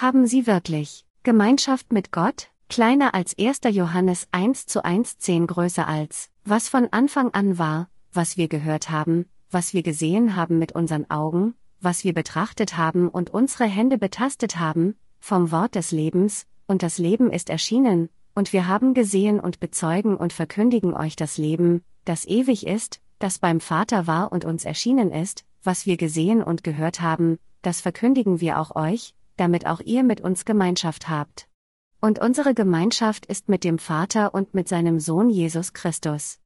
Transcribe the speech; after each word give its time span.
Haben 0.00 0.28
sie 0.28 0.46
wirklich 0.46 1.04
Gemeinschaft 1.24 1.92
mit 1.92 2.12
Gott? 2.12 2.50
Kleiner 2.68 3.14
als 3.14 3.36
1. 3.36 3.62
Johannes 3.70 4.28
1 4.30 4.66
zu 4.66 4.84
1 4.84 5.18
10 5.18 5.48
größer 5.48 5.88
als, 5.88 6.30
was 6.44 6.68
von 6.68 6.86
Anfang 6.92 7.34
an 7.34 7.58
war, 7.58 7.88
was 8.12 8.36
wir 8.36 8.46
gehört 8.46 8.90
haben, 8.90 9.26
was 9.50 9.74
wir 9.74 9.82
gesehen 9.82 10.36
haben 10.36 10.60
mit 10.60 10.70
unseren 10.70 11.10
Augen, 11.10 11.56
was 11.80 12.04
wir 12.04 12.14
betrachtet 12.14 12.76
haben 12.76 13.08
und 13.08 13.30
unsere 13.30 13.64
Hände 13.64 13.98
betastet 13.98 14.60
haben, 14.60 14.94
vom 15.18 15.50
Wort 15.50 15.74
des 15.74 15.90
Lebens, 15.90 16.46
und 16.68 16.84
das 16.84 16.98
Leben 16.98 17.32
ist 17.32 17.50
erschienen, 17.50 18.08
und 18.36 18.52
wir 18.52 18.68
haben 18.68 18.94
gesehen 18.94 19.40
und 19.40 19.58
bezeugen 19.58 20.16
und 20.16 20.32
verkündigen 20.32 20.94
euch 20.94 21.16
das 21.16 21.38
Leben, 21.38 21.82
das 22.04 22.24
ewig 22.24 22.68
ist, 22.68 23.00
das 23.18 23.40
beim 23.40 23.58
Vater 23.58 24.06
war 24.06 24.30
und 24.30 24.44
uns 24.44 24.64
erschienen 24.64 25.10
ist, 25.10 25.44
was 25.64 25.86
wir 25.86 25.96
gesehen 25.96 26.40
und 26.40 26.62
gehört 26.62 27.00
haben, 27.00 27.40
das 27.62 27.80
verkündigen 27.80 28.40
wir 28.40 28.60
auch 28.60 28.76
euch, 28.76 29.16
damit 29.38 29.66
auch 29.66 29.80
ihr 29.80 30.02
mit 30.02 30.20
uns 30.20 30.44
Gemeinschaft 30.44 31.08
habt. 31.08 31.48
Und 32.00 32.18
unsere 32.18 32.54
Gemeinschaft 32.54 33.26
ist 33.26 33.48
mit 33.48 33.64
dem 33.64 33.78
Vater 33.78 34.34
und 34.34 34.54
mit 34.54 34.68
seinem 34.68 35.00
Sohn 35.00 35.30
Jesus 35.30 35.72
Christus. 35.72 36.38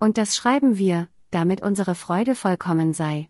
Und 0.00 0.18
das 0.18 0.34
schreiben 0.34 0.78
wir, 0.78 1.08
damit 1.30 1.62
unsere 1.62 1.94
Freude 1.94 2.34
vollkommen 2.34 2.92
sei. 2.92 3.28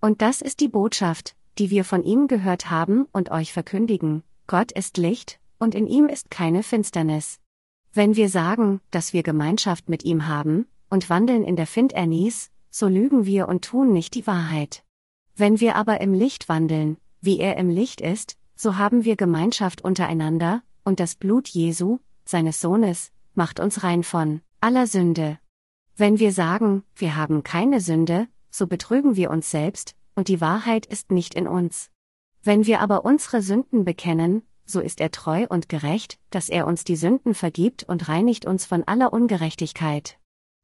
Und 0.00 0.22
das 0.22 0.40
ist 0.40 0.60
die 0.60 0.68
Botschaft, 0.68 1.36
die 1.58 1.70
wir 1.70 1.84
von 1.84 2.02
ihm 2.02 2.26
gehört 2.26 2.70
haben 2.70 3.06
und 3.12 3.30
euch 3.30 3.52
verkündigen, 3.52 4.22
Gott 4.46 4.72
ist 4.72 4.96
Licht, 4.96 5.38
und 5.58 5.74
in 5.74 5.86
ihm 5.86 6.06
ist 6.06 6.30
keine 6.30 6.62
Finsternis. 6.62 7.38
Wenn 7.92 8.16
wir 8.16 8.28
sagen, 8.28 8.80
dass 8.90 9.12
wir 9.12 9.22
Gemeinschaft 9.22 9.88
mit 9.88 10.04
ihm 10.04 10.26
haben, 10.26 10.66
und 10.90 11.08
wandeln 11.08 11.44
in 11.44 11.56
der 11.56 11.66
Finsternis, 11.66 12.50
so 12.70 12.88
lügen 12.88 13.26
wir 13.26 13.48
und 13.48 13.64
tun 13.64 13.92
nicht 13.92 14.14
die 14.14 14.26
Wahrheit. 14.26 14.82
Wenn 15.36 15.60
wir 15.60 15.76
aber 15.76 16.00
im 16.00 16.14
Licht 16.14 16.48
wandeln, 16.48 16.96
wie 17.20 17.38
er 17.38 17.56
im 17.56 17.70
Licht 17.70 18.00
ist, 18.00 18.36
so 18.54 18.76
haben 18.76 19.04
wir 19.04 19.16
Gemeinschaft 19.16 19.82
untereinander, 19.82 20.62
und 20.84 21.00
das 21.00 21.14
Blut 21.14 21.48
Jesu, 21.48 21.98
seines 22.24 22.60
Sohnes, 22.60 23.12
macht 23.34 23.60
uns 23.60 23.82
rein 23.82 24.02
von 24.02 24.40
aller 24.60 24.86
Sünde. 24.86 25.38
Wenn 25.96 26.18
wir 26.18 26.32
sagen, 26.32 26.84
wir 26.94 27.16
haben 27.16 27.42
keine 27.42 27.80
Sünde, 27.80 28.28
so 28.50 28.66
betrügen 28.66 29.16
wir 29.16 29.30
uns 29.30 29.50
selbst, 29.50 29.94
und 30.14 30.28
die 30.28 30.40
Wahrheit 30.40 30.86
ist 30.86 31.10
nicht 31.10 31.34
in 31.34 31.48
uns. 31.48 31.90
Wenn 32.42 32.66
wir 32.66 32.80
aber 32.80 33.04
unsere 33.04 33.42
Sünden 33.42 33.84
bekennen, 33.84 34.42
so 34.64 34.80
ist 34.80 35.00
er 35.00 35.10
treu 35.10 35.46
und 35.48 35.68
gerecht, 35.68 36.18
dass 36.30 36.48
er 36.48 36.66
uns 36.66 36.84
die 36.84 36.96
Sünden 36.96 37.34
vergibt 37.34 37.84
und 37.84 38.08
reinigt 38.08 38.46
uns 38.46 38.64
von 38.64 38.84
aller 38.84 39.12
Ungerechtigkeit. 39.12 40.18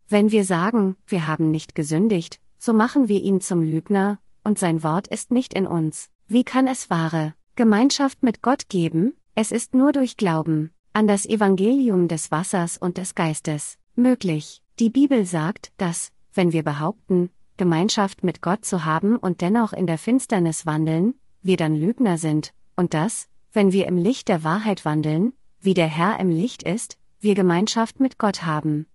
Wenn 0.08 0.30
wir 0.30 0.44
sagen, 0.44 0.96
wir 1.06 1.26
haben 1.26 1.50
nicht 1.50 1.74
gesündigt, 1.74 2.40
so 2.58 2.72
machen 2.72 3.08
wir 3.08 3.22
ihn 3.22 3.40
zum 3.40 3.62
Lügner, 3.62 4.18
und 4.44 4.58
sein 4.58 4.82
Wort 4.82 5.08
ist 5.08 5.30
nicht 5.30 5.54
in 5.54 5.66
uns. 5.66 6.08
Wie 6.26 6.44
kann 6.44 6.66
es 6.66 6.90
wahre 6.90 7.34
Gemeinschaft 7.58 8.22
mit 8.22 8.40
Gott 8.40 8.68
geben? 8.68 9.14
Es 9.34 9.50
ist 9.50 9.74
nur 9.74 9.90
durch 9.90 10.16
Glauben 10.16 10.70
an 10.92 11.08
das 11.08 11.26
Evangelium 11.26 12.06
des 12.06 12.30
Wassers 12.30 12.78
und 12.78 12.98
des 12.98 13.16
Geistes 13.16 13.78
möglich. 13.96 14.62
Die 14.78 14.90
Bibel 14.90 15.24
sagt, 15.24 15.72
dass, 15.76 16.12
wenn 16.32 16.52
wir 16.52 16.62
behaupten, 16.62 17.30
Gemeinschaft 17.56 18.22
mit 18.22 18.42
Gott 18.42 18.64
zu 18.64 18.84
haben 18.84 19.16
und 19.16 19.40
dennoch 19.40 19.72
in 19.72 19.88
der 19.88 19.98
Finsternis 19.98 20.66
wandeln, 20.66 21.14
wir 21.42 21.56
dann 21.56 21.74
Lügner 21.74 22.16
sind, 22.16 22.54
und 22.76 22.94
dass, 22.94 23.26
wenn 23.52 23.72
wir 23.72 23.88
im 23.88 23.96
Licht 23.96 24.28
der 24.28 24.44
Wahrheit 24.44 24.84
wandeln, 24.84 25.32
wie 25.60 25.74
der 25.74 25.88
Herr 25.88 26.20
im 26.20 26.30
Licht 26.30 26.62
ist, 26.62 26.96
wir 27.18 27.34
Gemeinschaft 27.34 27.98
mit 27.98 28.18
Gott 28.18 28.44
haben. 28.44 28.86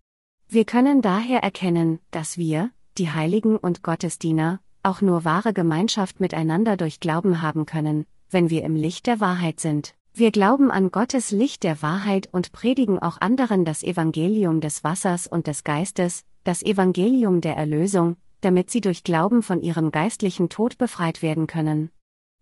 Wir 0.48 0.64
können 0.64 1.02
daher 1.02 1.44
erkennen, 1.44 2.00
dass 2.12 2.38
wir, 2.38 2.72
die 2.98 3.12
Heiligen 3.12 3.58
und 3.58 3.84
Gottesdiener, 3.84 4.62
auch 4.84 5.02
nur 5.02 5.26
wahre 5.26 5.52
Gemeinschaft 5.52 6.22
miteinander 6.22 6.78
durch 6.78 7.02
Glauben 7.02 7.42
haben 7.42 7.66
können, 7.66 8.06
wenn 8.34 8.50
wir 8.50 8.64
im 8.64 8.76
Licht 8.76 9.08
der 9.08 9.20
Wahrheit 9.20 9.60
sind. 9.60 9.96
Wir 10.16 10.32
glauben 10.32 10.70
an 10.70 10.92
Gottes 10.92 11.32
Licht 11.32 11.64
der 11.64 11.82
Wahrheit 11.82 12.30
und 12.32 12.52
predigen 12.52 13.00
auch 13.00 13.20
anderen 13.20 13.66
das 13.66 13.82
Evangelium 13.84 14.62
des 14.62 14.84
Wassers 14.84 15.26
und 15.28 15.48
des 15.48 15.64
Geistes, 15.64 16.24
das 16.44 16.62
Evangelium 16.62 17.42
der 17.42 17.56
Erlösung, 17.56 18.18
damit 18.42 18.70
sie 18.70 18.82
durch 18.82 19.04
Glauben 19.04 19.42
von 19.42 19.62
ihrem 19.62 19.92
geistlichen 19.92 20.50
Tod 20.50 20.78
befreit 20.78 21.22
werden 21.22 21.48
können. 21.48 21.90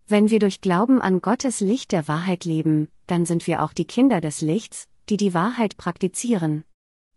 Wenn 0.06 0.30
wir 0.30 0.38
durch 0.38 0.60
Glauben 0.60 1.00
an 1.00 1.22
Gottes 1.22 1.60
Licht 1.60 1.92
der 1.92 2.08
Wahrheit 2.08 2.44
leben, 2.44 2.88
dann 3.06 3.24
sind 3.24 3.46
wir 3.46 3.62
auch 3.62 3.72
die 3.72 3.86
Kinder 3.86 4.20
des 4.20 4.40
Lichts, 4.40 4.88
die 5.08 5.16
die 5.16 5.32
Wahrheit 5.32 5.76
praktizieren. 5.76 6.64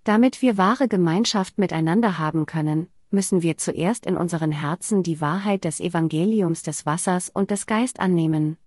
Damit 0.03 0.41
wir 0.41 0.57
wahre 0.57 0.87
Gemeinschaft 0.87 1.57
miteinander 1.57 2.19
haben 2.19 2.45
können, 2.45 2.87
müssen 3.09 3.41
wir 3.41 3.57
zuerst 3.57 4.05
in 4.05 4.17
unseren 4.17 4.51
Herzen 4.51 5.01
die 5.01 5.19
Wahrheit 5.19 5.63
des 5.63 5.79
Evangeliums 5.79 6.61
des 6.61 6.85
Wassers 6.85 7.29
und 7.29 7.49
des 7.49 7.65
Geist 7.65 7.99
annehmen. 7.99 8.57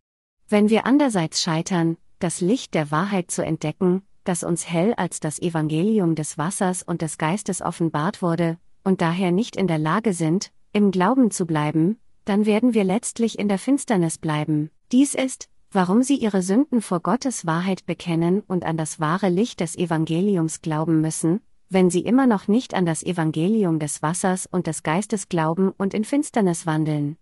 Wenn 0.50 0.70
wir 0.70 0.86
andererseits 0.86 1.42
scheitern, 1.42 1.98
das 2.20 2.40
Licht 2.40 2.72
der 2.72 2.90
Wahrheit 2.90 3.30
zu 3.30 3.44
entdecken, 3.44 4.02
das 4.24 4.42
uns 4.42 4.68
hell 4.68 4.94
als 4.94 5.20
das 5.20 5.38
Evangelium 5.40 6.14
des 6.14 6.38
Wassers 6.38 6.82
und 6.82 7.02
des 7.02 7.18
Geistes 7.18 7.60
offenbart 7.60 8.22
wurde, 8.22 8.56
und 8.82 9.02
daher 9.02 9.30
nicht 9.30 9.56
in 9.56 9.66
der 9.66 9.78
Lage 9.78 10.14
sind, 10.14 10.50
im 10.72 10.90
Glauben 10.90 11.30
zu 11.30 11.44
bleiben, 11.44 11.98
dann 12.24 12.46
werden 12.46 12.72
wir 12.72 12.84
letztlich 12.84 13.38
in 13.38 13.48
der 13.48 13.58
Finsternis 13.58 14.16
bleiben. 14.16 14.70
Dies 14.90 15.14
ist, 15.14 15.50
warum 15.70 16.02
sie 16.02 16.16
ihre 16.16 16.40
Sünden 16.40 16.80
vor 16.80 17.00
Gottes 17.00 17.44
Wahrheit 17.44 17.84
bekennen 17.84 18.42
und 18.46 18.64
an 18.64 18.78
das 18.78 19.00
wahre 19.00 19.28
Licht 19.28 19.60
des 19.60 19.76
Evangeliums 19.76 20.62
glauben 20.62 21.02
müssen, 21.02 21.40
wenn 21.68 21.90
sie 21.90 22.00
immer 22.00 22.26
noch 22.26 22.48
nicht 22.48 22.72
an 22.72 22.86
das 22.86 23.02
Evangelium 23.02 23.78
des 23.78 24.00
Wassers 24.00 24.48
und 24.50 24.66
des 24.66 24.82
Geistes 24.82 25.28
glauben 25.28 25.72
und 25.76 25.92
in 25.92 26.04
Finsternis 26.04 26.64
wandeln. 26.64 27.18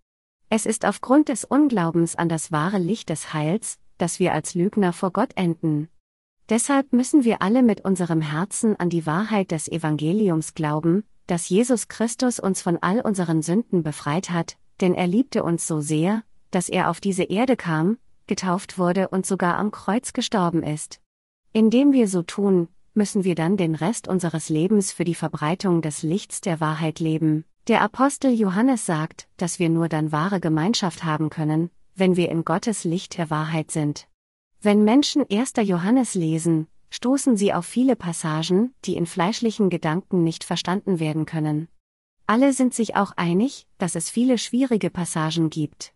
Es 0.49 0.65
ist 0.65 0.85
aufgrund 0.85 1.29
des 1.29 1.45
Unglaubens 1.45 2.15
an 2.15 2.29
das 2.29 2.53
wahre 2.53 2.79
Licht 2.79 3.09
des 3.09 3.33
Heils, 3.33 3.79
dass 3.99 4.21
wir 4.21 4.33
als 4.33 4.55
Lügner 4.55 4.93
vor 4.93 5.13
Gott 5.13 5.31
enden. 5.35 5.89
Deshalb 6.49 6.93
müssen 6.93 7.25
wir 7.25 7.43
alle 7.43 7.63
mit 7.63 7.81
unserem 7.85 8.21
Herzen 8.21 8.79
an 8.79 8.89
die 8.89 9.07
Wahrheit 9.07 9.51
des 9.51 9.67
Evangeliums 9.67 10.55
glauben, 10.55 11.03
dass 11.27 11.49
Jesus 11.49 11.89
Christus 11.89 12.39
uns 12.39 12.63
von 12.63 12.79
all 12.81 13.01
unseren 13.01 13.43
Sünden 13.43 13.83
befreit 13.83 14.31
hat, 14.31 14.57
denn 14.81 14.95
er 14.95 15.09
liebte 15.09 15.43
uns 15.43 15.67
so 15.67 15.81
sehr, 15.81 16.23
dass 16.53 16.69
er 16.69 16.91
auf 16.91 17.01
diese 17.01 17.25
Erde 17.25 17.57
kam, 17.57 17.99
getauft 18.29 18.79
wurde 18.79 19.09
und 19.09 19.27
sogar 19.27 19.57
am 19.57 19.73
Kreuz 19.73 20.13
gestorben 20.13 20.63
ist. 20.63 21.01
Indem 21.53 21.93
wir 21.93 22.07
so 22.07 22.23
tun, 22.23 22.69
müssen 22.95 23.25
wir 23.25 23.35
dann 23.35 23.57
den 23.57 23.75
Rest 23.75 24.07
unseres 24.07 24.49
Lebens 24.49 24.93
für 24.93 25.05
die 25.05 25.17
Verbreitung 25.17 25.83
des 25.83 26.05
Lichts 26.05 26.41
der 26.41 26.61
Wahrheit 26.61 27.01
leben. 27.01 27.45
Der 27.69 27.81
Apostel 27.81 28.33
Johannes 28.33 28.87
sagt, 28.87 29.27
dass 29.39 29.59
wir 29.59 29.69
nur 29.69 29.89
dann 29.89 30.13
wahre 30.13 30.39
Gemeinschaft 30.39 31.03
haben 31.03 31.31
können, 31.31 31.71
wenn 31.97 32.15
wir 32.15 32.31
in 32.31 32.45
Gottes 32.45 32.85
Licht 32.85 33.19
der 33.19 33.29
Wahrheit 33.29 33.73
sind. 33.73 34.07
Wenn 34.61 34.85
Menschen 34.85 35.29
1. 35.29 35.55
Johannes 35.63 36.15
lesen, 36.15 36.69
stoßen 36.91 37.37
sie 37.37 37.53
auf 37.53 37.67
viele 37.67 37.97
Passagen, 37.97 38.73
die 38.85 38.95
in 38.95 39.05
fleischlichen 39.05 39.69
Gedanken 39.69 40.23
nicht 40.23 40.45
verstanden 40.45 41.01
werden 41.01 41.27
können. 41.27 41.67
Alle 42.29 42.53
sind 42.53 42.73
sich 42.73 42.95
auch 42.95 43.11
einig, 43.17 43.67
dass 43.79 43.97
es 43.97 44.11
viele 44.11 44.39
schwierige 44.39 44.89
Passagen 44.89 45.51
gibt. 45.51 45.93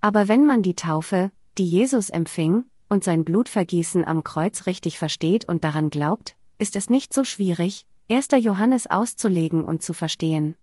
Aber 0.00 0.26
wenn 0.26 0.46
man 0.46 0.62
die 0.62 0.74
Taufe, 0.74 1.32
die 1.58 1.66
Jesus 1.66 2.08
empfing, 2.08 2.64
und 2.88 3.04
sein 3.04 3.26
Blutvergießen 3.26 4.06
am 4.06 4.24
Kreuz 4.24 4.64
richtig 4.64 4.98
versteht 4.98 5.46
und 5.46 5.64
daran 5.64 5.90
glaubt, 5.90 6.34
ist 6.56 6.76
es 6.76 6.88
nicht 6.88 7.12
so 7.12 7.24
schwierig, 7.24 7.86
1. 8.10 8.28
Johannes 8.38 8.86
auszulegen 8.86 9.62
und 9.62 9.82
zu 9.82 9.92
verstehen. 9.92 10.56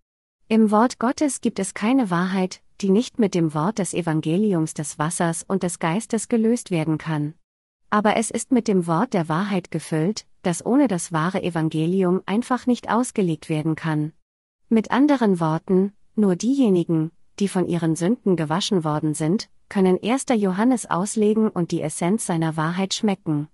Im 0.50 0.72
Wort 0.72 0.98
Gottes 0.98 1.42
gibt 1.42 1.60
es 1.60 1.74
keine 1.74 2.10
Wahrheit, 2.10 2.62
die 2.80 2.90
nicht 2.90 3.20
mit 3.20 3.36
dem 3.36 3.54
Wort 3.54 3.80
des 3.80 3.94
Evangeliums 3.94 4.74
des 4.74 4.98
Wassers 4.98 5.44
und 5.46 5.62
des 5.62 5.78
Geistes 5.78 6.30
gelöst 6.30 6.72
werden 6.72 6.98
kann. 6.98 7.34
Aber 7.90 8.16
es 8.16 8.32
ist 8.32 8.54
mit 8.54 8.70
dem 8.70 8.88
Wort 8.88 9.14
der 9.14 9.28
Wahrheit 9.28 9.72
gefüllt, 9.72 10.26
das 10.44 10.66
ohne 10.66 10.88
das 10.88 11.12
wahre 11.12 11.44
Evangelium 11.44 12.22
einfach 12.26 12.66
nicht 12.66 12.90
ausgelegt 12.90 13.50
werden 13.50 13.76
kann. 13.76 14.14
Mit 14.70 14.90
anderen 14.90 15.42
Worten, 15.42 15.92
nur 16.16 16.38
diejenigen, 16.38 17.12
die 17.40 17.50
von 17.50 17.68
ihren 17.68 17.98
Sünden 17.98 18.38
gewaschen 18.38 18.86
worden 18.86 19.16
sind, 19.16 19.50
können 19.68 20.00
1. 20.02 20.28
Johannes 20.38 20.86
auslegen 20.90 21.50
und 21.50 21.72
die 21.72 21.82
Essenz 21.82 22.26
seiner 22.26 22.56
Wahrheit 22.56 22.94
schmecken. 22.94 23.50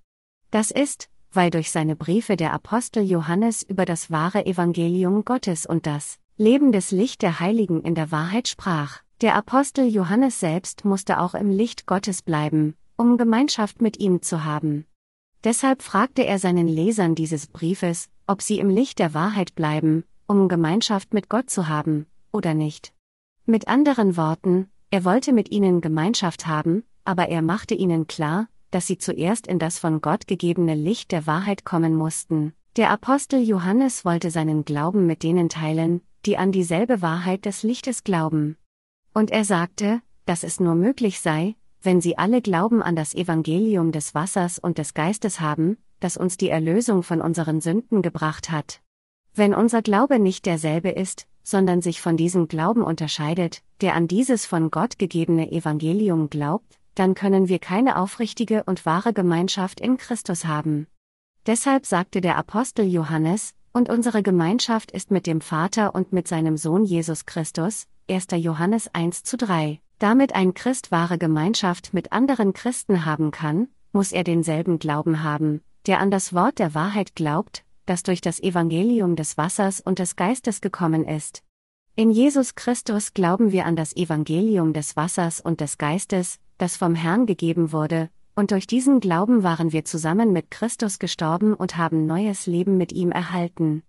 Das 0.52 0.70
ist, 0.70 1.10
weil 1.32 1.50
durch 1.50 1.72
seine 1.72 1.96
Briefe 1.96 2.38
der 2.38 2.54
Apostel 2.54 3.02
Johannes 3.02 3.64
über 3.64 3.86
das 3.86 4.12
wahre 4.12 4.46
Evangelium 4.46 5.26
Gottes 5.26 5.66
und 5.66 5.88
das 5.88 6.20
lebendes 6.38 6.92
Licht 6.92 7.22
der 7.22 7.40
Heiligen 7.40 7.82
in 7.82 7.96
der 7.96 8.12
Wahrheit 8.12 8.48
sprach. 8.48 9.02
Der 9.22 9.36
Apostel 9.36 9.88
Johannes 9.88 10.40
selbst 10.40 10.84
musste 10.84 11.20
auch 11.20 11.36
im 11.36 11.50
Licht 11.50 11.86
Gottes 11.86 12.22
bleiben, 12.22 12.76
um 12.98 13.18
Gemeinschaft 13.18 13.82
mit 13.82 14.00
ihm 14.00 14.22
zu 14.22 14.44
haben. 14.44 14.86
Deshalb 15.44 15.82
fragte 15.82 16.26
er 16.26 16.40
seinen 16.40 16.68
Lesern 16.68 17.16
dieses 17.16 17.48
Briefes, 17.48 18.10
ob 18.28 18.42
sie 18.42 18.60
im 18.60 18.70
Licht 18.70 19.00
der 19.00 19.14
Wahrheit 19.14 19.56
bleiben, 19.56 20.04
um 20.28 20.48
Gemeinschaft 20.48 21.14
mit 21.14 21.30
Gott 21.30 21.50
zu 21.50 21.68
haben, 21.68 22.08
oder 22.32 22.54
nicht. 22.54 22.94
Mit 23.46 23.68
anderen 23.68 24.18
Worten, 24.18 24.70
er 24.90 25.06
wollte 25.06 25.34
mit 25.34 25.52
ihnen 25.52 25.82
Gemeinschaft 25.82 26.48
haben, 26.48 26.84
aber 27.06 27.30
er 27.30 27.42
machte 27.42 27.76
ihnen 27.76 28.08
klar, 28.08 28.48
dass 28.72 28.88
sie 28.88 28.98
zuerst 28.98 29.48
in 29.48 29.60
das 29.60 29.80
von 29.80 30.02
Gott 30.02 30.28
gegebene 30.28 30.76
Licht 30.76 31.12
der 31.12 31.28
Wahrheit 31.28 31.64
kommen 31.66 31.96
mussten. 31.96 32.54
Der 32.76 32.90
Apostel 32.90 33.42
Johannes 33.42 34.04
wollte 34.04 34.32
seinen 34.32 34.66
Glauben 34.66 35.06
mit 35.06 35.22
denen 35.22 35.50
teilen, 35.50 36.02
die 36.26 36.38
an 36.38 36.52
dieselbe 36.52 37.02
Wahrheit 37.02 37.46
des 37.46 37.64
Lichtes 37.64 38.04
glauben. 38.04 38.58
Und 39.14 39.32
er 39.32 39.46
sagte, 39.46 40.02
dass 40.26 40.44
es 40.44 40.60
nur 40.60 40.76
möglich 40.76 41.20
sei, 41.20 41.56
wenn 41.82 42.02
sie 42.02 42.18
alle 42.18 42.42
Glauben 42.42 42.82
an 42.82 42.96
das 42.96 43.14
Evangelium 43.14 43.92
des 43.92 44.16
Wassers 44.16 44.58
und 44.58 44.78
des 44.78 44.94
Geistes 44.94 45.40
haben, 45.40 45.78
das 46.00 46.18
uns 46.18 46.38
die 46.38 46.50
Erlösung 46.50 47.04
von 47.04 47.22
unseren 47.22 47.62
Sünden 47.62 48.02
gebracht 48.02 48.52
hat. 48.52 48.82
Wenn 49.36 49.54
unser 49.54 49.82
Glaube 49.82 50.20
nicht 50.20 50.46
derselbe 50.46 50.90
ist, 50.90 51.28
sondern 51.44 51.82
sich 51.82 52.02
von 52.02 52.16
diesem 52.16 52.48
Glauben 52.48 52.84
unterscheidet, 52.84 53.64
der 53.82 53.96
an 53.96 54.08
dieses 54.08 54.46
von 54.46 54.72
Gott 54.72 54.98
gegebene 54.98 55.52
Evangelium 55.52 56.30
glaubt, 56.30 56.80
dann 56.96 57.16
können 57.16 57.50
wir 57.50 57.60
keine 57.60 57.98
aufrichtige 57.98 58.64
und 58.64 58.86
wahre 58.86 59.14
Gemeinschaft 59.14 59.82
in 59.82 59.98
Christus 59.98 60.46
haben. 60.46 60.88
Deshalb 61.46 61.86
sagte 61.86 62.22
der 62.22 62.38
Apostel 62.38 62.86
Johannes, 62.86 63.54
und 63.74 63.90
unsere 63.90 64.22
Gemeinschaft 64.22 64.92
ist 64.92 65.12
mit 65.12 65.26
dem 65.26 65.42
Vater 65.42 65.96
und 65.96 66.14
mit 66.14 66.28
seinem 66.28 66.58
Sohn 66.58 66.86
Jesus 66.86 67.26
Christus, 67.26 67.88
1. 68.10 68.28
Johannes 68.36 68.94
1 68.94 69.24
zu 69.24 69.36
3. 69.36 69.80
Damit 69.98 70.36
ein 70.36 70.54
Christ 70.54 70.92
wahre 70.92 71.18
Gemeinschaft 71.18 71.94
mit 71.94 72.12
anderen 72.12 72.54
Christen 72.54 73.06
haben 73.06 73.32
kann, 73.32 73.68
muss 73.92 74.12
er 74.12 74.24
denselben 74.24 74.78
Glauben 74.78 75.24
haben, 75.24 75.62
der 75.88 76.00
an 76.00 76.12
das 76.12 76.34
Wort 76.34 76.60
der 76.60 76.76
Wahrheit 76.76 77.16
glaubt, 77.16 77.64
das 77.86 78.04
durch 78.04 78.22
das 78.22 78.40
Evangelium 78.40 79.16
des 79.16 79.38
Wassers 79.38 79.82
und 79.82 80.00
des 80.00 80.16
Geistes 80.16 80.62
gekommen 80.62 81.06
ist. 81.06 81.42
In 81.96 82.12
Jesus 82.12 82.56
Christus 82.56 83.14
glauben 83.14 83.52
wir 83.52 83.66
an 83.66 83.76
das 83.76 83.96
Evangelium 83.96 84.74
des 84.74 84.96
Wassers 84.96 85.42
und 85.42 85.62
des 85.62 85.78
Geistes, 85.78 86.40
das 86.58 86.78
vom 86.78 86.96
Herrn 86.96 87.26
gegeben 87.26 87.72
wurde, 87.72 88.10
und 88.36 88.52
durch 88.52 88.68
diesen 88.68 89.00
Glauben 89.00 89.44
waren 89.44 89.72
wir 89.72 89.86
zusammen 89.86 90.34
mit 90.34 90.52
Christus 90.52 91.00
gestorben 91.00 91.54
und 91.54 91.78
haben 91.78 92.06
neues 92.06 92.48
Leben 92.48 92.78
mit 92.78 92.92
ihm 92.92 93.12
erhalten. 93.12 93.84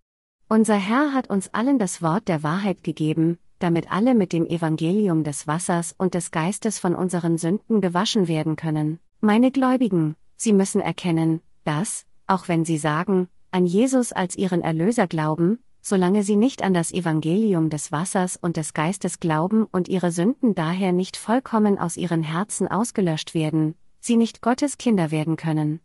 Unser 0.48 0.76
Herr 0.76 1.12
hat 1.14 1.30
uns 1.30 1.52
allen 1.54 1.78
das 1.78 2.02
Wort 2.02 2.28
der 2.28 2.42
Wahrheit 2.42 2.84
gegeben, 2.84 3.38
damit 3.58 3.90
alle 3.90 4.14
mit 4.14 4.32
dem 4.32 4.46
Evangelium 4.46 5.24
des 5.24 5.46
Wassers 5.46 5.94
und 5.96 6.14
des 6.14 6.30
Geistes 6.30 6.78
von 6.78 6.94
unseren 6.94 7.38
Sünden 7.38 7.80
gewaschen 7.80 8.28
werden 8.28 8.56
können. 8.56 8.98
Meine 9.20 9.50
Gläubigen, 9.50 10.16
Sie 10.36 10.52
müssen 10.52 10.82
erkennen, 10.82 11.40
dass, 11.64 12.04
auch 12.26 12.48
wenn 12.48 12.64
Sie 12.66 12.76
sagen, 12.76 13.28
an 13.50 13.64
Jesus 13.64 14.12
als 14.12 14.36
Ihren 14.36 14.60
Erlöser 14.60 15.06
glauben, 15.06 15.60
solange 15.80 16.22
Sie 16.22 16.36
nicht 16.36 16.62
an 16.62 16.74
das 16.74 16.92
Evangelium 16.92 17.70
des 17.70 17.92
Wassers 17.92 18.36
und 18.36 18.58
des 18.58 18.74
Geistes 18.74 19.20
glauben 19.20 19.66
und 19.70 19.88
Ihre 19.88 20.10
Sünden 20.10 20.54
daher 20.54 20.92
nicht 20.92 21.16
vollkommen 21.16 21.78
aus 21.78 21.96
Ihren 21.96 22.22
Herzen 22.22 22.68
ausgelöscht 22.68 23.34
werden, 23.34 23.74
Sie 24.06 24.18
nicht 24.18 24.42
Gottes 24.42 24.76
Kinder 24.76 25.10
werden 25.10 25.36
können. 25.36 25.80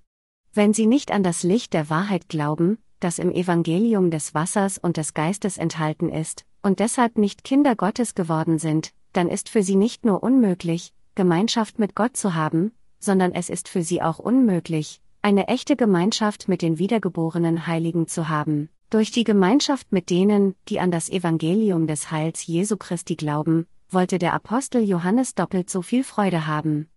Wenn 0.54 0.74
Sie 0.74 0.88
nicht 0.88 1.10
an 1.10 1.24
das 1.24 1.44
Licht 1.44 1.72
der 1.72 1.90
Wahrheit 1.90 2.28
glauben, 2.28 2.78
das 3.00 3.18
im 3.18 3.32
Evangelium 3.32 4.12
des 4.12 4.34
Wassers 4.34 4.78
und 4.78 4.98
des 4.98 5.14
Geistes 5.14 5.58
enthalten 5.58 6.10
ist, 6.10 6.44
und 6.62 6.82
deshalb 6.82 7.18
nicht 7.18 7.46
Kinder 7.46 7.78
Gottes 7.78 8.16
geworden 8.16 8.60
sind, 8.60 8.92
dann 9.14 9.30
ist 9.30 9.48
für 9.48 9.64
sie 9.64 9.78
nicht 9.78 10.04
nur 10.04 10.22
unmöglich, 10.22 10.94
Gemeinschaft 11.16 11.80
mit 11.80 11.96
Gott 11.96 12.18
zu 12.18 12.36
haben, 12.36 12.74
sondern 13.00 13.32
es 13.32 13.50
ist 13.50 13.70
für 13.70 13.84
sie 13.84 14.02
auch 14.02 14.20
unmöglich, 14.20 15.00
eine 15.22 15.48
echte 15.48 15.78
Gemeinschaft 15.78 16.50
mit 16.50 16.62
den 16.62 16.78
wiedergeborenen 16.78 17.68
Heiligen 17.68 18.06
zu 18.10 18.28
haben. 18.28 18.68
Durch 18.90 19.12
die 19.12 19.24
Gemeinschaft 19.24 19.94
mit 19.94 20.10
denen, 20.10 20.56
die 20.68 20.82
an 20.82 20.92
das 20.92 21.10
Evangelium 21.10 21.88
des 21.88 22.12
Heils 22.12 22.46
Jesu 22.46 22.76
Christi 22.76 23.16
glauben, 23.16 23.66
wollte 23.90 24.20
der 24.20 24.34
Apostel 24.34 24.84
Johannes 24.84 25.36
doppelt 25.36 25.70
so 25.70 25.82
viel 25.82 26.04
Freude 26.04 26.48
haben. 26.48 26.90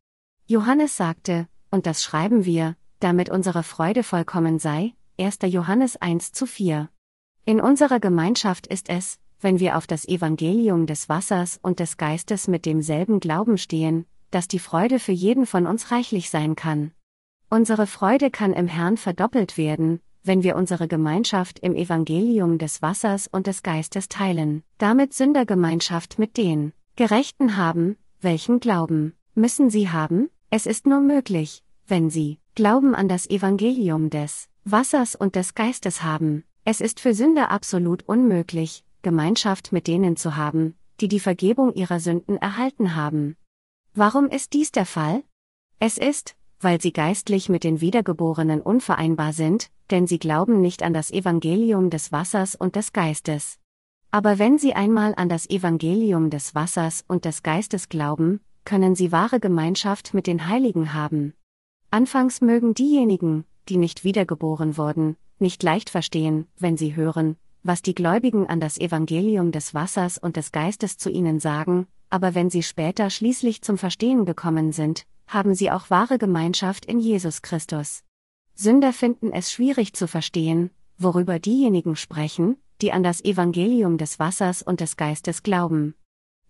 Johannes 0.47 0.97
sagte, 0.97 1.47
und 1.71 1.87
das 1.87 2.03
schreiben 2.03 2.45
wir, 2.45 2.77
damit 2.99 3.31
unsere 3.31 3.63
Freude 3.63 4.03
vollkommen 4.03 4.59
sei, 4.59 4.93
1. 5.19 5.39
Johannes 5.45 5.97
1 5.97 6.33
zu 6.33 6.47
4. 6.47 6.89
In 7.45 7.61
unserer 7.61 8.01
Gemeinschaft 8.01 8.67
ist 8.67 8.89
es, 8.89 9.19
wenn 9.41 9.61
wir 9.61 9.77
auf 9.77 9.87
das 9.87 10.07
Evangelium 10.07 10.87
des 10.87 11.09
Wassers 11.09 11.61
und 11.63 11.79
des 11.79 11.97
Geistes 11.97 12.49
mit 12.49 12.67
demselben 12.67 13.21
Glauben 13.21 13.57
stehen, 13.57 14.05
dass 14.33 14.49
die 14.49 14.59
Freude 14.59 14.99
für 14.99 15.13
jeden 15.13 15.47
von 15.47 15.67
uns 15.67 15.93
reichlich 15.93 16.29
sein 16.29 16.57
kann. 16.57 16.91
Unsere 17.49 17.87
Freude 17.87 18.31
kann 18.31 18.53
im 18.53 18.67
Herrn 18.67 18.97
verdoppelt 18.97 19.57
werden, 19.57 20.01
wenn 20.25 20.43
wir 20.43 20.57
unsere 20.57 20.89
Gemeinschaft 20.89 21.61
im 21.61 21.75
Evangelium 21.77 22.59
des 22.59 22.83
Wassers 22.83 23.29
und 23.29 23.47
des 23.47 23.63
Geistes 23.63 24.09
teilen, 24.09 24.65
damit 24.79 25.15
Sündergemeinschaft 25.15 26.19
mit 26.19 26.37
den 26.37 26.73
Gerechten 26.97 27.57
haben, 27.57 27.97
welchen 28.21 28.59
Glauben 28.59 29.15
müssen 29.35 29.71
sie 29.71 29.89
haben? 29.89 30.29
Es 30.51 30.67
ist 30.67 30.87
nur 30.87 31.01
möglich, 31.01 31.63
wenn 31.87 32.11
sie 32.11 32.39
Glauben 32.55 32.95
an 32.95 33.09
das 33.09 33.29
Evangelium 33.31 34.11
des 34.11 34.49
Wassers 34.65 35.15
und 35.15 35.37
des 35.37 35.55
Geistes 35.55 36.03
haben. 36.03 36.45
Es 36.65 36.81
ist 36.81 37.01
für 37.01 37.15
Sünder 37.15 37.51
absolut 37.51 38.03
unmöglich, 38.07 38.85
Gemeinschaft 39.01 39.73
mit 39.73 39.87
denen 39.87 40.17
zu 40.17 40.37
haben, 40.37 40.75
die 41.01 41.09
die 41.09 41.21
Vergebung 41.21 41.73
ihrer 41.75 41.99
Sünden 41.99 42.37
erhalten 42.37 42.95
haben. 42.95 43.37
Warum 43.95 44.29
ist 44.29 44.53
dies 44.53 44.71
der 44.71 44.87
Fall? 44.87 45.25
Es 45.79 45.99
ist, 45.99 46.37
weil 46.61 46.81
sie 46.81 46.93
geistlich 46.93 47.49
mit 47.49 47.65
den 47.65 47.81
Wiedergeborenen 47.81 48.61
unvereinbar 48.61 49.33
sind, 49.33 49.71
denn 49.91 50.07
sie 50.07 50.19
glauben 50.19 50.61
nicht 50.61 50.83
an 50.83 50.95
das 50.95 51.11
Evangelium 51.11 51.91
des 51.91 52.13
Wassers 52.13 52.55
und 52.55 52.77
des 52.77 52.93
Geistes. 52.93 53.59
Aber 54.11 54.39
wenn 54.39 54.59
sie 54.59 54.75
einmal 54.75 55.15
an 55.17 55.29
das 55.29 55.49
Evangelium 55.49 56.29
des 56.29 56.55
Wassers 56.55 57.03
und 57.09 57.25
des 57.25 57.43
Geistes 57.43 57.89
glauben, 57.89 58.41
können 58.65 58.95
sie 58.95 59.13
wahre 59.13 59.41
Gemeinschaft 59.41 60.15
mit 60.15 60.27
den 60.27 60.49
Heiligen 60.49 60.95
haben. 60.95 61.35
Anfangs 61.91 62.41
mögen 62.41 62.75
diejenigen, 62.75 63.45
die 63.69 63.77
nicht 63.77 64.05
wiedergeboren 64.05 64.77
wurden, 64.77 65.17
nicht 65.39 65.63
leicht 65.63 65.91
verstehen, 65.91 66.47
wenn 66.59 66.77
sie 66.77 66.97
hören, 66.97 67.37
was 67.63 67.83
die 67.83 67.95
Gläubigen 67.95 68.47
an 68.47 68.61
das 68.61 68.79
Evangelium 68.79 69.53
des 69.53 69.75
Wassers 69.75 70.19
und 70.19 70.37
des 70.37 70.53
Geistes 70.53 70.97
zu 70.97 71.11
ihnen 71.11 71.39
sagen, 71.39 71.87
aber 72.11 72.35
wenn 72.35 72.51
sie 72.51 72.63
später 72.63 73.11
schließlich 73.11 73.63
zum 73.63 73.79
Verstehen 73.79 74.25
gekommen 74.25 74.73
sind, 74.73 75.07
haben 75.27 75.55
sie 75.55 75.71
auch 75.71 75.91
wahre 75.91 76.19
Gemeinschaft 76.19 76.85
in 76.85 76.99
Jesus 76.99 77.43
Christus. 77.43 78.03
Sünder 78.55 78.93
finden 78.93 79.33
es 79.33 79.51
schwierig 79.51 79.95
zu 79.95 80.07
verstehen, 80.07 80.71
worüber 80.99 81.39
diejenigen 81.39 81.97
sprechen, 81.97 82.57
die 82.81 82.93
an 82.93 83.03
das 83.03 83.25
Evangelium 83.25 83.97
des 83.97 84.19
Wassers 84.19 84.63
und 84.63 84.81
des 84.81 84.97
Geistes 84.97 85.43
glauben. 85.43 85.95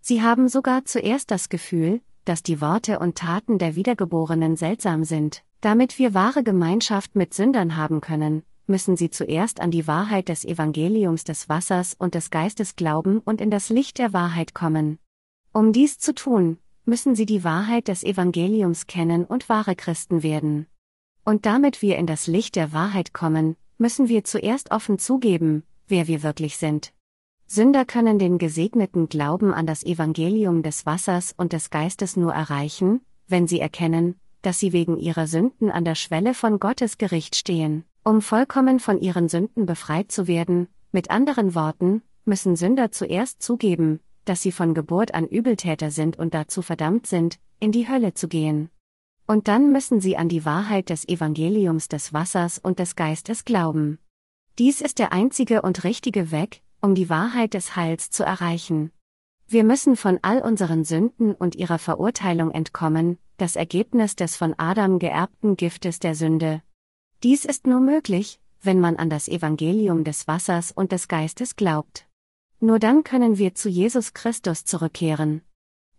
Sie 0.04 0.20
haben 0.20 0.48
sogar 0.48 0.84
zuerst 0.84 1.30
das 1.30 1.48
Gefühl, 1.48 2.00
dass 2.24 2.42
die 2.42 2.60
Worte 2.60 2.98
und 2.98 3.16
Taten 3.16 3.58
der 3.58 3.76
Wiedergeborenen 3.76 4.56
seltsam 4.56 5.04
sind, 5.04 5.44
damit 5.60 5.96
wir 5.96 6.12
wahre 6.12 6.42
Gemeinschaft 6.42 7.14
mit 7.14 7.32
Sündern 7.32 7.76
haben 7.76 8.00
können, 8.00 8.42
müssen 8.66 8.96
sie 8.96 9.10
zuerst 9.10 9.60
an 9.60 9.70
die 9.70 9.86
Wahrheit 9.86 10.28
des 10.28 10.44
Evangeliums 10.44 11.22
des 11.22 11.48
Wassers 11.48 11.94
und 11.96 12.16
des 12.16 12.30
Geistes 12.30 12.74
glauben 12.74 13.20
und 13.20 13.40
in 13.40 13.50
das 13.50 13.68
Licht 13.68 13.98
der 13.98 14.12
Wahrheit 14.12 14.54
kommen. 14.54 14.98
Um 15.52 15.72
dies 15.72 16.00
zu 16.00 16.14
tun, 16.14 16.58
müssen 16.84 17.14
sie 17.14 17.26
die 17.26 17.44
Wahrheit 17.44 17.86
des 17.86 18.02
Evangeliums 18.02 18.88
kennen 18.88 19.24
und 19.24 19.48
wahre 19.48 19.76
Christen 19.76 20.24
werden. 20.24 20.66
Und 21.24 21.46
damit 21.46 21.80
wir 21.80 21.96
in 21.96 22.08
das 22.08 22.26
Licht 22.26 22.56
der 22.56 22.72
Wahrheit 22.72 23.12
kommen, 23.14 23.54
müssen 23.78 24.08
wir 24.08 24.24
zuerst 24.24 24.72
offen 24.72 24.98
zugeben, 24.98 25.62
wer 25.86 26.08
wir 26.08 26.24
wirklich 26.24 26.56
sind. 26.56 26.92
Sünder 27.54 27.84
können 27.84 28.18
den 28.18 28.38
gesegneten 28.38 29.10
Glauben 29.10 29.52
an 29.52 29.66
das 29.66 29.84
Evangelium 29.84 30.62
des 30.62 30.86
Wassers 30.86 31.34
und 31.36 31.52
des 31.52 31.68
Geistes 31.68 32.16
nur 32.16 32.32
erreichen, 32.32 33.02
wenn 33.28 33.46
sie 33.46 33.60
erkennen, 33.60 34.14
dass 34.40 34.58
sie 34.58 34.72
wegen 34.72 34.96
ihrer 34.96 35.26
Sünden 35.26 35.70
an 35.70 35.84
der 35.84 35.94
Schwelle 35.94 36.32
von 36.32 36.58
Gottes 36.58 36.96
Gericht 36.96 37.36
stehen. 37.36 37.84
Um 38.04 38.22
vollkommen 38.22 38.80
von 38.80 38.98
ihren 38.98 39.28
Sünden 39.28 39.66
befreit 39.66 40.10
zu 40.10 40.26
werden, 40.26 40.66
mit 40.92 41.10
anderen 41.10 41.54
Worten, 41.54 42.00
müssen 42.24 42.56
Sünder 42.56 42.90
zuerst 42.90 43.42
zugeben, 43.42 44.00
dass 44.24 44.40
sie 44.40 44.50
von 44.50 44.72
Geburt 44.72 45.12
an 45.12 45.26
Übeltäter 45.26 45.90
sind 45.90 46.18
und 46.18 46.32
dazu 46.32 46.62
verdammt 46.62 47.06
sind, 47.06 47.38
in 47.60 47.70
die 47.70 47.86
Hölle 47.86 48.14
zu 48.14 48.28
gehen. 48.28 48.70
Und 49.26 49.46
dann 49.46 49.72
müssen 49.72 50.00
sie 50.00 50.16
an 50.16 50.30
die 50.30 50.46
Wahrheit 50.46 50.88
des 50.88 51.06
Evangeliums 51.06 51.88
des 51.88 52.14
Wassers 52.14 52.58
und 52.58 52.78
des 52.78 52.96
Geistes 52.96 53.44
glauben. 53.44 53.98
Dies 54.58 54.80
ist 54.80 54.98
der 54.98 55.12
einzige 55.12 55.60
und 55.60 55.84
richtige 55.84 56.32
Weg, 56.32 56.62
um 56.82 56.94
die 56.94 57.08
Wahrheit 57.08 57.54
des 57.54 57.76
Heils 57.76 58.10
zu 58.10 58.22
erreichen. 58.22 58.92
Wir 59.48 59.64
müssen 59.64 59.96
von 59.96 60.18
all 60.20 60.42
unseren 60.42 60.84
Sünden 60.84 61.34
und 61.34 61.54
ihrer 61.54 61.78
Verurteilung 61.78 62.50
entkommen, 62.50 63.18
das 63.38 63.56
Ergebnis 63.56 64.16
des 64.16 64.36
von 64.36 64.54
Adam 64.58 64.98
geerbten 64.98 65.56
Giftes 65.56 65.98
der 65.98 66.14
Sünde, 66.14 66.62
dies 67.22 67.44
ist 67.44 67.68
nur 67.68 67.78
möglich, 67.78 68.40
wenn 68.62 68.80
man 68.80 68.96
an 68.96 69.08
das 69.08 69.28
Evangelium 69.28 70.02
des 70.02 70.26
Wassers 70.26 70.72
und 70.72 70.90
des 70.90 71.06
Geistes 71.06 71.54
glaubt. 71.54 72.08
Nur 72.58 72.80
dann 72.80 73.04
können 73.04 73.38
wir 73.38 73.54
zu 73.54 73.68
Jesus 73.68 74.12
Christus 74.12 74.64
zurückkehren. 74.64 75.42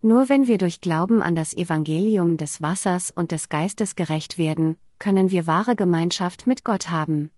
Nur 0.02 0.28
wenn 0.28 0.48
wir 0.48 0.58
durch 0.58 0.82
Glauben 0.82 1.22
an 1.22 1.34
das 1.34 1.54
Evangelium 1.54 2.36
des 2.36 2.62
Wassers 2.62 3.10
und 3.10 3.32
des 3.32 3.48
Geistes 3.48 3.96
gerecht 3.96 4.38
werden, 4.38 4.76
können 5.00 5.32
wir 5.32 5.48
wahre 5.48 5.78
Gemeinschaft 5.78 6.46
mit 6.46 6.66
Gott 6.66 6.90
haben. 6.90 7.32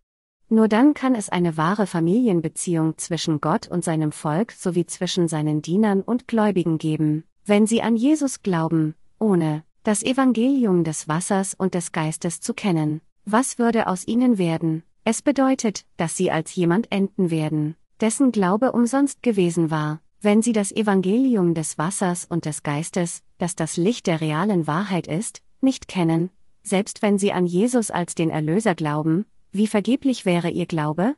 Nur 0.50 0.68
dann 0.68 0.94
kann 0.94 1.16
es 1.16 1.30
eine 1.30 1.58
wahre 1.58 1.88
Familienbeziehung 1.88 2.98
zwischen 2.98 3.42
Gott 3.42 3.68
und 3.68 3.84
seinem 3.84 4.12
Volk 4.12 4.52
sowie 4.52 4.86
zwischen 4.86 5.28
seinen 5.28 5.62
Dienern 5.62 6.02
und 6.02 6.28
Gläubigen 6.28 6.78
geben, 6.78 7.24
wenn 7.46 7.66
sie 7.66 7.82
an 7.82 7.96
Jesus 7.96 8.44
glauben, 8.44 8.96
ohne 9.20 9.64
das 9.84 10.04
Evangelium 10.04 10.84
des 10.84 11.08
Wassers 11.08 11.54
und 11.54 11.74
des 11.74 11.92
Geistes 11.92 12.42
zu 12.42 12.54
kennen. 12.54 13.02
Was 13.26 13.58
würde 13.58 13.88
aus 13.88 14.08
ihnen 14.08 14.38
werden? 14.38 14.84
Es 15.04 15.22
bedeutet, 15.22 15.86
dass 15.98 16.18
sie 16.18 16.32
als 16.32 16.56
jemand 16.56 16.92
enden 16.92 17.30
werden, 17.32 17.76
dessen 18.02 18.32
Glaube 18.32 18.72
umsonst 18.72 19.24
gewesen 19.24 19.70
war, 19.72 20.00
wenn 20.22 20.42
sie 20.42 20.54
das 20.54 20.72
Evangelium 20.72 21.54
des 21.54 21.78
Wassers 21.78 22.26
und 22.26 22.46
des 22.46 22.64
Geistes, 22.64 23.22
das 23.38 23.56
das 23.56 23.78
Licht 23.78 24.08
der 24.08 24.22
realen 24.22 24.66
Wahrheit 24.66 25.06
ist, 25.08 25.42
nicht 25.62 25.88
kennen, 25.88 26.32
selbst 26.64 27.02
wenn 27.02 27.20
sie 27.20 27.32
an 27.32 27.46
Jesus 27.46 27.92
als 27.92 28.16
den 28.16 28.32
Erlöser 28.32 28.74
glauben, 28.74 29.26
wie 29.56 29.68
vergeblich 29.68 30.26
wäre 30.26 30.50
ihr 30.50 30.66
Glaube? 30.66 31.16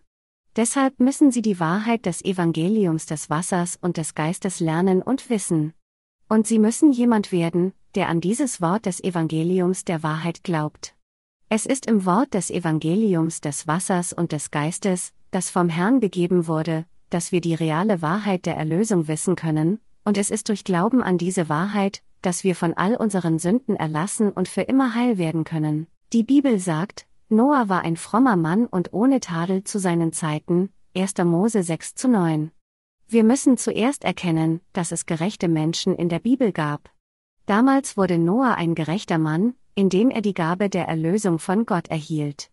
Deshalb 0.55 0.99
müssen 0.99 1.31
sie 1.31 1.41
die 1.41 1.59
Wahrheit 1.59 2.05
des 2.05 2.23
Evangeliums 2.23 3.05
des 3.05 3.29
Wassers 3.29 3.77
und 3.81 3.97
des 3.97 4.15
Geistes 4.15 4.59
lernen 4.59 5.01
und 5.01 5.29
wissen. 5.29 5.73
Und 6.29 6.45
sie 6.45 6.59
müssen 6.59 6.91
jemand 6.91 7.31
werden, 7.31 7.73
der 7.95 8.09
an 8.09 8.21
dieses 8.21 8.61
Wort 8.61 8.85
des 8.85 9.03
Evangeliums 9.03 9.85
der 9.85 10.03
Wahrheit 10.03 10.43
glaubt. 10.43 10.95
Es 11.49 11.65
ist 11.65 11.85
im 11.87 12.05
Wort 12.05 12.33
des 12.33 12.51
Evangeliums 12.51 13.41
des 13.41 13.65
Wassers 13.65 14.13
und 14.13 14.31
des 14.31 14.51
Geistes, 14.51 15.13
das 15.31 15.49
vom 15.49 15.69
Herrn 15.69 15.99
gegeben 15.99 16.47
wurde, 16.47 16.85
dass 17.09 17.31
wir 17.31 17.41
die 17.41 17.55
reale 17.55 18.01
Wahrheit 18.03 18.45
der 18.45 18.55
Erlösung 18.55 19.07
wissen 19.07 19.35
können, 19.35 19.79
und 20.03 20.17
es 20.17 20.29
ist 20.29 20.49
durch 20.49 20.63
Glauben 20.63 21.01
an 21.01 21.17
diese 21.17 21.49
Wahrheit, 21.49 22.03
dass 22.21 22.43
wir 22.43 22.55
von 22.55 22.73
all 22.75 22.95
unseren 22.95 23.39
Sünden 23.39 23.75
erlassen 23.75 24.31
und 24.31 24.47
für 24.47 24.61
immer 24.61 24.93
heil 24.93 25.17
werden 25.17 25.43
können. 25.43 25.87
Die 26.13 26.23
Bibel 26.23 26.59
sagt, 26.59 27.06
Noah 27.29 27.67
war 27.67 27.81
ein 27.81 27.97
frommer 27.97 28.37
Mann 28.37 28.67
und 28.67 28.93
ohne 28.93 29.19
Tadel 29.19 29.65
zu 29.65 29.79
seinen 29.79 30.13
Zeiten, 30.13 30.69
1. 30.95 31.17
Mose 31.25 31.61
6 31.61 31.95
zu 31.95 32.07
9. 32.07 32.51
Wir 33.09 33.25
müssen 33.25 33.57
zuerst 33.57 34.05
erkennen, 34.05 34.61
dass 34.71 34.93
es 34.93 35.05
gerechte 35.05 35.49
Menschen 35.49 35.93
in 35.93 36.07
der 36.07 36.19
Bibel 36.19 36.53
gab. 36.53 36.89
Damals 37.45 37.97
wurde 37.97 38.17
Noah 38.17 38.55
ein 38.55 38.75
gerechter 38.75 39.17
Mann, 39.17 39.55
indem 39.75 40.09
er 40.09 40.21
die 40.21 40.33
Gabe 40.33 40.69
der 40.69 40.87
Erlösung 40.87 41.37
von 41.37 41.65
Gott 41.65 41.89
erhielt. 41.89 42.49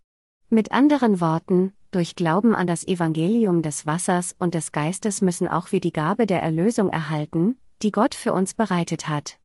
Mit 0.51 0.73
anderen 0.73 1.21
Worten, 1.21 1.73
durch 1.93 2.17
Glauben 2.17 2.57
an 2.57 2.67
das 2.67 2.85
Evangelium 2.85 3.63
des 3.63 3.87
Wassers 3.87 4.35
und 4.41 4.55
des 4.55 4.73
Geistes 4.73 5.23
müssen 5.23 5.47
auch 5.47 5.71
wir 5.71 5.81
die 5.81 5.93
Gabe 5.93 6.27
der 6.27 6.43
Erlösung 6.43 6.89
erhalten, 6.89 7.59
die 7.83 7.93
Gott 7.93 8.17
für 8.17 8.33
uns 8.33 8.55
bereitet 8.55 9.09
hat. 9.09 9.39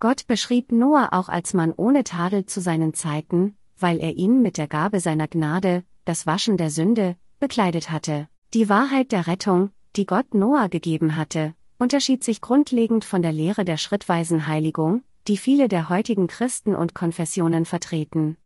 Gott 0.00 0.26
beschrieb 0.26 0.72
Noah 0.72 1.10
auch 1.12 1.28
als 1.28 1.54
Mann 1.54 1.72
ohne 1.76 2.02
Tadel 2.02 2.46
zu 2.46 2.60
seinen 2.60 2.94
Zeiten, 2.94 3.56
weil 3.82 3.98
er 3.98 4.16
ihn 4.16 4.40
mit 4.40 4.56
der 4.56 4.68
Gabe 4.68 5.00
seiner 5.00 5.28
Gnade, 5.28 5.84
das 6.04 6.26
Waschen 6.26 6.56
der 6.56 6.70
Sünde, 6.70 7.16
bekleidet 7.40 7.90
hatte. 7.90 8.28
Die 8.54 8.68
Wahrheit 8.68 9.12
der 9.12 9.26
Rettung, 9.26 9.70
die 9.96 10.06
Gott 10.06 10.34
Noah 10.34 10.68
gegeben 10.68 11.16
hatte, 11.16 11.54
unterschied 11.78 12.22
sich 12.22 12.40
grundlegend 12.40 13.04
von 13.04 13.22
der 13.22 13.32
Lehre 13.32 13.64
der 13.64 13.76
schrittweisen 13.76 14.46
Heiligung, 14.46 15.02
die 15.28 15.36
viele 15.36 15.68
der 15.68 15.88
heutigen 15.88 16.26
Christen 16.26 16.74
und 16.74 16.94
Konfessionen 16.94 17.64
vertreten. 17.64 18.36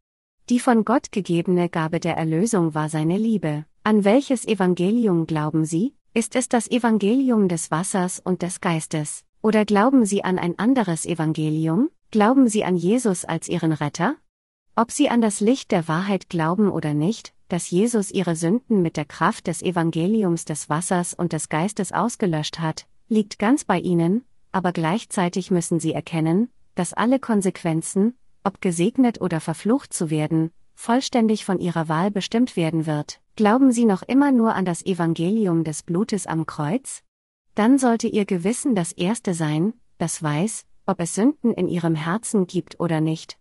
Die 0.48 0.60
von 0.60 0.84
Gott 0.84 1.12
gegebene 1.12 1.68
Gabe 1.68 2.00
der 2.00 2.16
Erlösung 2.16 2.74
war 2.74 2.88
seine 2.88 3.18
Liebe. 3.18 3.64
An 3.82 4.04
welches 4.04 4.46
Evangelium 4.46 5.26
glauben 5.26 5.64
Sie? 5.64 5.94
Ist 6.14 6.34
es 6.34 6.48
das 6.48 6.70
Evangelium 6.70 7.48
des 7.48 7.70
Wassers 7.70 8.20
und 8.20 8.42
des 8.42 8.60
Geistes? 8.60 9.24
Oder 9.42 9.64
glauben 9.64 10.06
Sie 10.06 10.24
an 10.24 10.38
ein 10.38 10.58
anderes 10.58 11.04
Evangelium? 11.04 11.90
Glauben 12.10 12.48
Sie 12.48 12.64
an 12.64 12.76
Jesus 12.76 13.24
als 13.24 13.48
Ihren 13.48 13.72
Retter? 13.72 14.16
Ob 14.76 14.90
Sie 14.90 15.08
an 15.08 15.20
das 15.20 15.40
Licht 15.40 15.72
der 15.72 15.88
Wahrheit 15.88 16.28
glauben 16.28 16.70
oder 16.70 16.94
nicht, 16.94 17.32
dass 17.48 17.70
Jesus 17.70 18.10
Ihre 18.10 18.36
Sünden 18.36 18.82
mit 18.82 18.96
der 18.96 19.06
Kraft 19.06 19.46
des 19.46 19.62
Evangeliums 19.62 20.44
des 20.44 20.68
Wassers 20.68 21.14
und 21.14 21.32
des 21.32 21.48
Geistes 21.48 21.92
ausgelöscht 21.92 22.60
hat, 22.60 22.86
liegt 23.08 23.38
ganz 23.38 23.64
bei 23.64 23.78
Ihnen, 23.80 24.24
aber 24.52 24.72
gleichzeitig 24.72 25.50
müssen 25.50 25.80
Sie 25.80 25.92
erkennen, 25.92 26.50
dass 26.74 26.92
alle 26.92 27.18
Konsequenzen, 27.18 28.18
ob 28.44 28.60
gesegnet 28.60 29.20
oder 29.20 29.40
verflucht 29.40 29.94
zu 29.94 30.10
werden, 30.10 30.50
vollständig 30.74 31.44
von 31.44 31.58
Ihrer 31.58 31.88
Wahl 31.88 32.10
bestimmt 32.10 32.54
werden 32.54 32.86
wird. 32.86 33.20
Glauben 33.34 33.72
Sie 33.72 33.86
noch 33.86 34.02
immer 34.02 34.30
nur 34.30 34.54
an 34.54 34.64
das 34.66 34.84
Evangelium 34.84 35.64
des 35.64 35.82
Blutes 35.82 36.26
am 36.26 36.46
Kreuz? 36.46 37.02
dann 37.56 37.78
sollte 37.78 38.06
ihr 38.06 38.26
Gewissen 38.26 38.74
das 38.74 38.92
Erste 38.92 39.32
sein, 39.32 39.72
das 39.96 40.22
weiß, 40.22 40.66
ob 40.84 41.00
es 41.00 41.14
Sünden 41.14 41.54
in 41.54 41.68
ihrem 41.68 41.94
Herzen 41.94 42.46
gibt 42.46 42.78
oder 42.78 43.00
nicht. 43.00 43.38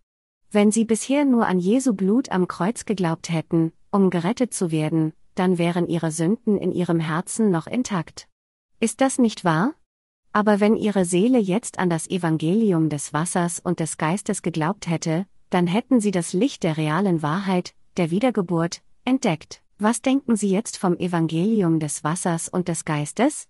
Wenn 0.56 0.72
sie 0.72 0.86
bisher 0.86 1.26
nur 1.26 1.46
an 1.46 1.58
Jesu 1.58 1.92
Blut 1.92 2.30
am 2.30 2.48
Kreuz 2.48 2.86
geglaubt 2.86 3.28
hätten, 3.28 3.74
um 3.90 4.08
gerettet 4.08 4.54
zu 4.54 4.70
werden, 4.70 5.12
dann 5.34 5.58
wären 5.58 5.86
ihre 5.86 6.10
Sünden 6.10 6.56
in 6.56 6.72
ihrem 6.72 6.98
Herzen 6.98 7.50
noch 7.50 7.66
intakt. 7.66 8.26
Ist 8.80 9.02
das 9.02 9.18
nicht 9.18 9.44
wahr? 9.44 9.74
Aber 10.32 10.58
wenn 10.58 10.74
ihre 10.74 11.04
Seele 11.04 11.38
jetzt 11.38 11.78
an 11.78 11.90
das 11.90 12.08
Evangelium 12.08 12.88
des 12.88 13.12
Wassers 13.12 13.60
und 13.60 13.80
des 13.80 13.98
Geistes 13.98 14.40
geglaubt 14.40 14.88
hätte, 14.88 15.26
dann 15.50 15.66
hätten 15.66 16.00
sie 16.00 16.10
das 16.10 16.32
Licht 16.32 16.62
der 16.62 16.78
realen 16.78 17.20
Wahrheit, 17.20 17.74
der 17.98 18.10
Wiedergeburt, 18.10 18.80
entdeckt. 19.04 19.60
Was 19.76 20.00
denken 20.00 20.36
Sie 20.36 20.48
jetzt 20.48 20.78
vom 20.78 20.96
Evangelium 20.96 21.80
des 21.80 22.02
Wassers 22.02 22.48
und 22.48 22.68
des 22.68 22.86
Geistes? 22.86 23.46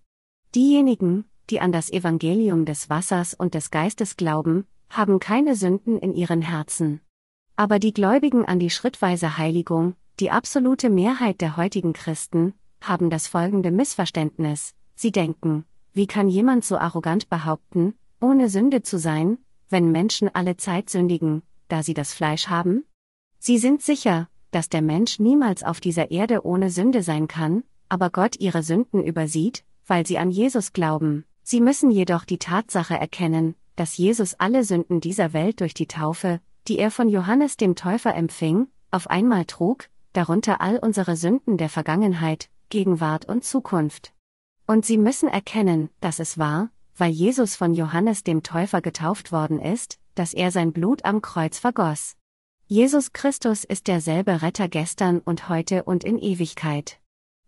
Diejenigen, 0.55 1.23
die 1.49 1.61
an 1.61 1.71
das 1.71 1.89
Evangelium 1.89 2.65
des 2.65 2.89
Wassers 2.89 3.33
und 3.33 3.53
des 3.53 3.71
Geistes 3.71 4.17
glauben, 4.17 4.67
haben 4.89 5.19
keine 5.19 5.55
Sünden 5.55 5.99
in 5.99 6.13
ihren 6.13 6.41
Herzen. 6.41 7.01
Aber 7.55 7.79
die 7.79 7.93
Gläubigen 7.93 8.45
an 8.45 8.59
die 8.59 8.69
schrittweise 8.69 9.37
Heiligung, 9.37 9.95
die 10.19 10.31
absolute 10.31 10.89
Mehrheit 10.89 11.41
der 11.41 11.57
heutigen 11.57 11.93
Christen, 11.93 12.53
haben 12.81 13.09
das 13.09 13.27
folgende 13.27 13.71
Missverständnis. 13.71 14.73
Sie 14.95 15.11
denken, 15.11 15.65
wie 15.93 16.07
kann 16.07 16.27
jemand 16.27 16.63
so 16.65 16.77
arrogant 16.77 17.29
behaupten, 17.29 17.95
ohne 18.21 18.49
Sünde 18.49 18.83
zu 18.83 18.99
sein, 18.99 19.37
wenn 19.69 19.91
Menschen 19.91 20.29
alle 20.33 20.57
Zeit 20.57 20.89
sündigen, 20.89 21.43
da 21.67 21.83
sie 21.83 21.93
das 21.93 22.13
Fleisch 22.13 22.47
haben? 22.47 22.85
Sie 23.39 23.57
sind 23.57 23.81
sicher, 23.81 24.27
dass 24.51 24.69
der 24.69 24.81
Mensch 24.81 25.19
niemals 25.19 25.63
auf 25.63 25.79
dieser 25.79 26.11
Erde 26.11 26.45
ohne 26.45 26.69
Sünde 26.69 27.03
sein 27.03 27.27
kann, 27.27 27.63
aber 27.89 28.09
Gott 28.09 28.39
ihre 28.39 28.63
Sünden 28.63 29.03
übersieht, 29.03 29.63
weil 29.85 30.05
sie 30.05 30.17
an 30.17 30.31
Jesus 30.31 30.73
glauben. 30.73 31.25
Sie 31.43 31.61
müssen 31.61 31.91
jedoch 31.91 32.25
die 32.25 32.39
Tatsache 32.39 32.97
erkennen, 32.97 33.55
dass 33.77 33.95
Jesus 33.95 34.33
alle 34.33 34.65
Sünden 34.65 34.99
dieser 34.99 35.31
Welt 35.31 35.61
durch 35.61 35.73
die 35.73 35.87
Taufe, 35.87 36.41
die 36.67 36.79
er 36.79 36.91
von 36.91 37.07
Johannes 37.07 37.55
dem 37.55 37.75
Täufer 37.75 38.13
empfing, 38.13 38.67
auf 38.91 39.09
einmal 39.09 39.45
trug, 39.45 39.87
darunter 40.11 40.59
all 40.59 40.79
unsere 40.79 41.15
Sünden 41.15 41.57
der 41.57 41.69
Vergangenheit, 41.69 42.49
Gegenwart 42.69 43.25
und 43.29 43.45
Zukunft. 43.45 44.13
Und 44.65 44.85
sie 44.85 44.97
müssen 44.97 45.29
erkennen, 45.29 45.89
dass 46.01 46.19
es 46.19 46.37
war, 46.37 46.71
weil 46.97 47.11
Jesus 47.11 47.55
von 47.55 47.73
Johannes 47.73 48.23
dem 48.23 48.43
Täufer 48.43 48.81
getauft 48.81 49.31
worden 49.31 49.59
ist, 49.59 49.99
dass 50.15 50.33
er 50.33 50.51
sein 50.51 50.73
Blut 50.73 51.05
am 51.05 51.21
Kreuz 51.21 51.59
vergoss. 51.59 52.17
Jesus 52.65 53.13
Christus 53.13 53.63
ist 53.63 53.87
derselbe 53.87 54.41
Retter 54.41 54.67
gestern 54.67 55.19
und 55.19 55.47
heute 55.47 55.83
und 55.83 56.03
in 56.03 56.17
Ewigkeit. 56.17 56.99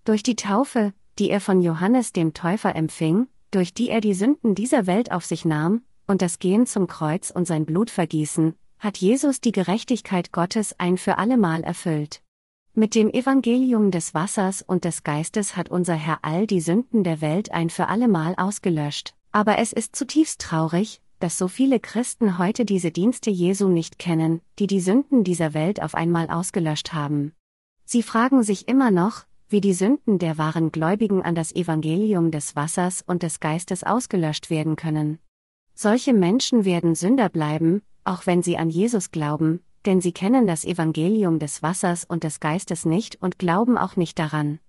Durch 0.05 0.24
die 0.24 0.36
Taufe, 0.36 0.93
die 1.17 1.29
er 1.29 1.41
von 1.41 1.62
Johannes 1.62 2.13
dem 2.13 2.33
Täufer 2.33 2.75
empfing, 2.75 3.27
durch 3.51 3.74
die 3.74 3.89
er 3.89 4.00
die 4.00 4.13
Sünden 4.13 4.55
dieser 4.55 4.86
Welt 4.86 5.12
auf 5.12 5.25
sich 5.25 5.43
nahm, 5.43 5.81
und 6.10 6.22
das 6.22 6.39
Gehen 6.39 6.66
zum 6.66 6.88
Kreuz 6.88 7.30
und 7.30 7.46
sein 7.48 7.66
Blut 7.66 7.89
vergießen, 7.92 8.56
hat 8.80 8.98
Jesus 8.98 9.42
die 9.42 9.51
Gerechtigkeit 9.51 10.32
Gottes 10.32 10.75
ein 10.80 10.98
für 10.98 11.18
allemal 11.18 11.63
erfüllt. 11.63 12.22
Mit 12.74 12.96
dem 12.96 13.10
Evangelium 13.10 13.92
des 13.92 14.13
Wassers 14.13 14.62
und 14.62 14.86
des 14.86 15.04
Geistes 15.04 15.56
hat 15.56 15.70
unser 15.70 15.96
Herr 15.96 16.20
all 16.22 16.48
die 16.48 16.62
Sünden 16.62 17.04
der 17.04 17.22
Welt 17.22 17.51
ein 17.51 17.70
für 17.70 17.88
allemal 17.88 18.36
ausgelöscht. 18.38 19.13
Aber 19.32 19.60
es 19.60 19.74
ist 19.74 19.96
zutiefst 19.96 20.42
traurig, 20.42 21.01
dass 21.20 21.38
so 21.38 21.48
viele 21.48 21.80
Christen 21.80 22.38
heute 22.38 22.66
diese 22.66 22.92
Dienste 22.92 23.30
Jesu 23.30 23.68
nicht 23.68 24.00
kennen, 24.00 24.42
die 24.58 24.68
die 24.68 24.80
Sünden 24.80 25.24
dieser 25.24 25.54
Welt 25.54 25.82
auf 25.82 25.94
einmal 25.94 26.30
ausgelöscht 26.30 26.94
haben. 26.94 27.34
Sie 27.86 28.01
fragen 28.01 28.44
sich 28.44 28.68
immer 28.68 28.92
noch, 28.92 29.25
wie 29.50 29.62
die 29.62 29.74
Sünden 29.74 30.20
der 30.20 30.38
wahren 30.38 30.72
Gläubigen 30.72 31.22
an 31.22 31.36
das 31.36 31.54
Evangelium 31.54 32.32
des 32.32 32.56
Wassers 32.56 33.04
und 33.06 33.24
des 33.24 33.39
Geistes 33.39 33.84
ausgelöscht 33.84 34.50
werden 34.50 34.75
können. 34.75 35.20
Solche 35.81 36.13
Menschen 36.13 36.65
werden 36.65 36.93
Sünder 36.93 37.29
bleiben, 37.29 37.81
auch 38.03 38.25
wenn 38.25 38.43
sie 38.43 38.57
an 38.57 38.69
Jesus 38.69 39.12
glauben, 39.12 39.62
denn 39.86 40.01
sie 40.01 40.12
kennen 40.12 40.45
das 40.45 40.65
Evangelium 40.65 41.39
des 41.39 41.63
Wassers 41.63 42.03
und 42.03 42.25
des 42.25 42.41
Geistes 42.41 42.83
nicht 42.83 43.21
und 43.21 43.39
glauben 43.39 43.77
auch 43.77 43.95
nicht 43.95 44.19
daran. 44.19 44.59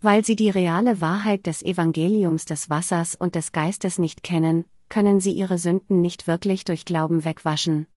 Weil 0.00 0.24
sie 0.24 0.36
die 0.36 0.50
reale 0.50 1.00
Wahrheit 1.00 1.48
des 1.48 1.64
Evangeliums 1.64 2.44
des 2.44 2.70
Wassers 2.70 3.16
und 3.16 3.34
des 3.34 3.50
Geistes 3.50 3.98
nicht 3.98 4.22
kennen, 4.22 4.64
können 4.88 5.18
sie 5.18 5.32
ihre 5.32 5.58
Sünden 5.58 6.00
nicht 6.00 6.28
wirklich 6.28 6.64
durch 6.64 6.84
Glauben 6.84 7.24
wegwaschen. 7.24 7.88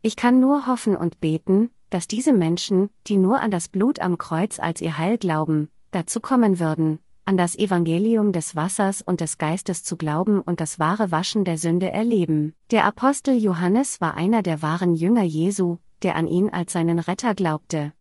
Ich 0.00 0.14
kann 0.14 0.38
nur 0.38 0.68
hoffen 0.68 0.94
und 0.94 1.20
beten, 1.20 1.70
dass 1.90 2.06
diese 2.06 2.32
Menschen, 2.32 2.90
die 3.08 3.16
nur 3.16 3.40
an 3.40 3.50
das 3.50 3.66
Blut 3.66 3.98
am 3.98 4.16
Kreuz 4.16 4.60
als 4.60 4.80
ihr 4.80 4.96
Heil 4.96 5.18
glauben, 5.18 5.70
dazu 5.90 6.20
kommen 6.20 6.60
würden, 6.60 7.00
an 7.24 7.36
das 7.36 7.56
Evangelium 7.56 8.32
des 8.32 8.56
Wassers 8.56 9.02
und 9.02 9.20
des 9.20 9.38
Geistes 9.38 9.84
zu 9.84 9.96
glauben 9.96 10.40
und 10.40 10.60
das 10.60 10.78
wahre 10.78 11.10
Waschen 11.10 11.44
der 11.44 11.58
Sünde 11.58 11.90
erleben. 11.90 12.54
Der 12.70 12.84
Apostel 12.84 13.36
Johannes 13.36 14.00
war 14.00 14.14
einer 14.14 14.42
der 14.42 14.62
wahren 14.62 14.94
Jünger 14.94 15.22
Jesu, 15.22 15.78
der 16.02 16.16
an 16.16 16.26
ihn 16.26 16.50
als 16.50 16.72
seinen 16.72 16.98
Retter 16.98 17.34
glaubte. 17.34 17.92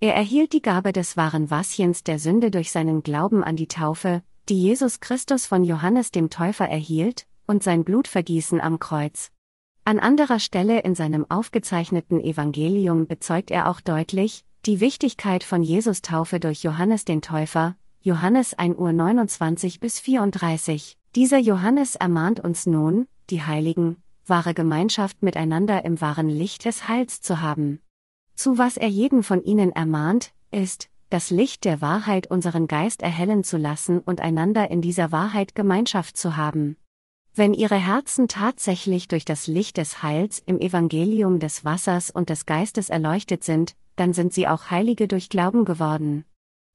Er 0.00 0.14
erhielt 0.14 0.52
die 0.52 0.62
Gabe 0.62 0.92
des 0.92 1.16
wahren 1.16 1.50
Waschens 1.50 2.02
der 2.02 2.18
Sünde 2.18 2.50
durch 2.50 2.72
seinen 2.72 3.02
Glauben 3.02 3.44
an 3.44 3.56
die 3.56 3.68
Taufe, 3.68 4.22
die 4.48 4.60
Jesus 4.60 5.00
Christus 5.00 5.46
von 5.46 5.64
Johannes 5.64 6.10
dem 6.10 6.28
Täufer 6.28 6.68
erhielt, 6.68 7.26
und 7.46 7.62
sein 7.62 7.84
Blutvergießen 7.84 8.60
am 8.60 8.78
Kreuz. 8.78 9.30
An 9.84 9.98
anderer 9.98 10.40
Stelle 10.40 10.80
in 10.80 10.94
seinem 10.94 11.30
aufgezeichneten 11.30 12.20
Evangelium 12.20 13.06
bezeugt 13.06 13.50
er 13.50 13.68
auch 13.68 13.80
deutlich, 13.80 14.44
die 14.66 14.80
Wichtigkeit 14.80 15.44
von 15.44 15.62
Jesus 15.62 16.00
Taufe 16.00 16.40
durch 16.40 16.62
Johannes 16.62 17.04
den 17.04 17.20
Täufer, 17.20 17.76
Johannes 18.06 18.52
1 18.52 18.76
Uhr 18.76 18.92
29 18.92 19.80
bis 19.80 19.98
34. 19.98 20.98
Dieser 21.14 21.38
Johannes 21.38 21.94
ermahnt 21.94 22.38
uns 22.38 22.66
nun, 22.66 23.06
die 23.30 23.40
Heiligen, 23.40 23.96
wahre 24.26 24.52
Gemeinschaft 24.52 25.22
miteinander 25.22 25.86
im 25.86 26.02
wahren 26.02 26.28
Licht 26.28 26.66
des 26.66 26.86
Heils 26.86 27.22
zu 27.22 27.40
haben. 27.40 27.80
Zu 28.34 28.58
was 28.58 28.76
er 28.76 28.88
jeden 28.88 29.22
von 29.22 29.42
ihnen 29.42 29.72
ermahnt, 29.72 30.34
ist, 30.50 30.90
das 31.08 31.30
Licht 31.30 31.64
der 31.64 31.80
Wahrheit 31.80 32.30
unseren 32.30 32.66
Geist 32.66 33.00
erhellen 33.00 33.42
zu 33.42 33.56
lassen 33.56 34.00
und 34.00 34.20
einander 34.20 34.70
in 34.70 34.82
dieser 34.82 35.10
Wahrheit 35.10 35.54
Gemeinschaft 35.54 36.18
zu 36.18 36.36
haben. 36.36 36.76
Wenn 37.34 37.54
ihre 37.54 37.76
Herzen 37.76 38.28
tatsächlich 38.28 39.08
durch 39.08 39.24
das 39.24 39.46
Licht 39.46 39.78
des 39.78 40.02
Heils 40.02 40.42
im 40.44 40.60
Evangelium 40.60 41.38
des 41.38 41.64
Wassers 41.64 42.10
und 42.10 42.28
des 42.28 42.44
Geistes 42.44 42.90
erleuchtet 42.90 43.44
sind, 43.44 43.74
dann 43.96 44.12
sind 44.12 44.34
sie 44.34 44.46
auch 44.46 44.70
Heilige 44.70 45.08
durch 45.08 45.30
Glauben 45.30 45.64
geworden. 45.64 46.26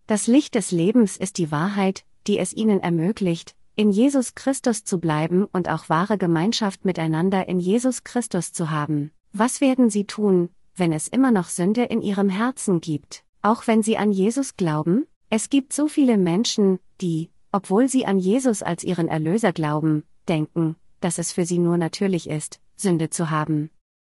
Das 0.09 0.25
Licht 0.25 0.55
des 0.55 0.71
Lebens 0.71 1.17
ist 1.17 1.37
die 1.37 1.51
Wahrheit, 1.51 2.03
die 2.25 2.39
es 2.39 2.51
ihnen 2.51 2.79
ermöglicht, 2.79 3.55
in 3.75 3.91
Jesus 3.91 4.33
Christus 4.33 4.83
zu 4.83 4.99
bleiben 4.99 5.45
und 5.53 5.69
auch 5.69 5.87
wahre 5.87 6.17
Gemeinschaft 6.17 6.83
miteinander 6.83 7.47
in 7.47 7.59
Jesus 7.59 8.03
Christus 8.03 8.51
zu 8.51 8.71
haben. 8.71 9.11
Was 9.33 9.61
werden 9.61 9.91
sie 9.91 10.05
tun, 10.05 10.49
wenn 10.75 10.93
es 10.93 11.07
immer 11.07 11.29
noch 11.29 11.47
Sünde 11.47 11.83
in 11.83 12.01
ihrem 12.01 12.27
Herzen 12.27 12.81
gibt, 12.81 13.23
auch 13.43 13.67
wenn 13.67 13.83
sie 13.83 13.97
an 13.97 14.11
Jesus 14.11 14.55
glauben? 14.55 15.05
Es 15.29 15.51
gibt 15.51 15.73
so 15.73 15.87
viele 15.87 16.17
Menschen, 16.17 16.79
die, 17.01 17.29
obwohl 17.51 17.87
sie 17.87 18.07
an 18.07 18.17
Jesus 18.17 18.63
als 18.63 18.83
ihren 18.83 19.09
Erlöser 19.09 19.53
glauben, 19.53 20.05
denken, 20.27 20.75
dass 21.01 21.19
es 21.19 21.33
für 21.33 21.45
sie 21.45 21.59
nur 21.59 21.77
natürlich 21.77 22.27
ist, 22.27 22.59
Sünde 22.75 23.11
zu 23.11 23.29
haben. 23.29 23.69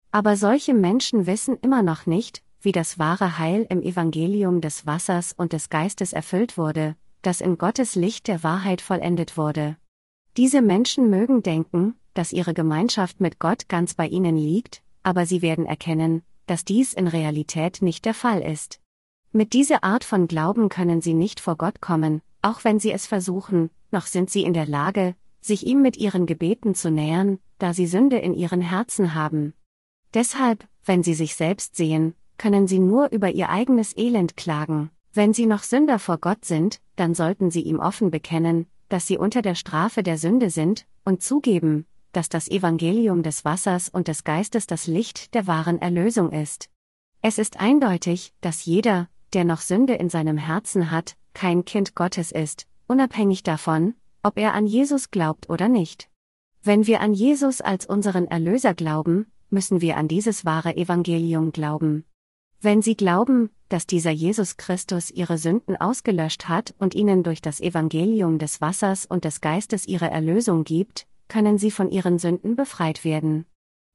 Aber 0.09 0.38
solche 0.38 0.73
Menschen 0.73 1.27
wissen 1.27 1.55
immer 1.62 1.83
noch 1.83 2.07
nicht, 2.07 2.41
wie 2.63 2.72
das 2.72 2.98
wahre 2.98 3.38
Heil 3.38 3.67
im 3.70 3.82
Evangelium 3.82 4.62
des 4.62 4.86
Wassers 4.86 5.34
und 5.34 5.51
des 5.53 5.70
Geistes 5.70 6.13
erfüllt 6.13 6.58
wurde, 6.58 6.96
das 7.22 7.41
in 7.41 7.58
Gottes 7.58 7.96
Licht 7.96 8.27
der 8.27 8.41
Wahrheit 8.41 8.82
vollendet 8.82 9.38
wurde. 9.38 9.77
Diese 10.38 10.62
Menschen 10.62 11.10
mögen 11.10 11.43
denken, 11.43 11.96
dass 12.13 12.32
ihre 12.32 12.53
Gemeinschaft 12.53 13.20
mit 13.20 13.39
Gott 13.39 13.67
ganz 13.67 13.93
bei 13.93 14.08
ihnen 14.08 14.38
liegt, 14.38 14.82
aber 15.03 15.25
sie 15.25 15.41
werden 15.41 15.65
erkennen, 15.65 16.24
dass 16.48 16.65
dies 16.65 16.93
in 16.93 17.08
Realität 17.08 17.82
nicht 17.82 18.05
der 18.05 18.13
Fall 18.13 18.41
ist. 18.41 18.79
Mit 19.32 19.53
dieser 19.53 19.84
Art 19.84 20.03
von 20.03 20.27
Glauben 20.27 20.70
können 20.70 21.01
sie 21.01 21.13
nicht 21.13 21.39
vor 21.39 21.58
Gott 21.58 21.82
kommen, 21.82 22.22
auch 22.41 22.63
wenn 22.63 22.79
sie 22.79 22.91
es 22.91 23.08
versuchen, 23.08 23.72
noch 23.91 24.05
sind 24.05 24.29
sie 24.29 24.43
in 24.43 24.53
der 24.53 24.67
Lage, 24.67 25.15
sich 25.41 25.65
ihm 25.65 25.82
mit 25.82 25.98
ihren 25.98 26.25
Gebeten 26.25 26.75
zu 26.75 26.91
nähern, 26.91 27.39
da 27.58 27.74
sie 27.74 27.88
Sünde 27.88 28.17
in 28.17 28.34
ihren 28.34 28.62
Herzen 28.62 29.15
haben. 29.15 29.53
Deshalb, 30.13 30.67
wenn 30.86 31.03
sie 31.03 31.13
sich 31.13 31.36
selbst 31.36 31.75
sehen, 31.75 32.15
können 32.37 32.67
sie 32.67 32.79
nur 32.79 33.11
über 33.11 33.31
ihr 33.31 33.49
eigenes 33.49 33.95
Elend 33.97 34.37
klagen. 34.37 34.89
Wenn 35.13 35.33
sie 35.33 35.45
noch 35.45 35.63
Sünder 35.63 35.99
vor 35.99 36.17
Gott 36.17 36.45
sind, 36.45 36.81
dann 36.95 37.13
sollten 37.13 37.51
sie 37.51 37.61
ihm 37.61 37.79
offen 37.79 38.11
bekennen, 38.11 38.65
dass 38.89 39.07
sie 39.07 39.17
unter 39.17 39.41
der 39.41 39.55
Strafe 39.55 40.03
der 40.03 40.17
Sünde 40.17 40.49
sind, 40.49 40.85
und 41.05 41.21
zugeben, 41.21 41.85
dass 42.13 42.29
das 42.29 42.47
Evangelium 42.47 43.23
des 43.23 43.43
Wassers 43.43 43.89
und 43.89 44.07
des 44.07 44.23
Geistes 44.23 44.67
das 44.67 44.87
Licht 44.87 45.33
der 45.33 45.47
wahren 45.47 45.81
Erlösung 45.81 46.31
ist. 46.31 46.69
Es 47.21 47.37
ist 47.37 47.59
eindeutig, 47.59 48.33
dass 48.41 48.65
jeder, 48.65 49.09
der 49.33 49.45
noch 49.45 49.61
Sünde 49.61 49.95
in 49.95 50.09
seinem 50.09 50.37
Herzen 50.37 50.91
hat, 50.91 51.15
kein 51.33 51.65
Kind 51.65 51.95
Gottes 51.95 52.31
ist, 52.31 52.67
unabhängig 52.87 53.43
davon, 53.43 53.95
ob 54.21 54.37
er 54.37 54.53
an 54.53 54.67
Jesus 54.67 55.11
glaubt 55.11 55.49
oder 55.49 55.67
nicht. 55.69 56.09
Wenn 56.61 56.87
wir 56.87 57.01
an 57.01 57.13
Jesus 57.13 57.61
als 57.61 57.85
unseren 57.85 58.27
Erlöser 58.27 58.73
glauben, 58.73 59.25
müssen 59.49 59.81
wir 59.81 59.97
an 59.97 60.07
dieses 60.07 60.45
wahre 60.45 60.77
Evangelium 60.77 61.51
glauben. 61.51 62.05
Wenn 62.63 62.82
Sie 62.82 62.96
glauben, 62.96 63.50
dass 63.67 63.88
dieser 63.88 64.12
Jesus 64.12 64.55
Christus 64.55 65.12
Ihre 65.12 65.38
Sünden 65.38 65.75
ausgelöscht 65.75 66.48
hat 66.48 66.74
und 66.79 66.96
Ihnen 66.96 67.22
durch 67.22 67.42
das 67.42 67.59
Evangelium 67.59 68.40
des 68.40 68.61
Wassers 68.61 69.05
und 69.05 69.25
des 69.25 69.42
Geistes 69.42 69.85
Ihre 69.85 70.09
Erlösung 70.09 70.64
gibt, 70.64 71.05
können 71.27 71.57
Sie 71.57 71.72
von 71.72 71.92
Ihren 71.92 72.20
Sünden 72.20 72.55
befreit 72.55 73.03
werden. 73.03 73.46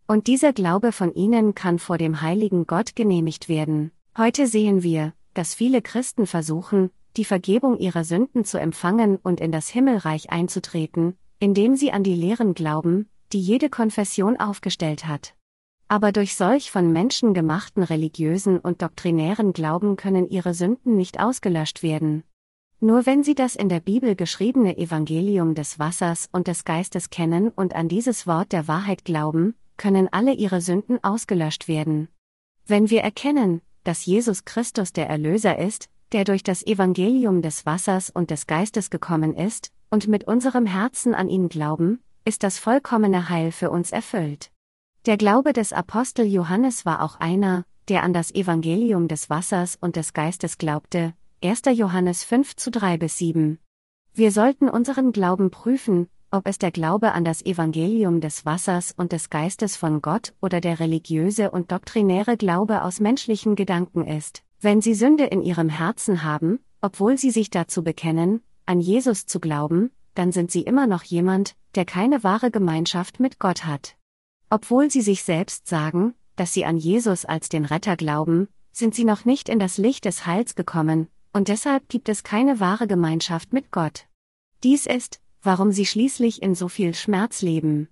Und 0.07 0.27
dieser 0.27 0.53
Glaube 0.53 0.93
von 0.93 1.15
Ihnen 1.15 1.55
kann 1.55 1.79
vor 1.79 1.97
dem 1.97 2.21
heiligen 2.21 2.67
Gott 2.67 2.95
genehmigt 2.95 3.49
werden. 3.49 3.91
Heute 4.19 4.47
sehen 4.47 4.83
wir, 4.83 5.15
dass 5.33 5.55
viele 5.55 5.81
Christen 5.81 6.27
versuchen, 6.27 6.91
die 7.17 7.25
Vergebung 7.25 7.79
ihrer 7.79 8.05
Sünden 8.05 8.45
zu 8.45 8.61
empfangen 8.61 9.17
und 9.17 9.41
in 9.41 9.51
das 9.51 9.71
Himmelreich 9.71 10.29
einzutreten, 10.29 11.17
indem 11.39 11.75
sie 11.75 11.91
an 11.91 12.03
die 12.03 12.15
Lehren 12.15 12.53
glauben, 12.53 13.09
die 13.33 13.41
jede 13.41 13.71
Konfession 13.71 14.39
aufgestellt 14.39 15.07
hat. 15.07 15.38
Aber 15.89 16.13
durch 16.13 16.37
solch 16.37 16.71
von 16.71 16.93
Menschen 16.93 17.33
gemachten 17.33 17.83
religiösen 17.83 18.59
und 18.59 18.83
doktrinären 18.83 19.55
Glauben 19.55 19.97
können 19.97 20.29
ihre 20.29 20.53
Sünden 20.53 20.97
nicht 20.97 21.19
ausgelöscht 21.19 21.83
werden. 21.83 22.25
Nur 22.81 23.07
wenn 23.07 23.25
sie 23.25 23.35
das 23.35 23.57
in 23.57 23.71
der 23.71 23.81
Bibel 23.81 24.15
geschriebene 24.15 24.77
Evangelium 24.77 25.55
des 25.55 25.79
Wassers 25.79 26.29
und 26.31 26.47
des 26.47 26.65
Geistes 26.65 27.09
kennen 27.11 27.49
und 27.49 27.75
an 27.75 27.89
dieses 27.89 28.27
Wort 28.27 28.53
der 28.53 28.69
Wahrheit 28.69 29.05
glauben, 29.05 29.55
können 29.79 30.09
alle 30.13 30.35
ihre 30.35 30.61
Sünden 30.61 31.03
ausgelöscht 31.03 31.69
werden. 31.69 32.09
Wenn 32.67 32.91
wir 32.91 33.01
erkennen, 33.01 33.63
dass 33.83 34.05
Jesus 34.05 34.45
Christus 34.45 34.93
der 34.93 35.09
Erlöser 35.09 35.59
ist, 35.59 35.89
der 36.13 36.25
durch 36.25 36.43
das 36.43 36.65
Evangelium 36.67 37.41
des 37.41 37.65
Wassers 37.65 38.11
und 38.11 38.31
des 38.31 38.47
Geistes 38.47 38.91
gekommen 38.91 39.35
ist, 39.35 39.73
und 39.91 40.07
mit 40.07 40.25
unserem 40.25 40.67
Herzen 40.67 41.15
an 41.15 41.31
ihn 41.31 41.49
glauben, 41.49 42.01
ist 42.27 42.43
das 42.43 42.59
vollkommene 42.59 43.31
Heil 43.31 43.53
für 43.53 43.71
uns 43.71 43.91
erfüllt. 43.91 44.51
Der 45.09 45.17
Glaube 45.17 45.55
des 45.55 45.73
Apostel 45.73 46.27
Johannes 46.27 46.85
war 46.85 47.01
auch 47.03 47.19
einer, 47.19 47.65
der 47.89 48.03
an 48.03 48.13
das 48.13 48.31
Evangelium 48.35 49.09
des 49.09 49.31
Wassers 49.31 49.79
und 49.81 49.97
des 49.97 50.13
Geistes 50.13 50.59
glaubte, 50.59 51.15
1. 51.43 51.63
Johannes 51.73 52.25
5 52.25 52.57
zu 52.57 52.71
3 52.71 52.99
bis 52.99 53.17
7. 53.17 53.59
Wir 54.13 54.31
sollten 54.33 54.69
unseren 54.69 55.13
Glauben 55.13 55.51
prüfen, 55.51 56.09
ob 56.31 56.47
es 56.47 56.59
der 56.59 56.73
Glaube 56.73 57.13
an 57.13 57.25
das 57.25 57.41
Evangelium 57.41 58.21
des 58.21 58.45
Wassers 58.45 58.93
und 58.95 59.13
des 59.13 59.31
Geistes 59.31 59.79
von 59.79 60.03
Gott 60.03 60.35
oder 60.43 60.61
der 60.61 60.79
religiöse 60.79 61.53
und 61.53 61.73
doktrinäre 61.73 62.37
Glaube 62.37 62.83
aus 62.83 63.01
menschlichen 63.01 63.57
Gedanken 63.57 64.07
ist. 64.07 64.43
Wenn 64.61 64.83
Sie 64.83 64.93
Sünde 64.93 65.25
in 65.25 65.41
Ihrem 65.41 65.71
Herzen 65.71 66.23
haben, 66.23 66.59
obwohl 66.83 67.17
Sie 67.17 67.31
sich 67.31 67.49
dazu 67.49 67.83
bekennen, 67.83 68.43
an 68.67 68.79
Jesus 68.79 69.25
zu 69.25 69.41
glauben, 69.41 69.91
dann 70.15 70.33
sind 70.33 70.51
Sie 70.51 70.65
immer 70.65 70.87
noch 70.87 71.03
jemand, 71.05 71.55
der 71.77 71.87
keine 71.87 72.25
wahre 72.25 72.51
Gemeinschaft 72.51 73.21
mit 73.21 73.39
Gott 73.39 73.65
hat. 73.65 73.95
Obwohl 74.51 74.91
sie 74.91 75.03
sich 75.03 75.23
selbst 75.23 75.67
sagen, 75.67 76.15
dass 76.37 76.55
sie 76.55 76.65
an 76.65 76.77
Jesus 76.77 77.25
als 77.25 77.49
den 77.49 77.65
Retter 77.65 77.97
glauben, 77.97 78.49
sind 78.73 78.95
sie 78.95 79.05
noch 79.05 79.25
nicht 79.25 79.49
in 79.49 79.59
das 79.59 79.77
Licht 79.77 80.05
des 80.05 80.27
Heils 80.27 80.55
gekommen, 80.55 81.09
und 81.33 81.49
deshalb 81.49 81.89
gibt 81.89 82.09
es 82.09 82.23
keine 82.23 82.61
wahre 82.61 82.87
Gemeinschaft 82.87 83.53
mit 83.53 83.71
Gott. 83.71 84.07
Dies 84.63 84.87
ist, 84.87 85.21
warum 85.43 85.73
sie 85.73 85.87
schließlich 85.87 86.43
in 86.43 86.55
so 86.55 86.69
viel 86.69 86.95
Schmerz 86.95 87.43
leben. 87.43 87.89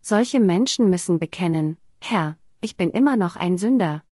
Solche 0.00 0.40
Menschen 0.40 0.90
müssen 0.90 1.18
bekennen, 1.18 1.76
Herr, 2.00 2.36
ich 2.60 2.76
bin 2.76 2.90
immer 2.90 3.16
noch 3.16 3.36
ein 3.36 3.58
Sünder. 3.58 4.02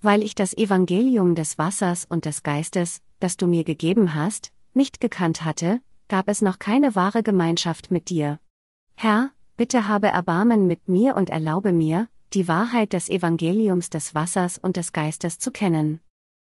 Weil 0.00 0.22
ich 0.22 0.34
das 0.34 0.56
Evangelium 0.56 1.34
des 1.34 1.58
Wassers 1.58 2.04
und 2.04 2.24
des 2.24 2.42
Geistes, 2.42 3.00
das 3.18 3.36
du 3.36 3.46
mir 3.46 3.64
gegeben 3.64 4.14
hast, 4.14 4.52
nicht 4.74 5.00
gekannt 5.00 5.44
hatte, 5.44 5.80
gab 6.08 6.28
es 6.28 6.42
noch 6.42 6.58
keine 6.58 6.94
wahre 6.94 7.22
Gemeinschaft 7.22 7.90
mit 7.90 8.08
dir. 8.08 8.38
Herr, 8.94 9.30
bitte 9.58 9.88
habe 9.88 10.06
Erbarmen 10.06 10.66
mit 10.66 10.88
mir 10.88 11.16
und 11.16 11.28
erlaube 11.28 11.72
mir, 11.72 12.08
die 12.32 12.46
Wahrheit 12.46 12.92
des 12.92 13.10
Evangeliums 13.10 13.90
des 13.90 14.14
Wassers 14.14 14.56
und 14.56 14.76
des 14.76 14.92
Geistes 14.92 15.38
zu 15.40 15.50
kennen. 15.50 16.00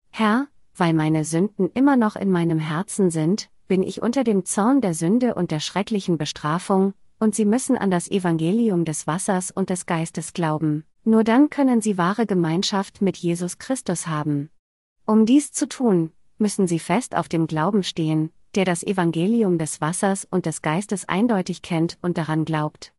Herr, 0.10 0.48
weil 0.76 0.94
meine 0.94 1.24
Sünden 1.24 1.70
immer 1.76 1.96
noch 1.96 2.16
in 2.16 2.32
meinem 2.32 2.58
Herzen 2.58 3.12
sind, 3.12 3.50
bin 3.68 3.84
ich 3.84 4.02
unter 4.02 4.24
dem 4.24 4.46
Zorn 4.46 4.82
der 4.82 4.96
Sünde 4.96 5.36
und 5.36 5.52
der 5.52 5.60
schrecklichen 5.60 6.18
Bestrafung, 6.18 6.94
und 7.20 7.36
Sie 7.36 7.46
müssen 7.46 7.78
an 7.78 7.92
das 7.92 8.10
Evangelium 8.10 8.84
des 8.84 9.06
Wassers 9.06 9.52
und 9.52 9.70
des 9.70 9.86
Geistes 9.86 10.34
glauben, 10.34 10.84
nur 11.04 11.24
dann 11.24 11.52
können 11.52 11.82
Sie 11.82 12.00
wahre 12.00 12.26
Gemeinschaft 12.26 13.02
mit 13.02 13.16
Jesus 13.16 13.60
Christus 13.60 14.08
haben. 14.08 14.50
Um 15.06 15.28
dies 15.28 15.52
zu 15.52 15.70
tun, 15.70 16.12
müssen 16.40 16.68
Sie 16.68 16.80
fest 16.80 17.16
auf 17.16 17.30
dem 17.30 17.46
Glauben 17.46 17.84
stehen, 17.84 18.32
der 18.56 18.66
das 18.66 18.84
Evangelium 18.84 19.60
des 19.60 19.82
Wassers 19.82 20.28
und 20.30 20.48
des 20.48 20.64
Geistes 20.64 21.08
eindeutig 21.08 21.62
kennt 21.62 21.98
und 22.02 22.18
daran 22.18 22.46
glaubt. 22.46 22.93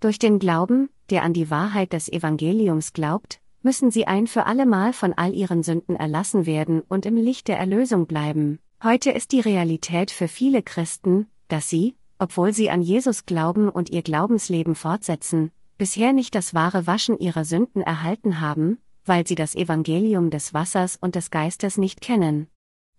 Durch 0.00 0.20
den 0.20 0.38
Glauben, 0.38 0.90
der 1.10 1.24
an 1.24 1.32
die 1.32 1.50
Wahrheit 1.50 1.92
des 1.92 2.08
Evangeliums 2.08 2.92
glaubt, 2.92 3.40
müssen 3.62 3.90
sie 3.90 4.06
ein 4.06 4.28
für 4.28 4.46
allemal 4.46 4.92
von 4.92 5.12
all 5.12 5.34
ihren 5.34 5.64
Sünden 5.64 5.96
erlassen 5.96 6.46
werden 6.46 6.82
und 6.82 7.04
im 7.04 7.16
Licht 7.16 7.48
der 7.48 7.58
Erlösung 7.58 8.06
bleiben. 8.06 8.60
Heute 8.80 9.10
ist 9.10 9.32
die 9.32 9.40
Realität 9.40 10.12
für 10.12 10.28
viele 10.28 10.62
Christen, 10.62 11.26
dass 11.48 11.68
sie, 11.68 11.96
obwohl 12.20 12.52
sie 12.52 12.70
an 12.70 12.80
Jesus 12.80 13.26
glauben 13.26 13.68
und 13.68 13.90
ihr 13.90 14.02
Glaubensleben 14.02 14.76
fortsetzen, 14.76 15.50
bisher 15.78 16.12
nicht 16.12 16.36
das 16.36 16.54
wahre 16.54 16.86
Waschen 16.86 17.18
ihrer 17.18 17.44
Sünden 17.44 17.82
erhalten 17.82 18.40
haben, 18.40 18.78
weil 19.04 19.26
sie 19.26 19.34
das 19.34 19.56
Evangelium 19.56 20.30
des 20.30 20.54
Wassers 20.54 20.96
und 21.00 21.16
des 21.16 21.32
Geistes 21.32 21.76
nicht 21.76 22.00
kennen. 22.00 22.46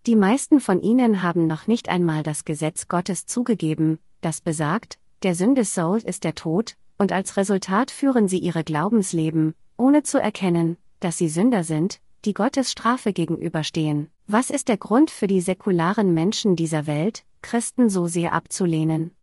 Die 0.06 0.18
meisten 0.18 0.60
von 0.60 0.82
ihnen 0.82 1.24
haben 1.24 1.48
noch 1.48 1.66
nicht 1.66 1.88
einmal 1.88 2.24
das 2.24 2.44
Gesetz 2.44 2.90
Gottes 2.90 3.26
zugegeben, 3.26 4.00
das 4.20 4.42
besagt, 4.42 5.00
der 5.24 5.34
Sünde 5.34 5.64
Soul 5.64 6.00
ist 6.00 6.26
der 6.26 6.36
Tod, 6.36 6.76
und 7.00 7.12
als 7.12 7.38
Resultat 7.38 7.90
führen 7.90 8.28
sie 8.28 8.38
ihre 8.38 8.64
Glaubensleben, 8.64 9.56
ohne 9.78 10.04
zu 10.04 10.22
erkennen, 10.22 10.78
dass 11.00 11.18
sie 11.18 11.30
Sünder 11.30 11.64
sind, 11.64 12.00
die 12.26 12.34
Gottes 12.34 12.72
Strafe 12.72 13.14
gegenüberstehen. 13.14 14.12
Was 14.28 14.50
ist 14.50 14.68
der 14.68 14.78
Grund 14.78 15.10
für 15.10 15.26
die 15.26 15.42
säkularen 15.42 16.14
Menschen 16.14 16.56
dieser 16.56 16.86
Welt, 16.86 17.24
Christen 17.42 17.90
so 17.90 18.08
sehr 18.08 18.34
abzulehnen? 18.34 19.16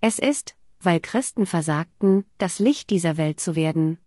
Es 0.00 0.18
ist, 0.18 0.56
weil 0.80 0.98
Christen 0.98 1.46
versagten, 1.46 2.24
das 2.38 2.58
Licht 2.58 2.90
dieser 2.90 3.16
Welt 3.16 3.38
zu 3.38 3.54
werden. 3.54 3.98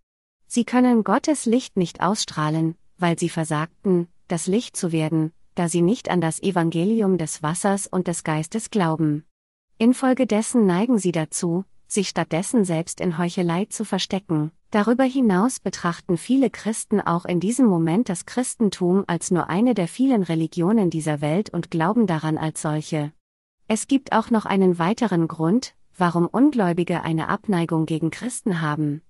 Sie 0.46 0.64
können 0.64 1.02
Gottes 1.02 1.46
Licht 1.46 1.76
nicht 1.76 2.02
ausstrahlen, 2.02 2.76
weil 2.98 3.18
sie 3.18 3.30
versagten, 3.30 4.08
das 4.28 4.46
Licht 4.46 4.76
zu 4.76 4.92
werden, 4.92 5.32
da 5.54 5.68
sie 5.68 5.82
nicht 5.82 6.10
an 6.10 6.20
das 6.20 6.42
Evangelium 6.42 7.16
des 7.16 7.42
Wassers 7.42 7.86
und 7.86 8.06
des 8.06 8.22
Geistes 8.22 8.70
glauben. 8.70 9.24
Infolgedessen 9.78 10.66
neigen 10.66 10.98
sie 10.98 11.12
dazu, 11.12 11.64
sich 11.94 12.08
stattdessen 12.08 12.64
selbst 12.64 13.00
in 13.00 13.16
Heuchelei 13.16 13.64
zu 13.66 13.84
verstecken. 13.84 14.50
Darüber 14.70 15.04
hinaus 15.04 15.60
betrachten 15.60 16.16
viele 16.16 16.50
Christen 16.50 17.00
auch 17.00 17.24
in 17.24 17.40
diesem 17.40 17.66
Moment 17.66 18.08
das 18.08 18.26
Christentum 18.26 19.04
als 19.06 19.30
nur 19.30 19.48
eine 19.48 19.74
der 19.74 19.88
vielen 19.88 20.22
Religionen 20.24 20.90
dieser 20.90 21.20
Welt 21.20 21.50
und 21.50 21.70
glauben 21.70 22.06
daran 22.06 22.36
als 22.36 22.60
solche. 22.60 23.12
Es 23.68 23.86
gibt 23.86 24.12
auch 24.12 24.30
noch 24.30 24.44
einen 24.44 24.78
weiteren 24.78 25.28
Grund, 25.28 25.74
warum 25.96 26.26
Ungläubige 26.26 27.02
eine 27.02 27.28
Abneigung 27.28 27.86
gegen 27.86 28.10
Christen 28.10 28.60
haben. 28.60 29.00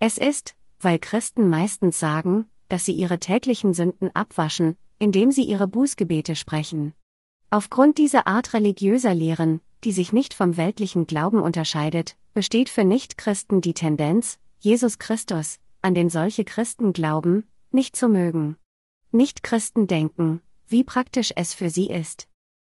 Es 0.00 0.18
ist, 0.18 0.56
weil 0.80 0.98
Christen 0.98 1.48
meistens 1.48 1.98
sagen, 1.98 2.46
dass 2.68 2.84
sie 2.84 2.92
ihre 2.92 3.18
täglichen 3.18 3.72
Sünden 3.72 4.10
abwaschen, 4.14 4.76
indem 4.98 5.30
sie 5.30 5.44
ihre 5.44 5.68
Bußgebete 5.68 6.36
sprechen. 6.36 6.92
Aufgrund 7.50 7.98
dieser 7.98 8.26
Art 8.26 8.52
religiöser 8.52 9.14
Lehren, 9.14 9.60
die 9.84 9.92
sich 9.92 10.12
nicht 10.12 10.34
vom 10.34 10.56
weltlichen 10.56 11.06
Glauben 11.06 11.40
unterscheidet, 11.40 12.16
besteht 12.32 12.68
für 12.68 12.84
Nichtchristen 12.84 13.60
die 13.60 13.74
Tendenz, 13.74 14.38
Jesus 14.58 14.98
Christus, 14.98 15.58
an 15.82 15.94
den 15.94 16.08
solche 16.08 16.44
Christen 16.44 16.92
glauben, 16.92 17.44
nicht 17.70 17.94
zu 17.94 18.08
mögen. 18.08 18.56
Nichtchristen 19.12 19.86
denken, 19.86 20.40
wie 20.66 20.84
praktisch 20.84 21.32
es 21.36 21.52
für 21.54 21.70
sie 21.70 21.90
ist. 21.90 22.28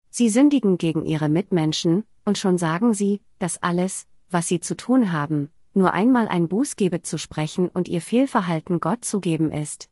Sie 0.09 0.29
sündigen 0.29 0.77
gegen 0.77 1.05
ihre 1.05 1.29
Mitmenschen, 1.29 2.03
und 2.25 2.37
schon 2.37 2.57
sagen 2.57 2.93
sie, 2.93 3.21
dass 3.39 3.61
alles, 3.63 4.07
was 4.29 4.47
sie 4.47 4.59
zu 4.59 4.75
tun 4.75 5.11
haben, 5.11 5.49
nur 5.73 5.93
einmal 5.93 6.27
ein 6.27 6.47
Bußgebet 6.47 7.05
zu 7.05 7.17
sprechen 7.17 7.69
und 7.69 7.87
ihr 7.87 8.01
Fehlverhalten 8.01 8.79
Gott 8.79 9.05
zu 9.05 9.19
geben 9.19 9.51
ist. 9.51 9.89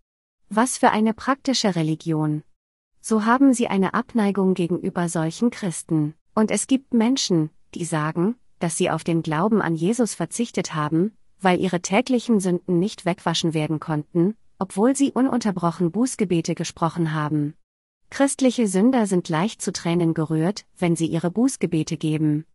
Was 0.50 0.78
für 0.78 0.92
eine 0.92 1.14
praktische 1.14 1.76
Religion. 1.76 2.44
So 3.02 3.26
haben 3.26 3.54
sie 3.54 3.68
eine 3.68 3.94
Abneigung 3.94 4.54
gegenüber 4.54 5.10
solchen 5.10 5.50
Christen. 5.50 6.16
Und 6.34 6.52
es 6.52 6.68
gibt 6.68 6.94
Menschen, 6.94 7.50
die 7.76 7.86
sagen, 7.86 8.36
dass 8.60 8.78
sie 8.78 8.90
auf 8.90 9.04
den 9.04 9.22
Glauben 9.22 9.62
an 9.62 9.76
Jesus 9.76 10.14
verzichtet 10.14 10.74
haben, 10.74 11.16
weil 11.40 11.60
ihre 11.60 11.82
täglichen 11.82 12.40
Sünden 12.40 12.80
nicht 12.80 13.06
wegwaschen 13.06 13.54
werden 13.54 13.80
konnten, 13.80 14.36
obwohl 14.58 14.96
sie 14.96 15.12
ununterbrochen 15.12 15.92
Bußgebete 15.92 16.56
gesprochen 16.56 17.14
haben. 17.14 17.54
Christliche 18.10 18.68
Sünder 18.68 19.08
sind 19.08 19.28
leicht 19.28 19.62
zu 19.62 19.74
Tränen 19.74 20.14
gerührt, 20.14 20.66
wenn 20.78 20.96
sie 20.96 21.08
ihre 21.08 21.32
Bußgebete 21.32 21.98
geben. 21.98 22.46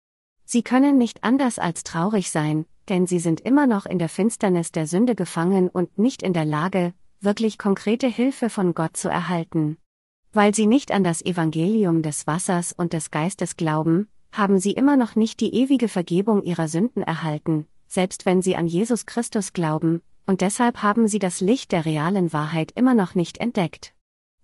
Sie 0.44 0.62
können 0.62 0.96
nicht 0.96 1.24
anders 1.24 1.58
als 1.58 1.84
traurig 1.84 2.30
sein, 2.30 2.64
denn 2.88 3.06
sie 3.06 3.18
sind 3.18 3.40
immer 3.40 3.66
noch 3.66 3.84
in 3.84 3.98
der 3.98 4.08
Finsternis 4.08 4.72
der 4.72 4.86
Sünde 4.86 5.14
gefangen 5.14 5.68
und 5.68 5.98
nicht 5.98 6.22
in 6.22 6.32
der 6.32 6.46
Lage, 6.46 6.94
wirklich 7.20 7.58
konkrete 7.58 8.06
Hilfe 8.06 8.48
von 8.48 8.72
Gott 8.72 8.96
zu 8.96 9.08
erhalten. 9.08 9.76
Weil 10.38 10.55
sie 10.55 10.68
nicht 10.68 10.92
an 10.92 11.03
das 11.03 11.20
Evangelium 11.20 12.01
des 12.01 12.29
Wassers 12.29 12.72
und 12.72 12.92
des 12.92 13.11
Geistes 13.11 13.57
glauben, 13.57 14.07
haben 14.31 14.61
sie 14.61 14.70
immer 14.70 14.96
noch 14.96 15.16
nicht 15.16 15.40
die 15.40 15.53
ewige 15.53 15.88
Vergebung 15.88 16.44
ihrer 16.44 16.68
Sünden 16.68 17.03
erhalten, 17.03 17.66
selbst 17.88 18.24
wenn 18.24 18.40
sie 18.40 18.55
an 18.55 18.68
Jesus 18.68 19.05
Christus 19.05 19.53
glauben, 19.53 20.01
und 20.29 20.40
deshalb 20.40 20.81
haben 20.81 21.09
sie 21.09 21.18
das 21.18 21.40
Licht 21.40 21.72
der 21.72 21.85
realen 21.85 22.33
Wahrheit 22.33 22.70
immer 22.77 22.94
noch 22.94 23.16
nicht 23.16 23.38
entdeckt. 23.38 23.94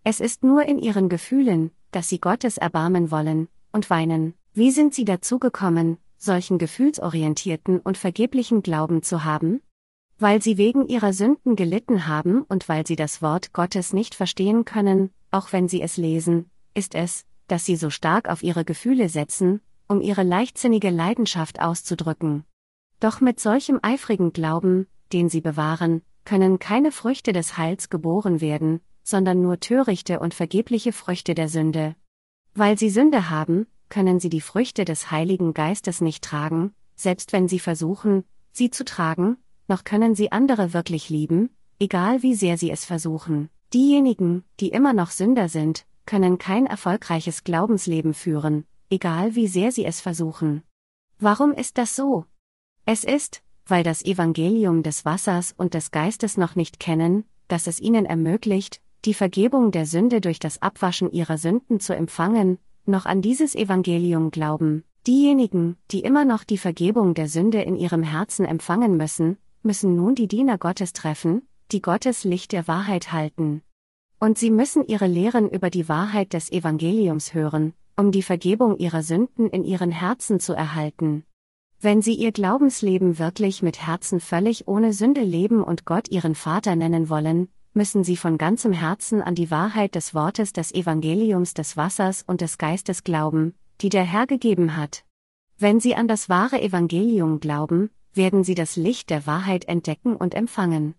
Es 0.02 0.18
ist 0.18 0.42
nur 0.42 0.64
in 0.64 0.80
ihren 0.80 1.08
Gefühlen, 1.08 1.70
dass 1.92 2.08
sie 2.08 2.18
Gottes 2.18 2.58
erbarmen 2.58 3.12
wollen, 3.12 3.46
und 3.70 3.88
weinen. 3.88 4.34
Wie 4.52 4.72
sind 4.72 4.94
sie 4.94 5.04
dazu 5.04 5.38
gekommen, 5.38 5.98
solchen 6.16 6.58
gefühlsorientierten 6.58 7.78
und 7.78 7.98
vergeblichen 7.98 8.64
Glauben 8.64 9.04
zu 9.04 9.22
haben? 9.22 9.60
Weil 10.18 10.42
sie 10.42 10.58
wegen 10.58 10.88
ihrer 10.88 11.12
Sünden 11.12 11.54
gelitten 11.54 12.08
haben 12.08 12.42
und 12.42 12.68
weil 12.68 12.84
sie 12.84 12.96
das 12.96 13.22
Wort 13.22 13.52
Gottes 13.52 13.92
nicht 13.92 14.16
verstehen 14.16 14.64
können, 14.64 15.10
auch 15.34 15.52
wenn 15.52 15.68
sie 15.68 15.82
es 15.82 15.96
lesen, 15.96 16.48
ist 16.74 16.94
es, 16.94 17.26
dass 17.48 17.64
sie 17.64 17.76
so 17.76 17.90
stark 17.90 18.28
auf 18.28 18.42
ihre 18.42 18.64
Gefühle 18.64 19.08
setzen, 19.08 19.60
um 19.88 20.00
ihre 20.00 20.22
leichtsinnige 20.22 20.90
Leidenschaft 20.90 21.60
auszudrücken. 21.60 22.44
Doch 23.00 23.20
mit 23.20 23.40
solchem 23.40 23.80
eifrigen 23.82 24.32
Glauben, 24.32 24.86
den 25.12 25.28
sie 25.28 25.40
bewahren, 25.40 26.02
können 26.24 26.58
keine 26.58 26.92
Früchte 26.92 27.32
des 27.32 27.58
Heils 27.58 27.90
geboren 27.90 28.40
werden, 28.40 28.80
sondern 29.02 29.42
nur 29.42 29.58
törichte 29.58 30.20
und 30.20 30.34
vergebliche 30.34 30.92
Früchte 30.92 31.34
der 31.34 31.48
Sünde. 31.48 31.96
Weil 32.54 32.78
sie 32.78 32.88
Sünde 32.88 33.28
haben, 33.28 33.66
können 33.88 34.20
sie 34.20 34.30
die 34.30 34.40
Früchte 34.40 34.84
des 34.84 35.10
Heiligen 35.10 35.52
Geistes 35.52 36.00
nicht 36.00 36.22
tragen, 36.22 36.72
selbst 36.94 37.32
wenn 37.32 37.48
sie 37.48 37.58
versuchen, 37.58 38.24
sie 38.52 38.70
zu 38.70 38.84
tragen, 38.84 39.36
noch 39.66 39.82
können 39.82 40.14
sie 40.14 40.30
andere 40.32 40.72
wirklich 40.72 41.10
lieben, 41.10 41.50
egal 41.80 42.22
wie 42.22 42.34
sehr 42.34 42.56
sie 42.56 42.70
es 42.70 42.84
versuchen. 42.84 43.50
Diejenigen, 43.74 44.44
die 44.60 44.68
immer 44.68 44.92
noch 44.92 45.10
Sünder 45.10 45.48
sind, 45.48 45.84
können 46.06 46.38
kein 46.38 46.66
erfolgreiches 46.66 47.42
Glaubensleben 47.42 48.14
führen, 48.14 48.66
egal 48.88 49.34
wie 49.34 49.48
sehr 49.48 49.72
sie 49.72 49.84
es 49.84 50.00
versuchen. 50.00 50.62
Warum 51.18 51.50
ist 51.50 51.76
das 51.76 51.96
so? 51.96 52.24
Es 52.86 53.02
ist, 53.02 53.42
weil 53.66 53.82
das 53.82 54.04
Evangelium 54.04 54.84
des 54.84 55.04
Wassers 55.04 55.54
und 55.56 55.74
des 55.74 55.90
Geistes 55.90 56.36
noch 56.36 56.54
nicht 56.54 56.78
kennen, 56.78 57.24
das 57.48 57.66
es 57.66 57.80
ihnen 57.80 58.06
ermöglicht, 58.06 58.80
die 59.04 59.14
Vergebung 59.14 59.72
der 59.72 59.86
Sünde 59.86 60.20
durch 60.20 60.38
das 60.38 60.62
Abwaschen 60.62 61.10
ihrer 61.10 61.36
Sünden 61.36 61.80
zu 61.80 61.96
empfangen, 61.96 62.58
noch 62.86 63.06
an 63.06 63.22
dieses 63.22 63.56
Evangelium 63.56 64.30
glauben. 64.30 64.84
Diejenigen, 65.08 65.78
die 65.90 66.00
immer 66.00 66.24
noch 66.24 66.44
die 66.44 66.58
Vergebung 66.58 67.14
der 67.14 67.28
Sünde 67.28 67.62
in 67.62 67.74
ihrem 67.74 68.04
Herzen 68.04 68.46
empfangen 68.46 68.96
müssen, 68.96 69.36
müssen 69.64 69.96
nun 69.96 70.14
die 70.14 70.28
Diener 70.28 70.58
Gottes 70.58 70.92
treffen, 70.92 71.42
die 71.74 71.82
Gottes 71.82 72.22
Licht 72.22 72.52
der 72.52 72.68
Wahrheit 72.68 73.10
halten. 73.10 73.60
Und 74.20 74.38
sie 74.38 74.52
müssen 74.52 74.86
ihre 74.86 75.08
Lehren 75.08 75.50
über 75.50 75.70
die 75.70 75.88
Wahrheit 75.88 76.32
des 76.32 76.52
Evangeliums 76.52 77.34
hören, 77.34 77.72
um 77.96 78.12
die 78.12 78.22
Vergebung 78.22 78.78
ihrer 78.78 79.02
Sünden 79.02 79.48
in 79.50 79.64
ihren 79.64 79.90
Herzen 79.90 80.38
zu 80.38 80.52
erhalten. 80.52 81.24
Wenn 81.80 82.00
sie 82.00 82.14
ihr 82.14 82.30
Glaubensleben 82.30 83.18
wirklich 83.18 83.60
mit 83.60 83.84
Herzen 83.84 84.20
völlig 84.20 84.68
ohne 84.68 84.92
Sünde 84.92 85.22
leben 85.22 85.64
und 85.64 85.84
Gott 85.84 86.08
ihren 86.10 86.36
Vater 86.36 86.76
nennen 86.76 87.08
wollen, 87.08 87.48
müssen 87.72 88.04
sie 88.04 88.16
von 88.16 88.38
ganzem 88.38 88.72
Herzen 88.72 89.20
an 89.20 89.34
die 89.34 89.50
Wahrheit 89.50 89.96
des 89.96 90.14
Wortes 90.14 90.52
des 90.52 90.72
Evangeliums 90.72 91.54
des 91.54 91.76
Wassers 91.76 92.22
und 92.24 92.40
des 92.40 92.56
Geistes 92.56 93.02
glauben, 93.02 93.52
die 93.80 93.88
der 93.88 94.04
Herr 94.04 94.28
gegeben 94.28 94.76
hat. 94.76 95.04
Wenn 95.58 95.80
sie 95.80 95.96
an 95.96 96.06
das 96.06 96.28
wahre 96.28 96.62
Evangelium 96.62 97.40
glauben, 97.40 97.90
werden 98.12 98.44
sie 98.44 98.54
das 98.54 98.76
Licht 98.76 99.10
der 99.10 99.26
Wahrheit 99.26 99.64
entdecken 99.64 100.14
und 100.14 100.36
empfangen. 100.36 100.94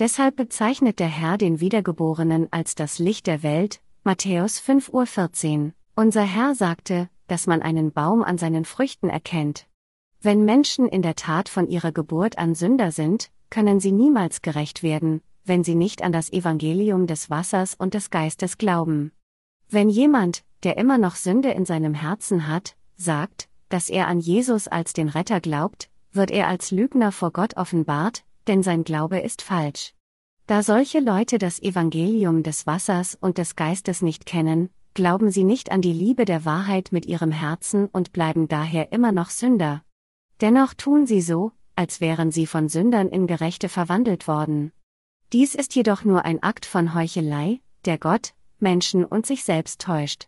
Deshalb 0.00 0.34
bezeichnet 0.34 0.98
der 0.98 1.08
Herr 1.08 1.36
den 1.36 1.60
Wiedergeborenen 1.60 2.48
als 2.50 2.74
das 2.74 2.98
Licht 2.98 3.26
der 3.26 3.42
Welt, 3.42 3.82
Matthäus 4.02 4.58
5.14 4.58 5.58
Uhr. 5.66 5.72
Unser 5.94 6.22
Herr 6.22 6.54
sagte, 6.54 7.10
dass 7.26 7.46
man 7.46 7.60
einen 7.60 7.92
Baum 7.92 8.22
an 8.22 8.38
seinen 8.38 8.64
Früchten 8.64 9.10
erkennt. 9.10 9.66
Wenn 10.22 10.46
Menschen 10.46 10.88
in 10.88 11.02
der 11.02 11.16
Tat 11.16 11.50
von 11.50 11.68
ihrer 11.68 11.92
Geburt 11.92 12.38
an 12.38 12.54
Sünder 12.54 12.92
sind, 12.92 13.30
können 13.50 13.78
sie 13.78 13.92
niemals 13.92 14.40
gerecht 14.40 14.82
werden, 14.82 15.20
wenn 15.44 15.64
sie 15.64 15.74
nicht 15.74 16.02
an 16.02 16.12
das 16.12 16.32
Evangelium 16.32 17.06
des 17.06 17.28
Wassers 17.28 17.74
und 17.74 17.92
des 17.92 18.08
Geistes 18.08 18.56
glauben. 18.56 19.12
Wenn 19.68 19.90
jemand, 19.90 20.44
der 20.62 20.78
immer 20.78 20.96
noch 20.96 21.16
Sünde 21.16 21.50
in 21.50 21.66
seinem 21.66 21.92
Herzen 21.92 22.48
hat, 22.48 22.74
sagt, 22.96 23.50
dass 23.68 23.90
er 23.90 24.08
an 24.08 24.20
Jesus 24.20 24.66
als 24.66 24.94
den 24.94 25.10
Retter 25.10 25.42
glaubt, 25.42 25.90
wird 26.10 26.30
er 26.30 26.48
als 26.48 26.70
Lügner 26.70 27.12
vor 27.12 27.32
Gott 27.32 27.58
offenbart, 27.58 28.24
denn 28.50 28.64
sein 28.64 28.82
Glaube 28.82 29.20
ist 29.20 29.42
falsch. 29.42 29.94
Da 30.48 30.64
solche 30.64 30.98
Leute 30.98 31.38
das 31.38 31.62
Evangelium 31.62 32.42
des 32.42 32.66
Wassers 32.66 33.16
und 33.20 33.38
des 33.38 33.54
Geistes 33.54 34.02
nicht 34.02 34.26
kennen, 34.26 34.70
glauben 34.92 35.30
sie 35.30 35.44
nicht 35.44 35.70
an 35.70 35.82
die 35.82 35.92
Liebe 35.92 36.24
der 36.24 36.44
Wahrheit 36.44 36.88
mit 36.90 37.06
ihrem 37.06 37.30
Herzen 37.30 37.86
und 37.86 38.12
bleiben 38.12 38.48
daher 38.48 38.90
immer 38.90 39.12
noch 39.12 39.30
Sünder. 39.30 39.84
Dennoch 40.40 40.74
tun 40.74 41.06
sie 41.06 41.20
so, 41.20 41.52
als 41.76 42.00
wären 42.00 42.32
sie 42.32 42.44
von 42.44 42.68
Sündern 42.68 43.08
in 43.08 43.28
Gerechte 43.28 43.68
verwandelt 43.68 44.26
worden. 44.26 44.72
Dies 45.32 45.54
ist 45.54 45.76
jedoch 45.76 46.04
nur 46.04 46.24
ein 46.24 46.42
Akt 46.42 46.66
von 46.66 46.92
Heuchelei, 46.92 47.60
der 47.84 47.98
Gott, 47.98 48.34
Menschen 48.58 49.04
und 49.04 49.26
sich 49.26 49.44
selbst 49.44 49.80
täuscht. 49.80 50.26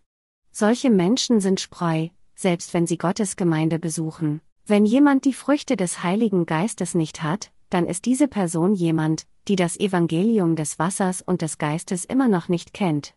Solche 0.53 0.91
Menschen 0.91 1.41
sind 1.41 1.59
Spreu, 1.59 2.11
selbst 2.37 2.73
wenn 2.73 2.87
sie 2.87 2.99
Gottes 2.99 3.35
Gemeinde 3.35 3.81
besuchen. 3.81 4.43
Wenn 4.65 4.87
jemand 4.87 5.25
die 5.25 5.35
Früchte 5.35 5.75
des 5.75 6.05
Heiligen 6.05 6.47
Geistes 6.47 6.95
nicht 6.95 7.25
hat, 7.25 7.51
dann 7.73 7.87
ist 7.87 8.05
diese 8.05 8.29
Person 8.29 8.75
jemand, 8.75 9.27
die 9.49 9.57
das 9.57 9.81
Evangelium 9.81 10.57
des 10.57 10.79
Wassers 10.79 11.23
und 11.23 11.43
des 11.43 11.59
Geistes 11.59 12.05
immer 12.05 12.29
noch 12.29 12.49
nicht 12.49 12.75
kennt. 12.75 13.15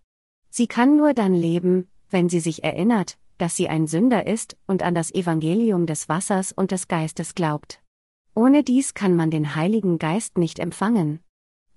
Sie 0.50 0.68
kann 0.68 0.96
nur 0.96 1.14
dann 1.14 1.34
leben, 1.34 1.90
wenn 2.10 2.30
sie 2.30 2.40
sich 2.40 2.64
erinnert, 2.64 3.18
dass 3.38 3.58
sie 3.58 3.68
ein 3.68 3.88
Sünder 3.88 4.26
ist 4.26 4.56
und 4.66 4.82
an 4.82 4.96
das 4.96 5.14
Evangelium 5.14 5.86
des 5.86 6.08
Wassers 6.08 6.54
und 6.54 6.72
des 6.72 6.88
Geistes 6.88 7.36
glaubt. 7.36 7.82
Ohne 8.34 8.64
dies 8.64 8.94
kann 8.94 9.16
man 9.16 9.30
den 9.30 9.56
Heiligen 9.56 10.00
Geist 10.00 10.38
nicht 10.38 10.60
empfangen. 10.60 11.20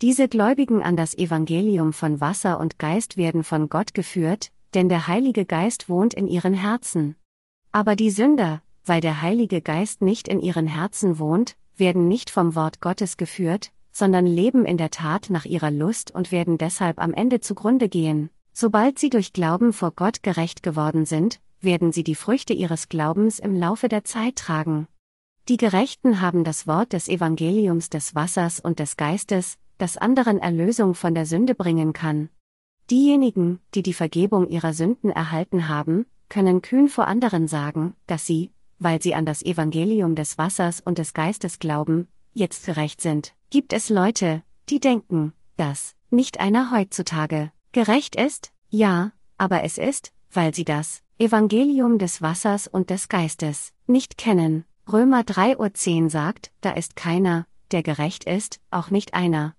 Diese 0.01 0.29
Gläubigen 0.29 0.81
an 0.81 0.97
das 0.97 1.19
Evangelium 1.19 1.93
von 1.93 2.21
Wasser 2.21 2.61
und 2.61 2.79
Geist 2.79 3.17
werden 3.17 3.43
von 3.43 3.69
Gott 3.69 3.95
geführt, 3.95 4.53
denn 4.75 4.89
der 4.89 5.09
Heilige 5.09 5.45
Geist 5.45 5.89
wohnt 5.89 6.15
in 6.15 6.29
ihren 6.29 6.55
Herzen. 6.55 7.17
Aber 7.73 7.97
die 7.97 8.11
Sünder, 8.11 8.63
weil 8.85 9.01
der 9.01 9.21
Heilige 9.21 9.61
Geist 9.61 10.01
nicht 10.01 10.29
in 10.29 10.41
ihren 10.41 10.69
Herzen 10.69 11.19
wohnt, 11.19 11.57
werden 11.79 12.09
nicht 12.09 12.31
vom 12.31 12.55
Wort 12.55 12.81
Gottes 12.81 13.17
geführt, 13.17 13.71
sondern 13.93 14.27
leben 14.27 14.65
in 14.65 14.77
der 14.77 14.91
Tat 14.91 15.31
nach 15.31 15.45
ihrer 15.45 15.71
Lust 15.71 16.13
und 16.15 16.31
werden 16.31 16.59
deshalb 16.59 16.99
am 16.99 17.13
Ende 17.13 17.41
zugrunde 17.41 17.89
gehen. 17.89 18.31
Sobald 18.53 18.99
sie 18.99 19.11
durch 19.11 19.33
Glauben 19.33 19.73
vor 19.73 19.93
Gott 19.93 20.23
gerecht 20.23 20.63
geworden 20.63 21.07
sind, 21.07 21.41
werden 21.61 21.93
sie 21.93 22.05
die 22.05 22.15
Früchte 22.15 22.53
ihres 22.53 22.89
Glaubens 22.89 23.39
im 23.39 23.55
Laufe 23.55 23.89
der 23.89 24.05
Zeit 24.05 24.37
tragen. 24.37 24.87
Die 25.49 25.57
Gerechten 25.57 26.21
haben 26.21 26.45
das 26.45 26.67
Wort 26.67 26.93
des 26.93 27.09
Evangeliums 27.09 27.89
des 27.89 28.15
Wassers 28.15 28.61
und 28.61 28.79
des 28.79 28.97
Geistes, 28.97 29.57
das 29.79 29.97
anderen 29.97 30.39
Erlösung 30.39 30.95
von 30.95 31.15
der 31.15 31.25
Sünde 31.25 31.55
bringen 31.55 31.93
kann. 31.93 32.29
Diejenigen, 32.91 33.61
die 33.75 33.83
die 33.83 33.95
Vergebung 33.95 34.49
ihrer 34.49 34.73
Sünden 34.73 35.11
erhalten 35.11 35.69
haben, 35.69 36.07
können 36.29 36.63
kühn 36.63 36.89
vor 36.89 37.07
anderen 37.07 37.49
sagen, 37.49 37.95
dass 38.07 38.27
sie, 38.27 38.51
weil 38.79 39.03
sie 39.03 39.15
an 39.15 39.27
das 39.27 39.43
Evangelium 39.43 40.15
des 40.15 40.39
Wassers 40.39 40.81
und 40.81 40.99
des 40.99 41.15
Geistes 41.15 41.59
glauben, 41.59 42.09
jetzt 42.33 42.67
gerecht 42.67 43.01
sind. 43.01 43.35
Gibt 43.51 43.73
es 43.73 43.89
Leute, 43.89 44.43
die 44.69 44.81
denken, 44.81 45.33
dass 45.57 45.95
nicht 46.11 46.41
einer 46.41 46.71
heutzutage 46.71 47.51
gerecht 47.73 48.17
ist? 48.17 48.53
Ja, 48.71 49.13
aber 49.37 49.63
es 49.65 49.79
ist, 49.79 50.13
weil 50.31 50.55
sie 50.55 50.65
das 50.65 51.03
Evangelium 51.19 51.99
des 51.99 52.23
Wassers 52.23 52.69
und 52.69 52.91
des 52.91 53.09
Geistes 53.09 53.73
nicht 53.87 54.19
kennen. 54.19 54.65
Römer 54.91 55.21
3.10 55.21 56.05
Uhr 56.05 56.11
sagt, 56.11 56.53
da 56.61 56.71
ist 56.71 56.97
keiner, 56.97 57.47
der 57.73 57.83
gerecht 57.83 58.25
ist, 58.25 58.61
auch 58.71 58.91
nicht 58.91 59.15
einer. 59.15 59.55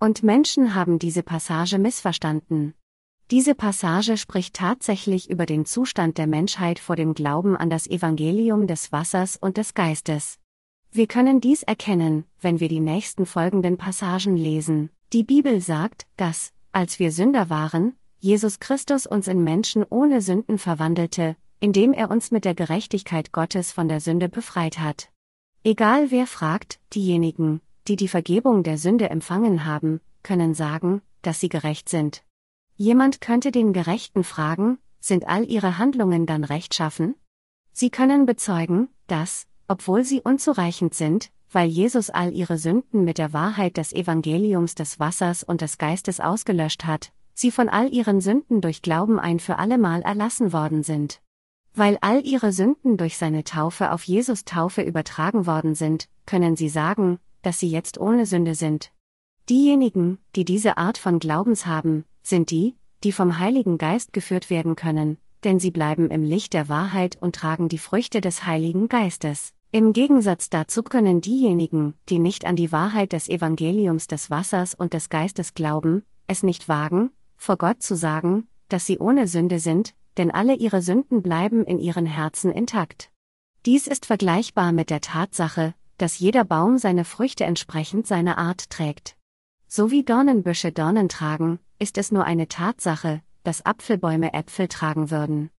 Und 0.00 0.22
Menschen 0.22 0.74
haben 0.74 0.98
diese 0.98 1.22
Passage 1.22 1.78
missverstanden. 1.78 2.74
Diese 3.30 3.54
Passage 3.54 4.16
spricht 4.16 4.54
tatsächlich 4.54 5.28
über 5.28 5.44
den 5.44 5.66
Zustand 5.66 6.16
der 6.16 6.26
Menschheit 6.26 6.78
vor 6.78 6.96
dem 6.96 7.12
Glauben 7.12 7.58
an 7.58 7.68
das 7.68 7.86
Evangelium 7.86 8.66
des 8.66 8.90
Wassers 8.90 9.36
und 9.36 9.58
des 9.58 9.74
Geistes. 9.74 10.38
Wir 10.92 11.06
können 11.06 11.42
dies 11.42 11.62
erkennen, 11.62 12.24
wenn 12.40 12.58
wir 12.58 12.68
die 12.68 12.80
nächsten 12.80 13.26
folgenden 13.26 13.76
Passagen 13.76 14.34
lesen. 14.38 14.88
Die 15.12 15.24
Bibel 15.24 15.60
sagt, 15.60 16.06
dass, 16.16 16.54
als 16.72 16.98
wir 16.98 17.12
Sünder 17.12 17.50
waren, 17.50 17.94
Jesus 18.18 18.60
Christus 18.60 19.06
uns 19.06 19.28
in 19.28 19.44
Menschen 19.44 19.84
ohne 19.90 20.22
Sünden 20.22 20.56
verwandelte, 20.56 21.36
indem 21.60 21.92
er 21.92 22.10
uns 22.10 22.30
mit 22.30 22.46
der 22.46 22.54
Gerechtigkeit 22.54 23.30
Gottes 23.32 23.72
von 23.72 23.88
der 23.88 24.00
Sünde 24.00 24.30
befreit 24.30 24.78
hat. 24.78 25.10
Egal 25.64 26.10
wer 26.10 26.26
fragt, 26.26 26.80
diejenigen, 26.94 27.60
die 27.88 27.96
die 27.96 28.08
Vergebung 28.08 28.62
der 28.62 28.78
Sünde 28.78 29.10
empfangen 29.10 29.66
haben, 29.66 30.00
können 30.22 30.54
sagen, 30.54 31.02
dass 31.20 31.40
sie 31.40 31.50
gerecht 31.50 31.90
sind. 31.90 32.22
Jemand 32.80 33.20
könnte 33.20 33.50
den 33.50 33.72
Gerechten 33.72 34.22
fragen, 34.22 34.78
sind 35.00 35.26
all 35.26 35.44
ihre 35.50 35.78
Handlungen 35.78 36.26
dann 36.26 36.44
rechtschaffen? 36.44 37.16
Sie 37.72 37.90
können 37.90 38.24
bezeugen, 38.24 38.86
dass, 39.08 39.48
obwohl 39.66 40.04
sie 40.04 40.20
unzureichend 40.20 40.94
sind, 40.94 41.32
weil 41.50 41.68
Jesus 41.68 42.08
all 42.08 42.32
ihre 42.32 42.56
Sünden 42.56 43.02
mit 43.02 43.18
der 43.18 43.32
Wahrheit 43.32 43.78
des 43.78 43.92
Evangeliums 43.92 44.76
des 44.76 45.00
Wassers 45.00 45.42
und 45.42 45.60
des 45.60 45.78
Geistes 45.78 46.20
ausgelöscht 46.20 46.84
hat, 46.84 47.10
sie 47.34 47.50
von 47.50 47.68
all 47.68 47.92
ihren 47.92 48.20
Sünden 48.20 48.60
durch 48.60 48.80
Glauben 48.80 49.18
ein 49.18 49.40
für 49.40 49.58
allemal 49.58 50.02
erlassen 50.02 50.52
worden 50.52 50.84
sind. 50.84 51.20
Weil 51.74 51.98
all 52.00 52.24
ihre 52.24 52.52
Sünden 52.52 52.96
durch 52.96 53.16
seine 53.16 53.42
Taufe 53.42 53.90
auf 53.90 54.04
Jesus 54.04 54.44
Taufe 54.44 54.82
übertragen 54.82 55.46
worden 55.46 55.74
sind, 55.74 56.08
können 56.26 56.54
sie 56.54 56.68
sagen, 56.68 57.18
dass 57.42 57.58
sie 57.58 57.70
jetzt 57.70 57.98
ohne 57.98 58.24
Sünde 58.24 58.54
sind. 58.54 58.92
Diejenigen, 59.48 60.18
die 60.36 60.44
diese 60.44 60.76
Art 60.76 60.98
von 60.98 61.18
Glaubens 61.20 61.64
haben, 61.64 62.04
sind 62.22 62.50
die, 62.50 62.76
die 63.02 63.12
vom 63.12 63.38
Heiligen 63.38 63.78
Geist 63.78 64.12
geführt 64.12 64.50
werden 64.50 64.76
können, 64.76 65.16
denn 65.44 65.58
sie 65.58 65.70
bleiben 65.70 66.10
im 66.10 66.22
Licht 66.22 66.52
der 66.52 66.68
Wahrheit 66.68 67.16
und 67.20 67.34
tragen 67.34 67.70
die 67.70 67.78
Früchte 67.78 68.20
des 68.20 68.44
Heiligen 68.44 68.88
Geistes. 68.88 69.54
Im 69.70 69.92
Gegensatz 69.92 70.50
dazu 70.50 70.82
können 70.82 71.20
diejenigen, 71.20 71.94
die 72.08 72.18
nicht 72.18 72.44
an 72.44 72.56
die 72.56 72.72
Wahrheit 72.72 73.12
des 73.12 73.28
Evangeliums 73.28 74.06
des 74.06 74.30
Wassers 74.30 74.74
und 74.74 74.92
des 74.92 75.08
Geistes 75.08 75.54
glauben, 75.54 76.04
es 76.26 76.42
nicht 76.42 76.68
wagen, 76.68 77.10
vor 77.36 77.56
Gott 77.56 77.82
zu 77.82 77.96
sagen, 77.96 78.48
dass 78.68 78.84
sie 78.84 78.98
ohne 78.98 79.28
Sünde 79.28 79.60
sind, 79.60 79.94
denn 80.18 80.30
alle 80.30 80.56
ihre 80.56 80.82
Sünden 80.82 81.22
bleiben 81.22 81.64
in 81.64 81.78
ihren 81.78 82.06
Herzen 82.06 82.50
intakt. 82.50 83.10
Dies 83.64 83.86
ist 83.86 84.04
vergleichbar 84.04 84.72
mit 84.72 84.90
der 84.90 85.00
Tatsache, 85.00 85.74
dass 85.96 86.18
jeder 86.18 86.44
Baum 86.44 86.78
seine 86.78 87.04
Früchte 87.04 87.44
entsprechend 87.44 88.06
seiner 88.06 88.38
Art 88.38 88.70
trägt. 88.70 89.17
So 89.70 89.90
wie 89.90 90.02
Dornenbüsche 90.02 90.72
Dornen 90.72 91.10
tragen, 91.10 91.58
ist 91.78 91.98
es 91.98 92.10
nur 92.10 92.24
eine 92.24 92.48
Tatsache, 92.48 93.22
dass 93.44 93.66
Apfelbäume 93.66 94.32
Äpfel 94.32 94.66
tragen 94.66 95.10
würden. 95.10 95.50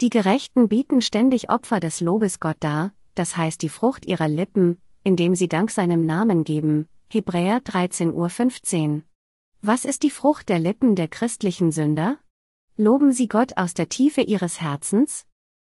Die 0.00 0.10
Gerechten 0.10 0.68
bieten 0.68 1.00
ständig 1.00 1.48
Opfer 1.48 1.78
des 1.78 2.00
Lobes 2.00 2.40
Gott 2.40 2.56
dar, 2.58 2.92
das 3.14 3.36
heißt 3.36 3.62
die 3.62 3.68
Frucht 3.68 4.04
ihrer 4.04 4.26
Lippen, 4.26 4.78
indem 5.04 5.36
sie 5.36 5.46
Dank 5.46 5.70
seinem 5.70 6.04
Namen 6.04 6.42
geben. 6.42 6.88
Hebräer 7.08 7.60
13.15 7.60 8.94
Uhr. 8.96 9.02
Was 9.60 9.84
ist 9.84 10.02
die 10.02 10.10
Frucht 10.10 10.48
der 10.48 10.58
Lippen 10.58 10.96
der 10.96 11.06
christlichen 11.06 11.70
Sünder? 11.70 12.18
Loben 12.76 13.12
sie 13.12 13.28
Gott 13.28 13.56
aus 13.56 13.74
der 13.74 13.88
Tiefe 13.88 14.22
ihres 14.22 14.60
Herzens? 14.60 15.24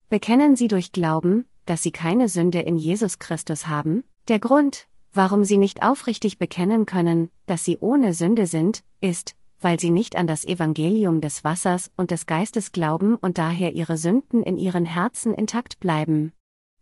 Bekennen 0.10 0.56
sie 0.56 0.68
durch 0.68 0.94
Glauben, 0.94 1.46
dass 1.68 1.84
sie 1.84 1.92
keine 1.92 2.28
Sünde 2.28 2.60
in 2.62 2.78
Jesus 2.78 3.20
Christus 3.20 3.68
haben? 3.68 4.04
Der 4.30 4.40
Grund, 4.40 4.88
Warum 5.14 5.44
sie 5.44 5.58
nicht 5.58 5.84
aufrichtig 5.84 6.40
bekennen 6.40 6.88
können, 6.88 7.30
dass 7.46 7.64
sie 7.64 7.78
ohne 7.80 8.16
Sünde 8.16 8.48
sind, 8.48 8.84
ist, 9.00 9.36
weil 9.62 9.80
sie 9.80 9.92
nicht 9.92 10.16
an 10.16 10.26
das 10.26 10.44
Evangelium 10.44 11.22
des 11.22 11.44
Wassers 11.44 11.92
und 11.96 12.10
des 12.10 12.26
Geistes 12.26 12.72
glauben 12.72 13.16
und 13.16 13.38
daher 13.38 13.74
ihre 13.74 13.98
Sünden 13.98 14.42
in 14.42 14.58
ihren 14.58 14.86
Herzen 14.86 15.36
intakt 15.36 15.80
bleiben. 15.80 16.34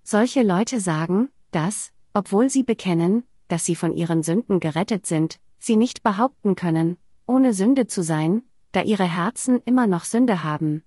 Solche 0.03 0.43
Leute 0.43 0.79
sagen, 0.79 1.29
dass, 1.51 1.91
obwohl 2.13 2.49
sie 2.49 2.63
bekennen, 2.63 3.23
dass 3.49 3.65
sie 3.65 3.75
von 3.75 3.93
ihren 3.93 4.23
Sünden 4.23 4.61
gerettet 4.61 5.05
sind, 5.05 5.39
sie 5.59 5.75
nicht 5.75 6.01
behaupten 6.01 6.55
können, 6.55 6.97
ohne 7.27 7.53
Sünde 7.53 7.85
zu 7.87 8.01
sein, 8.01 8.43
da 8.71 8.81
ihre 8.81 9.03
Herzen 9.03 9.61
immer 9.65 9.87
noch 9.87 10.05
Sünde 10.05 10.43
haben. 10.43 10.83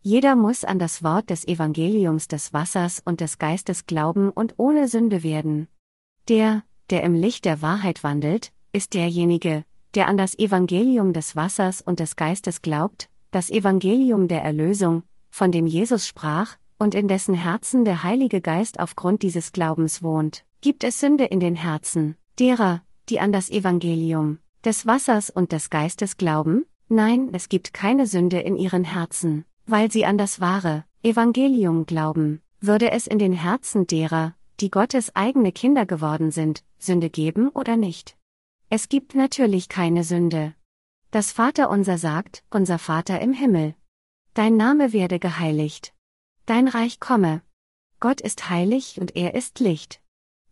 Jeder 0.00 0.36
muss 0.36 0.64
an 0.64 0.78
das 0.78 1.02
Wort 1.02 1.28
des 1.28 1.46
Evangeliums 1.48 2.28
des 2.28 2.52
Wassers 2.52 3.02
und 3.04 3.20
des 3.20 3.38
Geistes 3.38 3.86
glauben 3.86 4.30
und 4.30 4.54
ohne 4.58 4.86
Sünde 4.86 5.22
werden. 5.24 5.66
Der, 6.28 6.62
der 6.90 7.02
im 7.02 7.14
Licht 7.14 7.44
der 7.44 7.62
Wahrheit 7.62 8.04
wandelt, 8.04 8.52
ist 8.72 8.94
derjenige, 8.94 9.64
der 9.94 10.08
an 10.08 10.16
das 10.16 10.38
Evangelium 10.38 11.12
des 11.12 11.36
Wassers 11.36 11.80
und 11.80 12.00
des 12.00 12.16
Geistes 12.16 12.62
glaubt, 12.62 13.08
das 13.30 13.50
Evangelium 13.50 14.28
der 14.28 14.42
Erlösung, 14.42 15.02
von 15.30 15.52
dem 15.52 15.66
Jesus 15.66 16.06
sprach, 16.06 16.56
und 16.78 16.94
in 16.94 17.08
dessen 17.08 17.34
Herzen 17.34 17.84
der 17.84 18.02
Heilige 18.02 18.40
Geist 18.40 18.80
aufgrund 18.80 19.22
dieses 19.22 19.52
Glaubens 19.52 20.02
wohnt. 20.02 20.44
Gibt 20.60 20.84
es 20.84 21.00
Sünde 21.00 21.24
in 21.24 21.40
den 21.40 21.56
Herzen 21.56 22.16
derer, 22.38 22.82
die 23.08 23.20
an 23.20 23.32
das 23.32 23.50
Evangelium 23.50 24.38
des 24.64 24.86
Wassers 24.86 25.30
und 25.30 25.52
des 25.52 25.70
Geistes 25.70 26.16
glauben? 26.16 26.64
Nein, 26.88 27.30
es 27.32 27.48
gibt 27.48 27.74
keine 27.74 28.06
Sünde 28.06 28.40
in 28.40 28.56
ihren 28.56 28.84
Herzen, 28.84 29.44
weil 29.66 29.90
sie 29.90 30.04
an 30.04 30.18
das 30.18 30.40
wahre 30.40 30.84
Evangelium 31.02 31.86
glauben. 31.86 32.40
Würde 32.60 32.90
es 32.90 33.06
in 33.06 33.18
den 33.18 33.32
Herzen 33.32 33.86
derer, 33.86 34.34
die 34.60 34.70
Gottes 34.70 35.14
eigene 35.16 35.52
Kinder 35.52 35.86
geworden 35.86 36.30
sind, 36.30 36.64
Sünde 36.78 37.10
geben 37.10 37.48
oder 37.48 37.76
nicht? 37.76 38.16
Es 38.70 38.88
gibt 38.88 39.14
natürlich 39.14 39.68
keine 39.68 40.04
Sünde. 40.04 40.54
Das 41.10 41.32
Vaterunser 41.32 41.98
sagt, 41.98 42.42
unser 42.50 42.78
Vater 42.78 43.20
im 43.20 43.32
Himmel. 43.32 43.74
Dein 44.34 44.56
Name 44.56 44.92
werde 44.92 45.18
geheiligt. 45.18 45.94
Dein 46.46 46.66
Reich 46.68 46.98
komme. 46.98 47.42
Gott 48.00 48.20
ist 48.20 48.50
heilig 48.50 49.00
und 49.00 49.16
er 49.16 49.34
ist 49.34 49.60
Licht. 49.60 50.00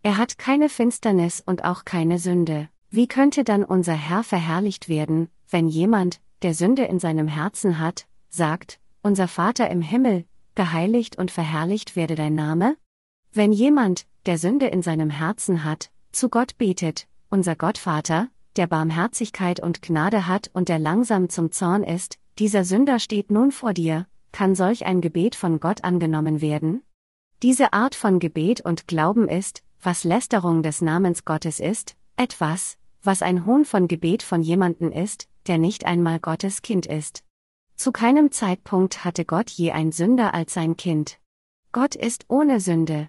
Er 0.03 0.17
hat 0.17 0.39
keine 0.39 0.69
Finsternis 0.69 1.43
und 1.45 1.65
auch 1.65 1.85
keine 1.85 2.19
Sünde. 2.19 2.69
Wie 2.91 3.09
könnte 3.09 3.45
dann 3.45 3.65
unser 3.65 3.95
Herr 3.95 4.23
verherrlicht 4.23 4.89
werden, 4.89 5.29
wenn 5.49 5.69
jemand, 5.69 6.21
der 6.43 6.55
Sünde 6.55 6.85
in 6.85 6.99
seinem 6.99 7.29
Herzen 7.29 7.79
hat, 7.79 8.07
sagt, 8.29 8.81
unser 9.03 9.29
Vater 9.29 9.71
im 9.71 9.83
Himmel, 9.83 10.25
geheiligt 10.55 11.17
und 11.17 11.31
verherrlicht 11.31 11.97
werde 11.97 12.15
dein 12.15 12.35
Name? 12.35 12.77
Wenn 13.35 13.51
jemand, 13.51 14.05
der 14.27 14.37
Sünde 14.37 14.67
in 14.67 14.83
seinem 14.83 15.09
Herzen 15.09 15.65
hat, 15.65 15.91
zu 16.13 16.29
Gott 16.29 16.59
betet, 16.59 17.09
unser 17.31 17.57
Gottvater, 17.57 18.29
der 18.57 18.67
Barmherzigkeit 18.67 19.59
und 19.59 19.81
Gnade 19.81 20.27
hat 20.27 20.51
und 20.53 20.69
der 20.69 20.79
langsam 20.79 21.31
zum 21.31 21.51
Zorn 21.51 21.83
ist, 21.83 22.19
dieser 22.39 22.65
Sünder 22.65 22.99
steht 22.99 23.31
nun 23.31 23.51
vor 23.51 23.73
dir, 23.73 24.07
kann 24.33 24.55
solch 24.55 24.85
ein 24.85 25.01
Gebet 25.01 25.35
von 25.35 25.61
Gott 25.61 25.83
angenommen 25.83 26.43
werden? 26.43 26.83
Diese 27.43 27.73
Art 27.73 27.95
von 27.95 28.19
Gebet 28.19 28.61
und 28.61 28.87
Glauben 28.87 29.29
ist, 29.29 29.63
was 29.81 30.05
Lästerung 30.05 30.63
des 30.63 30.83
Namens 30.83 31.25
Gottes 31.25 31.59
ist, 31.59 31.97
etwas, 32.17 32.77
was 33.03 33.23
ein 33.23 33.47
Hohn 33.47 33.65
von 33.65 33.89
Gebet 33.89 34.23
von 34.23 34.43
jemanden 34.43 34.93
ist, 34.93 35.27
der 35.47 35.57
nicht 35.57 35.87
einmal 35.87 36.21
Gottes 36.21 36.61
Kind 36.61 36.85
ist. 36.85 37.25
Zu 37.77 37.93
keinem 37.93 38.31
Zeitpunkt 38.31 39.07
hatte 39.07 39.25
Gott 39.25 39.49
je 39.49 39.73
ein 39.73 39.91
Sünder 39.91 40.35
als 40.35 40.53
sein 40.53 40.77
Kind. 40.77 41.19
Gott 41.73 41.95
ist 41.95 42.27
ohne 42.29 42.61
Sünde. 42.61 43.09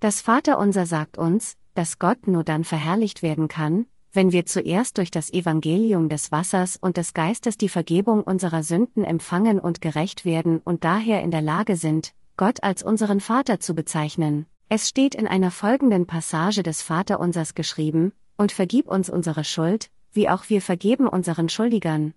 Das 0.00 0.20
Vaterunser 0.20 0.86
sagt 0.86 1.18
uns, 1.18 1.56
dass 1.74 1.98
Gott 1.98 2.28
nur 2.28 2.44
dann 2.44 2.62
verherrlicht 2.62 3.22
werden 3.22 3.48
kann, 3.48 3.86
wenn 4.12 4.30
wir 4.30 4.46
zuerst 4.46 4.96
durch 4.96 5.10
das 5.10 5.32
Evangelium 5.32 6.08
des 6.08 6.30
Wassers 6.30 6.76
und 6.76 6.96
des 6.96 7.14
Geistes 7.14 7.58
die 7.58 7.68
Vergebung 7.68 8.22
unserer 8.22 8.62
Sünden 8.62 9.02
empfangen 9.02 9.58
und 9.58 9.80
gerecht 9.80 10.24
werden 10.24 10.60
und 10.64 10.84
daher 10.84 11.22
in 11.22 11.32
der 11.32 11.42
Lage 11.42 11.76
sind, 11.76 12.14
Gott 12.36 12.62
als 12.62 12.84
unseren 12.84 13.18
Vater 13.18 13.58
zu 13.58 13.74
bezeichnen. 13.74 14.46
Es 14.68 14.88
steht 14.88 15.16
in 15.16 15.26
einer 15.26 15.50
folgenden 15.50 16.06
Passage 16.06 16.62
des 16.62 16.80
Vaterunsers 16.80 17.54
geschrieben, 17.54 18.12
und 18.36 18.52
vergib 18.52 18.86
uns 18.86 19.10
unsere 19.10 19.42
Schuld, 19.42 19.90
wie 20.12 20.28
auch 20.28 20.48
wir 20.48 20.62
vergeben 20.62 21.08
unseren 21.08 21.48
Schuldigern. 21.48 22.14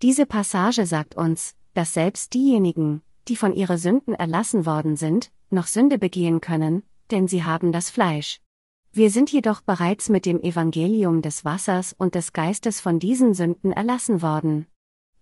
Diese 0.00 0.26
Passage 0.26 0.86
sagt 0.86 1.16
uns, 1.16 1.56
dass 1.74 1.92
selbst 1.92 2.34
diejenigen, 2.34 3.02
die 3.26 3.34
von 3.36 3.52
ihre 3.52 3.78
Sünden 3.78 4.14
erlassen 4.14 4.64
worden 4.64 4.94
sind, 4.96 5.32
noch 5.50 5.66
Sünde 5.66 5.98
begehen 5.98 6.40
können, 6.40 6.84
denn 7.10 7.28
sie 7.28 7.44
haben 7.44 7.72
das 7.72 7.90
Fleisch. 7.90 8.40
Wir 8.92 9.10
sind 9.10 9.30
jedoch 9.30 9.60
bereits 9.60 10.08
mit 10.08 10.24
dem 10.24 10.40
Evangelium 10.40 11.20
des 11.20 11.44
Wassers 11.44 11.94
und 11.98 12.14
des 12.14 12.32
Geistes 12.32 12.80
von 12.80 12.98
diesen 12.98 13.34
Sünden 13.34 13.72
erlassen 13.72 14.22
worden. 14.22 14.66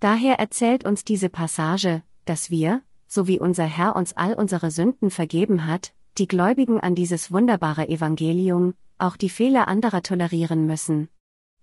Daher 0.01 0.39
erzählt 0.39 0.85
uns 0.85 1.05
diese 1.05 1.29
Passage, 1.29 2.03
dass 2.25 2.51
wir, 2.51 2.83
so 3.07 3.27
wie 3.27 3.41
unser 3.41 3.65
Herr 3.65 3.97
uns 3.97 4.13
all 4.13 4.35
unsere 4.35 4.71
Sünden 4.71 5.11
vergeben 5.11 5.67
hat, 5.67 5.93
die 6.19 6.29
Gläubigen 6.29 6.79
an 6.79 6.95
dieses 6.95 7.33
wunderbare 7.33 7.89
Evangelium, 7.89 8.75
auch 8.99 9.17
die 9.17 9.29
Fehler 9.29 9.67
anderer 9.67 10.03
tolerieren 10.03 10.67
müssen. 10.67 11.09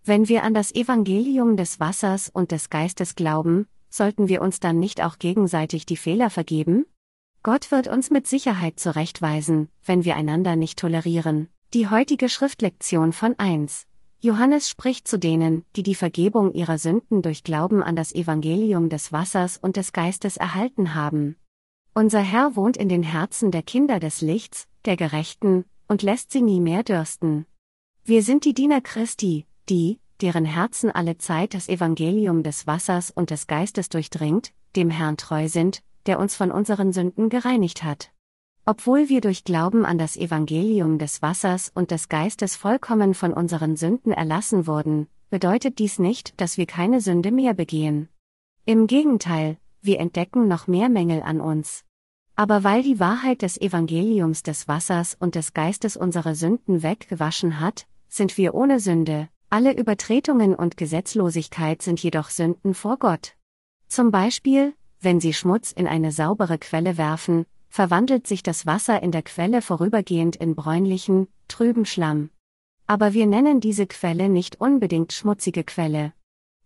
Wenn 0.04 0.28
wir 0.28 0.44
an 0.44 0.54
das 0.54 0.74
Evangelium 0.74 1.56
des 1.56 1.80
Wassers 1.80 2.30
und 2.30 2.52
des 2.52 2.70
Geistes 2.70 3.16
glauben, 3.16 3.68
sollten 3.90 4.28
wir 4.28 4.42
uns 4.42 4.60
dann 4.60 4.80
nicht 4.80 5.02
auch 5.02 5.20
gegenseitig 5.20 5.86
die 5.86 5.98
Fehler 5.98 6.30
vergeben? 6.30 6.86
Gott 7.44 7.72
wird 7.72 7.88
uns 7.88 8.12
mit 8.12 8.28
Sicherheit 8.28 8.80
zurechtweisen, 8.80 9.70
wenn 9.84 10.06
wir 10.06 10.16
einander 10.16 10.56
nicht 10.56 10.78
tolerieren. 10.78 11.50
Die 11.74 11.90
heutige 11.90 12.30
Schriftlektion 12.30 13.14
von 13.14 13.34
1. 13.40 13.88
Johannes 14.20 14.70
spricht 14.70 15.08
zu 15.08 15.18
denen, 15.18 15.66
die 15.76 15.82
die 15.82 15.96
Vergebung 15.96 16.54
ihrer 16.54 16.78
Sünden 16.78 17.24
durch 17.24 17.44
Glauben 17.44 17.82
an 17.82 17.96
das 17.96 18.14
Evangelium 18.14 18.90
des 18.90 19.12
Wassers 19.12 19.58
und 19.58 19.76
des 19.76 19.92
Geistes 19.92 20.38
erhalten 20.38 20.94
haben. 20.94 21.36
Unser 21.96 22.20
Herr 22.20 22.56
wohnt 22.56 22.78
in 22.78 22.90
den 22.90 23.02
Herzen 23.02 23.50
der 23.50 23.64
Kinder 23.64 24.00
des 24.00 24.22
Lichts, 24.22 24.68
der 24.86 24.96
Gerechten, 24.96 25.66
und 25.88 26.04
lässt 26.04 26.32
sie 26.32 26.44
nie 26.44 26.60
mehr 26.60 26.84
dürsten. 26.84 27.48
Wir 28.06 28.22
sind 28.22 28.46
die 28.46 28.54
Diener 28.54 28.82
Christi, 28.82 29.48
die, 29.68 30.00
deren 30.22 30.46
Herzen 30.46 30.92
alle 30.92 31.18
Zeit 31.18 31.56
das 31.56 31.70
Evangelium 31.70 32.44
des 32.44 32.68
Wassers 32.68 33.10
und 33.10 33.32
des 33.32 33.48
Geistes 33.48 33.90
durchdringt, 33.90 34.54
dem 34.76 34.92
Herrn 34.92 35.18
treu 35.18 35.48
sind, 35.48 35.82
der 36.08 36.20
uns 36.20 36.36
von 36.36 36.52
unseren 36.52 36.94
Sünden 36.94 37.30
gereinigt 37.30 37.84
hat. 37.84 38.12
Obwohl 38.66 39.10
wir 39.10 39.22
durch 39.22 39.44
Glauben 39.44 39.86
an 39.86 39.98
das 39.98 40.16
Evangelium 40.18 41.00
des 41.00 41.22
Wassers 41.22 41.72
und 41.74 41.92
des 41.92 42.10
Geistes 42.10 42.56
vollkommen 42.56 43.14
von 43.14 43.34
unseren 43.34 43.76
Sünden 43.76 44.12
erlassen 44.12 44.68
wurden, 44.68 45.08
bedeutet 45.30 45.80
dies 45.80 45.98
nicht, 45.98 46.40
dass 46.40 46.58
wir 46.58 46.68
keine 46.68 47.02
Sünde 47.02 47.32
mehr 47.32 47.54
begehen. 47.54 48.10
Im 48.66 48.86
Gegenteil, 48.86 49.58
wir 49.82 50.00
entdecken 50.00 50.48
noch 50.48 50.68
mehr 50.68 50.90
Mängel 50.90 51.24
an 51.24 51.42
uns. 51.42 51.84
Aber 52.36 52.64
weil 52.64 52.84
die 52.84 53.00
Wahrheit 53.00 53.42
des 53.42 53.60
Evangeliums 53.60 54.44
des 54.44 54.68
Wassers 54.68 55.18
und 55.20 55.36
des 55.36 55.54
Geistes 55.54 55.98
unsere 55.98 56.36
Sünden 56.36 56.84
weggewaschen 56.84 57.60
hat, 57.60 57.88
sind 58.08 58.38
wir 58.38 58.54
ohne 58.54 58.80
Sünde, 58.80 59.30
alle 59.50 59.74
Übertretungen 59.74 60.56
und 60.56 60.78
Gesetzlosigkeit 60.78 61.82
sind 61.82 62.02
jedoch 62.02 62.30
Sünden 62.30 62.74
vor 62.74 62.98
Gott. 62.98 63.36
Zum 63.88 64.12
Beispiel, 64.12 64.74
wenn 65.02 65.20
Sie 65.20 65.34
Schmutz 65.34 65.72
in 65.72 65.88
eine 65.88 66.12
saubere 66.12 66.58
Quelle 66.58 66.98
werfen, 66.98 67.46
verwandelt 67.70 68.28
sich 68.28 68.44
das 68.44 68.66
Wasser 68.66 69.02
in 69.02 69.12
der 69.12 69.24
Quelle 69.24 69.62
vorübergehend 69.62 70.36
in 70.36 70.56
bräunlichen, 70.56 71.28
trüben 71.48 71.86
Schlamm. 71.86 72.30
Aber 72.86 73.14
wir 73.14 73.26
nennen 73.26 73.60
diese 73.60 73.88
Quelle 73.88 74.30
nicht 74.30 74.60
unbedingt 74.60 75.14
schmutzige 75.14 75.64
Quelle. 75.64 76.14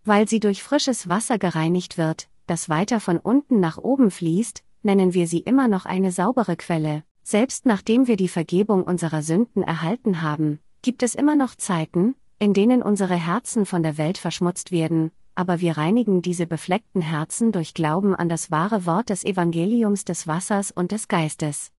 Weil 0.04 0.28
sie 0.28 0.40
durch 0.40 0.64
frisches 0.64 1.08
Wasser 1.08 1.38
gereinigt 1.38 1.98
wird, 1.98 2.28
das 2.48 2.70
weiter 2.70 3.00
von 3.00 3.18
unten 3.18 3.60
nach 3.60 3.78
oben 3.78 4.12
fließt, 4.12 4.64
nennen 4.84 5.14
wir 5.14 5.28
sie 5.28 5.40
immer 5.40 5.68
noch 5.68 5.86
eine 5.86 6.12
saubere 6.12 6.56
Quelle. 6.56 7.04
Selbst 7.24 7.66
nachdem 7.66 8.08
wir 8.08 8.18
die 8.18 8.28
Vergebung 8.28 8.84
unserer 8.84 9.24
Sünden 9.24 9.64
erhalten 9.64 10.22
haben, 10.22 10.60
gibt 10.82 11.02
es 11.02 11.16
immer 11.16 11.36
noch 11.36 11.56
Zeiten, 11.56 12.16
in 12.38 12.54
denen 12.54 12.84
unsere 12.84 13.16
Herzen 13.16 13.66
von 13.66 13.82
der 13.82 13.98
Welt 13.98 14.18
verschmutzt 14.18 14.72
werden, 14.72 15.12
aber 15.36 15.62
wir 15.62 15.78
reinigen 15.78 16.22
diese 16.22 16.48
befleckten 16.48 17.02
Herzen 17.02 17.52
durch 17.52 17.74
Glauben 17.74 18.16
an 18.16 18.30
das 18.30 18.52
wahre 18.52 18.86
Wort 18.86 19.10
des 19.10 19.24
Evangeliums 19.24 20.06
des 20.06 20.28
Wassers 20.28 20.72
und 20.72 20.92
des 20.92 21.08
Geistes. 21.08 21.72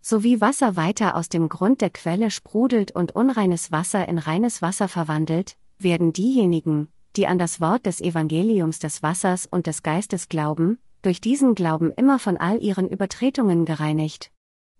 So 0.00 0.22
wie 0.22 0.40
Wasser 0.40 0.76
weiter 0.76 1.16
aus 1.16 1.28
dem 1.28 1.48
Grund 1.48 1.80
der 1.80 1.90
Quelle 1.90 2.30
sprudelt 2.30 2.92
und 2.92 3.16
unreines 3.16 3.72
Wasser 3.72 4.06
in 4.06 4.18
reines 4.18 4.60
Wasser 4.60 4.88
verwandelt, 4.88 5.56
werden 5.78 6.12
diejenigen, 6.12 6.88
die 7.16 7.26
an 7.26 7.38
das 7.38 7.60
Wort 7.60 7.86
des 7.86 8.00
Evangeliums 8.00 8.80
des 8.80 9.02
Wassers 9.02 9.46
und 9.46 9.66
des 9.66 9.82
Geistes 9.82 10.28
glauben, 10.28 10.78
durch 11.02 11.20
diesen 11.20 11.54
Glauben 11.54 11.92
immer 11.92 12.18
von 12.18 12.36
all 12.36 12.62
ihren 12.62 12.88
Übertretungen 12.88 13.64
gereinigt. 13.64 14.30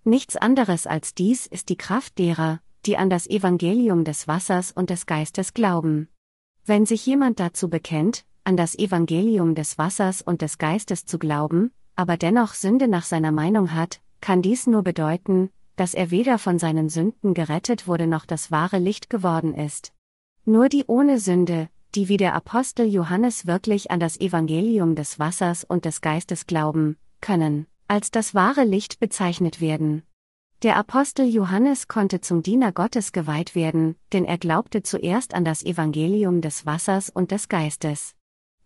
Nichts 0.05 0.37
anderes 0.37 0.87
als 0.87 1.15
dies 1.15 1.47
ist 1.47 1.69
die 1.69 1.77
Kraft 1.77 2.19
derer, 2.19 2.61
die 2.85 2.97
an 2.99 3.09
das 3.09 3.27
Evangelium 3.27 4.05
des 4.05 4.29
Wassers 4.29 4.73
und 4.73 4.91
des 4.91 5.07
Geistes 5.07 5.55
glauben. 5.55 6.09
Wenn 6.67 6.87
sich 6.87 7.05
jemand 7.05 7.41
dazu 7.41 7.69
bekennt, 7.69 8.25
an 8.43 8.57
das 8.57 8.79
Evangelium 8.79 9.55
des 9.55 9.77
Wassers 9.77 10.23
und 10.23 10.41
des 10.41 10.57
Geistes 10.57 11.05
zu 11.05 11.19
glauben, 11.19 11.73
aber 11.95 12.17
dennoch 12.17 12.55
Sünde 12.55 12.89
nach 12.89 13.05
seiner 13.05 13.33
Meinung 13.33 13.75
hat, 13.75 14.01
kann 14.23 14.41
dies 14.41 14.67
nur 14.67 14.83
bedeuten, 14.83 15.51
dass 15.77 15.93
er 15.93 16.11
weder 16.11 16.39
von 16.39 16.59
seinen 16.59 16.89
Sünden 16.89 17.35
gerettet 17.35 17.87
wurde 17.87 18.07
noch 18.07 18.25
das 18.25 18.51
wahre 18.51 18.79
Licht 18.79 19.11
geworden 19.11 19.55
ist. 19.55 19.93
Nur 20.47 20.71
die 20.71 20.85
ohne 20.87 21.21
Sünde, 21.21 21.69
die 21.95 22.09
wie 22.09 22.17
der 22.17 22.35
Apostel 22.35 22.87
Johannes 22.87 23.47
wirklich 23.47 23.91
an 23.91 24.01
das 24.01 24.19
Evangelium 24.19 24.95
des 24.95 25.19
Wassers 25.19 25.65
und 25.65 25.85
des 25.85 26.01
Geistes 26.01 26.47
glauben, 26.47 26.97
können, 27.21 27.67
als 27.89 28.11
das 28.11 28.35
wahre 28.35 28.65
Licht 28.65 29.01
bezeichnet 29.01 29.61
werden. 29.61 30.03
Der 30.65 30.79
Apostel 30.79 31.27
Johannes 31.27 31.89
konnte 31.89 32.23
zum 32.23 32.43
Diener 32.43 32.73
Gottes 32.73 33.13
geweiht 33.13 33.55
werden, 33.55 33.97
denn 34.15 34.25
er 34.25 34.39
glaubte 34.39 34.83
zuerst 34.83 35.35
an 35.35 35.45
das 35.45 35.63
Evangelium 35.63 36.41
des 36.41 36.65
Wassers 36.65 37.11
und 37.11 37.33
des 37.33 37.51
Geistes. 37.51 38.15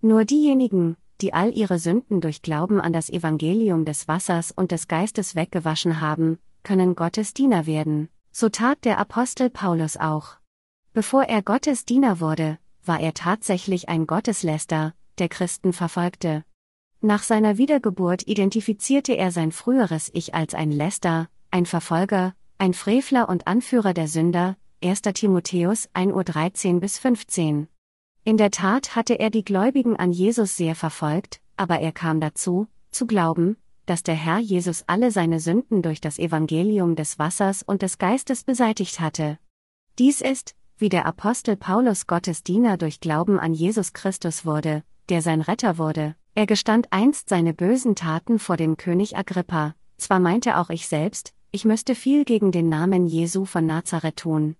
Nur 0.00 0.24
diejenigen, 0.24 0.96
die 1.20 1.34
all 1.34 1.52
ihre 1.52 1.80
Sünden 1.80 2.20
durch 2.20 2.40
Glauben 2.40 2.80
an 2.80 2.92
das 2.92 3.10
Evangelium 3.10 3.84
des 3.84 4.06
Wassers 4.06 4.52
und 4.52 4.70
des 4.70 4.86
Geistes 4.86 5.34
weggewaschen 5.34 6.00
haben, 6.00 6.38
können 6.62 6.94
Gottes 6.94 7.34
Diener 7.34 7.66
werden. 7.66 8.10
So 8.30 8.48
tat 8.48 8.84
der 8.84 8.98
Apostel 8.98 9.50
Paulus 9.50 9.96
auch. 9.96 10.36
Bevor 10.92 11.24
er 11.24 11.42
Gottes 11.42 11.84
Diener 11.84 12.20
wurde, 12.20 12.58
war 12.84 13.00
er 13.00 13.12
tatsächlich 13.12 13.88
ein 13.88 14.06
Gottesläster, 14.06 14.94
der 15.18 15.28
Christen 15.28 15.72
verfolgte. 15.72 16.44
Nach 17.00 17.24
seiner 17.24 17.58
Wiedergeburt 17.58 18.28
identifizierte 18.28 19.16
er 19.16 19.32
sein 19.32 19.50
früheres 19.50 20.12
Ich 20.14 20.32
als 20.32 20.54
ein 20.54 20.70
Läster, 20.70 21.28
ein 21.50 21.66
Verfolger, 21.66 22.34
ein 22.58 22.74
Frevler 22.74 23.28
und 23.28 23.46
Anführer 23.46 23.94
der 23.94 24.08
Sünder, 24.08 24.56
1. 24.84 25.02
Timotheus 25.02 25.88
1 25.94 26.12
Uhr 26.12 26.24
13 26.24 26.78
bis 26.80 26.98
15. 26.98 27.68
In 28.24 28.36
der 28.36 28.50
Tat 28.50 28.94
hatte 28.94 29.18
er 29.18 29.30
die 29.30 29.44
Gläubigen 29.44 29.96
an 29.96 30.12
Jesus 30.12 30.56
sehr 30.56 30.74
verfolgt, 30.74 31.40
aber 31.56 31.80
er 31.80 31.92
kam 31.92 32.20
dazu, 32.20 32.68
zu 32.90 33.06
glauben, 33.06 33.56
dass 33.86 34.02
der 34.02 34.14
Herr 34.14 34.38
Jesus 34.38 34.84
alle 34.86 35.10
seine 35.10 35.40
Sünden 35.40 35.80
durch 35.80 36.02
das 36.02 36.18
Evangelium 36.18 36.94
des 36.96 37.18
Wassers 37.18 37.62
und 37.62 37.80
des 37.80 37.96
Geistes 37.96 38.44
beseitigt 38.44 39.00
hatte. 39.00 39.38
Dies 39.98 40.20
ist, 40.20 40.54
wie 40.76 40.90
der 40.90 41.06
Apostel 41.06 41.56
Paulus 41.56 42.06
Gottes 42.06 42.42
Diener 42.42 42.76
durch 42.76 43.00
Glauben 43.00 43.40
an 43.40 43.54
Jesus 43.54 43.94
Christus 43.94 44.44
wurde, 44.44 44.84
der 45.08 45.22
sein 45.22 45.40
Retter 45.40 45.78
wurde. 45.78 46.14
Er 46.34 46.46
gestand 46.46 46.88
einst 46.92 47.30
seine 47.30 47.54
bösen 47.54 47.96
Taten 47.96 48.38
vor 48.38 48.58
dem 48.58 48.76
König 48.76 49.16
Agrippa, 49.16 49.74
zwar 49.96 50.20
meinte 50.20 50.58
auch 50.58 50.70
ich 50.70 50.86
selbst, 50.86 51.34
ich 51.50 51.64
müsste 51.64 51.94
viel 51.94 52.24
gegen 52.24 52.52
den 52.52 52.68
Namen 52.68 53.06
Jesu 53.06 53.44
von 53.44 53.64
Nazareth 53.66 54.16
tun. 54.16 54.56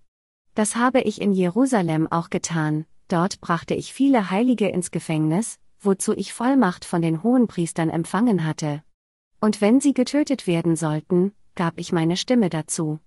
Das 0.55 0.75
habe 0.75 1.01
ich 1.01 1.21
in 1.21 1.31
Jerusalem 1.31 2.11
auch 2.11 2.29
getan, 2.29 2.85
dort 3.07 3.39
brachte 3.41 3.75
ich 3.75 3.93
viele 3.93 4.31
Heilige 4.31 4.67
ins 4.67 4.91
Gefängnis, 4.91 5.59
wozu 5.79 6.13
ich 6.13 6.33
Vollmacht 6.33 6.85
von 6.85 7.01
den 7.01 7.23
Hohenpriestern 7.23 7.89
empfangen 7.89 8.45
hatte. 8.45 8.83
Und 9.39 9.61
wenn 9.61 9.79
sie 9.79 9.93
getötet 9.93 10.47
werden 10.47 10.75
sollten, 10.75 11.33
gab 11.55 11.79
ich 11.79 11.91
meine 11.91 12.17
Stimme 12.17 12.49
dazu. 12.49 12.99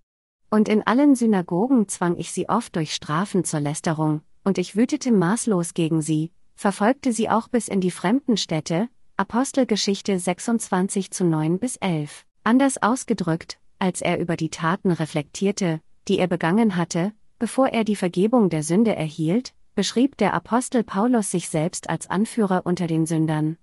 Und 0.50 0.68
in 0.68 0.86
allen 0.86 1.14
Synagogen 1.14 1.88
zwang 1.88 2.16
ich 2.16 2.32
sie 2.32 2.48
oft 2.48 2.76
durch 2.76 2.94
Strafen 2.94 3.44
zur 3.44 3.60
Lästerung, 3.60 4.22
und 4.44 4.58
ich 4.58 4.76
wütete 4.76 5.10
maßlos 5.12 5.74
gegen 5.74 6.02
sie, 6.02 6.30
verfolgte 6.54 7.12
sie 7.12 7.28
auch 7.28 7.48
bis 7.48 7.68
in 7.68 7.80
die 7.80 7.90
fremden 7.90 8.36
Städte, 8.36 8.88
Apostelgeschichte 9.16 10.18
26 10.18 11.10
zu 11.10 11.24
9 11.24 11.58
bis 11.58 11.76
11. 11.76 12.24
Anders 12.44 12.82
ausgedrückt, 12.82 13.58
als 13.82 14.00
er 14.00 14.20
über 14.20 14.36
die 14.36 14.48
Taten 14.48 14.92
reflektierte, 14.92 15.80
die 16.06 16.20
er 16.20 16.28
begangen 16.28 16.76
hatte, 16.76 17.12
bevor 17.40 17.66
er 17.66 17.82
die 17.82 17.96
Vergebung 17.96 18.48
der 18.48 18.62
Sünde 18.62 18.94
erhielt, 18.94 19.54
beschrieb 19.74 20.16
der 20.18 20.34
Apostel 20.34 20.84
Paulus 20.84 21.32
sich 21.32 21.48
selbst 21.48 21.90
als 21.90 22.08
Anführer 22.08 22.64
unter 22.64 22.86
den 22.86 23.06
Sündern. 23.06 23.56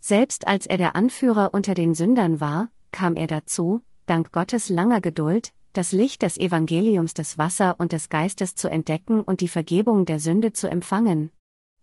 Selbst 0.00 0.46
als 0.46 0.64
er 0.64 0.78
der 0.78 0.96
Anführer 0.96 1.50
unter 1.52 1.74
den 1.74 1.94
Sündern 1.94 2.40
war, 2.40 2.70
kam 2.92 3.14
er 3.14 3.26
dazu, 3.26 3.82
dank 4.06 4.32
Gottes 4.32 4.70
langer 4.70 5.02
Geduld, 5.02 5.52
das 5.74 5.92
Licht 5.92 6.22
des 6.22 6.38
Evangeliums 6.38 7.12
des 7.12 7.36
Wasser 7.36 7.76
und 7.78 7.92
des 7.92 8.08
Geistes 8.08 8.54
zu 8.54 8.70
entdecken 8.70 9.20
und 9.20 9.42
die 9.42 9.48
Vergebung 9.48 10.06
der 10.06 10.18
Sünde 10.18 10.54
zu 10.54 10.70
empfangen. 10.70 11.30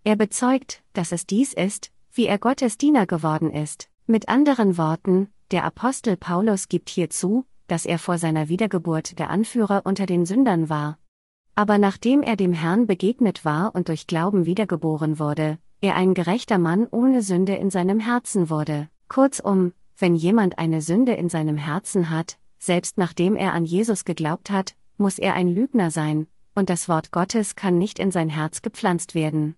Er 0.04 0.16
bezeugt, 0.16 0.82
dass 0.94 1.12
es 1.12 1.28
dies 1.28 1.54
ist, 1.54 1.92
wie 2.12 2.26
er 2.26 2.40
Gottes 2.40 2.80
Diener 2.80 3.06
geworden 3.06 3.52
ist. 3.52 3.90
Mit 4.08 4.28
anderen 4.28 4.80
Worten, 4.80 5.28
der 5.52 5.66
Apostel 5.66 6.18
Paulus 6.18 6.68
gibt 6.68 6.90
hier 6.90 7.12
zu, 7.12 7.46
dass 7.68 7.86
er 7.86 8.00
vor 8.00 8.18
seiner 8.18 8.50
Wiedergeburt 8.50 9.20
der 9.20 9.30
Anführer 9.30 9.82
unter 9.86 10.06
den 10.06 10.26
Sündern 10.26 10.70
war. 10.70 10.98
Aber 11.56 11.78
nachdem 11.78 12.22
er 12.22 12.36
dem 12.36 12.54
Herrn 12.54 12.88
begegnet 12.88 13.46
war 13.46 13.74
und 13.76 13.88
durch 13.88 14.08
Glauben 14.08 14.46
wiedergeboren 14.46 15.20
wurde, 15.20 15.58
er 15.82 15.96
ein 15.96 16.14
gerechter 16.14 16.58
Mann 16.58 16.88
ohne 16.90 17.22
Sünde 17.22 17.56
in 17.56 17.70
seinem 17.70 18.00
Herzen 18.00 18.50
wurde. 18.50 18.90
Kurzum, 19.08 19.74
wenn 19.98 20.16
jemand 20.16 20.58
eine 20.58 20.82
Sünde 20.82 21.14
in 21.14 21.30
seinem 21.30 21.58
Herzen 21.58 22.10
hat, 22.10 22.38
selbst 22.60 22.98
nachdem 22.98 23.36
er 23.36 23.54
an 23.54 23.66
Jesus 23.66 24.04
geglaubt 24.06 24.50
hat, 24.50 24.76
muss 24.98 25.20
er 25.20 25.34
ein 25.34 25.48
Lügner 25.48 25.92
sein, 25.92 26.28
und 26.56 26.70
das 26.70 26.90
Wort 26.90 27.12
Gottes 27.12 27.56
kann 27.56 27.78
nicht 27.78 28.00
in 28.00 28.12
sein 28.12 28.30
Herz 28.30 28.62
gepflanzt 28.62 29.14
werden. 29.16 29.56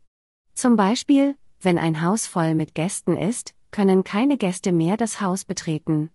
Zum 0.54 0.76
Beispiel, 0.76 1.36
wenn 1.62 1.78
ein 1.78 2.02
Haus 2.02 2.28
voll 2.28 2.56
mit 2.56 2.76
Gästen 2.76 3.16
ist, 3.16 3.54
können 3.72 4.04
keine 4.04 4.38
Gäste 4.38 4.72
mehr 4.72 4.98
das 4.98 5.22
Haus 5.22 5.46
betreten. 5.46 6.10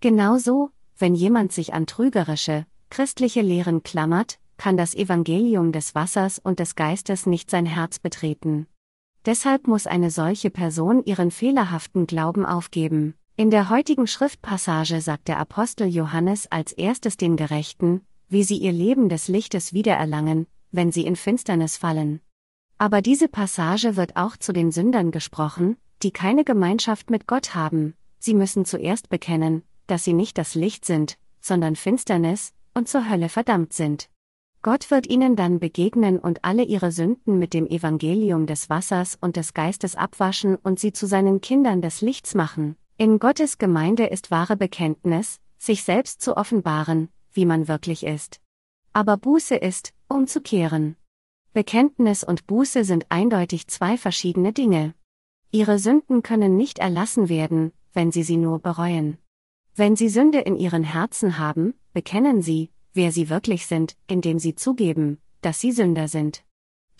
Genauso, 0.00 0.70
wenn 1.02 1.16
jemand 1.16 1.50
sich 1.50 1.74
an 1.74 1.86
trügerische, 1.86 2.64
christliche 2.88 3.40
Lehren 3.40 3.82
klammert, 3.82 4.38
kann 4.56 4.76
das 4.76 4.94
Evangelium 4.94 5.72
des 5.72 5.96
Wassers 5.96 6.38
und 6.38 6.60
des 6.60 6.76
Geistes 6.76 7.26
nicht 7.26 7.50
sein 7.50 7.66
Herz 7.66 7.98
betreten. 7.98 8.68
Deshalb 9.26 9.66
muss 9.66 9.88
eine 9.88 10.12
solche 10.12 10.48
Person 10.48 11.02
ihren 11.04 11.32
fehlerhaften 11.32 12.06
Glauben 12.06 12.46
aufgeben. 12.46 13.14
In 13.34 13.50
der 13.50 13.68
heutigen 13.68 14.06
Schriftpassage 14.06 15.00
sagt 15.00 15.26
der 15.26 15.40
Apostel 15.40 15.88
Johannes 15.88 16.46
als 16.52 16.70
erstes 16.70 17.16
den 17.16 17.36
Gerechten, 17.36 18.02
wie 18.28 18.44
sie 18.44 18.58
ihr 18.58 18.72
Leben 18.72 19.08
des 19.08 19.26
Lichtes 19.26 19.72
wiedererlangen, 19.72 20.46
wenn 20.70 20.92
sie 20.92 21.04
in 21.04 21.16
Finsternis 21.16 21.78
fallen. 21.78 22.20
Aber 22.78 23.02
diese 23.02 23.26
Passage 23.26 23.96
wird 23.96 24.14
auch 24.14 24.36
zu 24.36 24.52
den 24.52 24.70
Sündern 24.70 25.10
gesprochen, 25.10 25.78
die 26.04 26.12
keine 26.12 26.44
Gemeinschaft 26.44 27.10
mit 27.10 27.26
Gott 27.26 27.56
haben, 27.56 27.94
sie 28.20 28.34
müssen 28.34 28.64
zuerst 28.64 29.08
bekennen, 29.08 29.64
dass 29.92 30.04
sie 30.04 30.14
nicht 30.14 30.38
das 30.38 30.54
Licht 30.54 30.86
sind, 30.86 31.18
sondern 31.42 31.76
Finsternis, 31.76 32.54
und 32.74 32.88
zur 32.88 33.10
Hölle 33.10 33.28
verdammt 33.28 33.74
sind. 33.74 34.08
Gott 34.62 34.90
wird 34.90 35.06
ihnen 35.06 35.36
dann 35.36 35.58
begegnen 35.58 36.18
und 36.18 36.44
alle 36.44 36.62
ihre 36.62 36.92
Sünden 36.92 37.38
mit 37.38 37.52
dem 37.52 37.66
Evangelium 37.66 38.46
des 38.46 38.70
Wassers 38.70 39.18
und 39.20 39.36
des 39.36 39.52
Geistes 39.52 39.94
abwaschen 39.94 40.56
und 40.56 40.80
sie 40.80 40.94
zu 40.94 41.06
seinen 41.06 41.42
Kindern 41.42 41.82
des 41.82 42.00
Lichts 42.00 42.34
machen. 42.34 42.76
In 42.96 43.18
Gottes 43.18 43.58
Gemeinde 43.58 44.06
ist 44.06 44.30
wahre 44.30 44.56
Bekenntnis, 44.56 45.40
sich 45.58 45.84
selbst 45.84 46.22
zu 46.22 46.38
offenbaren, 46.38 47.10
wie 47.34 47.44
man 47.44 47.68
wirklich 47.68 48.06
ist. 48.06 48.40
Aber 48.94 49.18
Buße 49.18 49.56
ist, 49.56 49.92
umzukehren. 50.08 50.96
Bekenntnis 51.52 52.24
und 52.24 52.46
Buße 52.46 52.84
sind 52.84 53.04
eindeutig 53.10 53.66
zwei 53.66 53.98
verschiedene 53.98 54.54
Dinge. 54.54 54.94
Ihre 55.50 55.78
Sünden 55.78 56.22
können 56.22 56.56
nicht 56.56 56.78
erlassen 56.78 57.28
werden, 57.28 57.72
wenn 57.92 58.10
sie 58.10 58.22
sie 58.22 58.38
nur 58.38 58.58
bereuen. 58.58 59.18
Wenn 59.74 59.96
sie 59.96 60.10
Sünde 60.10 60.40
in 60.40 60.56
ihren 60.56 60.84
Herzen 60.84 61.38
haben, 61.38 61.72
bekennen 61.94 62.42
sie, 62.42 62.70
wer 62.92 63.10
sie 63.10 63.30
wirklich 63.30 63.66
sind, 63.66 63.96
indem 64.06 64.38
sie 64.38 64.54
zugeben, 64.54 65.18
dass 65.40 65.60
sie 65.60 65.72
Sünder 65.72 66.08
sind. 66.08 66.44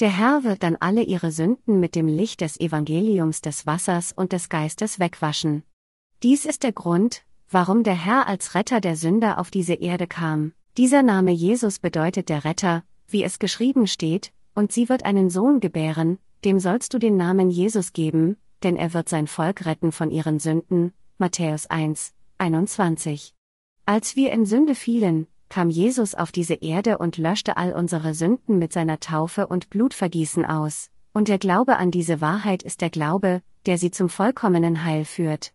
Der 0.00 0.16
Herr 0.16 0.42
wird 0.42 0.62
dann 0.62 0.76
alle 0.80 1.02
ihre 1.02 1.30
Sünden 1.32 1.80
mit 1.80 1.94
dem 1.94 2.08
Licht 2.08 2.40
des 2.40 2.58
Evangeliums 2.58 3.42
des 3.42 3.66
Wassers 3.66 4.12
und 4.12 4.32
des 4.32 4.48
Geistes 4.48 4.98
wegwaschen. 4.98 5.64
Dies 6.22 6.46
ist 6.46 6.62
der 6.62 6.72
Grund, 6.72 7.24
warum 7.50 7.82
der 7.82 7.94
Herr 7.94 8.26
als 8.26 8.54
Retter 8.54 8.80
der 8.80 8.96
Sünder 8.96 9.38
auf 9.38 9.50
diese 9.50 9.74
Erde 9.74 10.06
kam. 10.06 10.52
Dieser 10.78 11.02
Name 11.02 11.30
Jesus 11.30 11.78
bedeutet 11.78 12.30
der 12.30 12.44
Retter, 12.44 12.84
wie 13.06 13.22
es 13.22 13.38
geschrieben 13.38 13.86
steht, 13.86 14.32
und 14.54 14.72
sie 14.72 14.88
wird 14.88 15.04
einen 15.04 15.28
Sohn 15.28 15.60
gebären, 15.60 16.18
dem 16.46 16.58
sollst 16.58 16.94
du 16.94 16.98
den 16.98 17.18
Namen 17.18 17.50
Jesus 17.50 17.92
geben, 17.92 18.38
denn 18.62 18.76
er 18.76 18.94
wird 18.94 19.10
sein 19.10 19.26
Volk 19.26 19.66
retten 19.66 19.92
von 19.92 20.10
ihren 20.10 20.38
Sünden. 20.38 20.94
Matthäus 21.18 21.66
1, 21.66 22.14
21. 22.38 23.34
Als 23.86 24.16
wir 24.16 24.32
in 24.32 24.46
Sünde 24.46 24.74
fielen, 24.74 25.26
kam 25.48 25.68
Jesus 25.68 26.14
auf 26.14 26.32
diese 26.32 26.54
Erde 26.54 26.98
und 26.98 27.18
löschte 27.18 27.56
all 27.56 27.72
unsere 27.72 28.14
Sünden 28.14 28.58
mit 28.58 28.72
seiner 28.72 29.00
Taufe 29.00 29.46
und 29.46 29.70
Blutvergießen 29.70 30.44
aus, 30.44 30.90
und 31.12 31.28
der 31.28 31.38
Glaube 31.38 31.76
an 31.76 31.90
diese 31.90 32.20
Wahrheit 32.20 32.62
ist 32.62 32.80
der 32.80 32.90
Glaube, 32.90 33.42
der 33.66 33.78
sie 33.78 33.90
zum 33.90 34.08
vollkommenen 34.08 34.84
Heil 34.84 35.04
führt. 35.04 35.52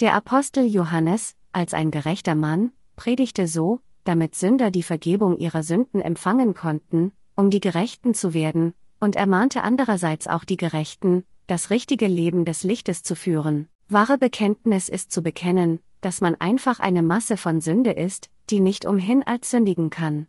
Der 0.00 0.14
Apostel 0.14 0.64
Johannes, 0.64 1.36
als 1.52 1.74
ein 1.74 1.90
gerechter 1.90 2.34
Mann, 2.34 2.72
predigte 2.96 3.46
so, 3.46 3.80
damit 4.04 4.34
Sünder 4.34 4.70
die 4.70 4.82
Vergebung 4.82 5.36
ihrer 5.38 5.62
Sünden 5.62 6.00
empfangen 6.00 6.54
konnten, 6.54 7.12
um 7.36 7.50
die 7.50 7.60
Gerechten 7.60 8.14
zu 8.14 8.34
werden, 8.34 8.74
und 9.00 9.16
ermahnte 9.16 9.62
andererseits 9.62 10.26
auch 10.26 10.44
die 10.44 10.56
Gerechten, 10.56 11.24
das 11.46 11.70
richtige 11.70 12.06
Leben 12.06 12.44
des 12.44 12.64
Lichtes 12.64 13.02
zu 13.02 13.14
führen. 13.14 13.68
Wahre 13.88 14.16
Bekenntnis 14.16 14.88
ist 14.88 15.12
zu 15.12 15.22
bekennen, 15.22 15.80
dass 16.04 16.20
man 16.20 16.34
einfach 16.36 16.80
eine 16.80 17.02
Masse 17.02 17.36
von 17.36 17.60
Sünde 17.60 17.92
ist, 17.92 18.28
die 18.50 18.60
nicht 18.60 18.84
umhin 18.84 19.22
als 19.22 19.50
sündigen 19.50 19.90
kann. 19.90 20.26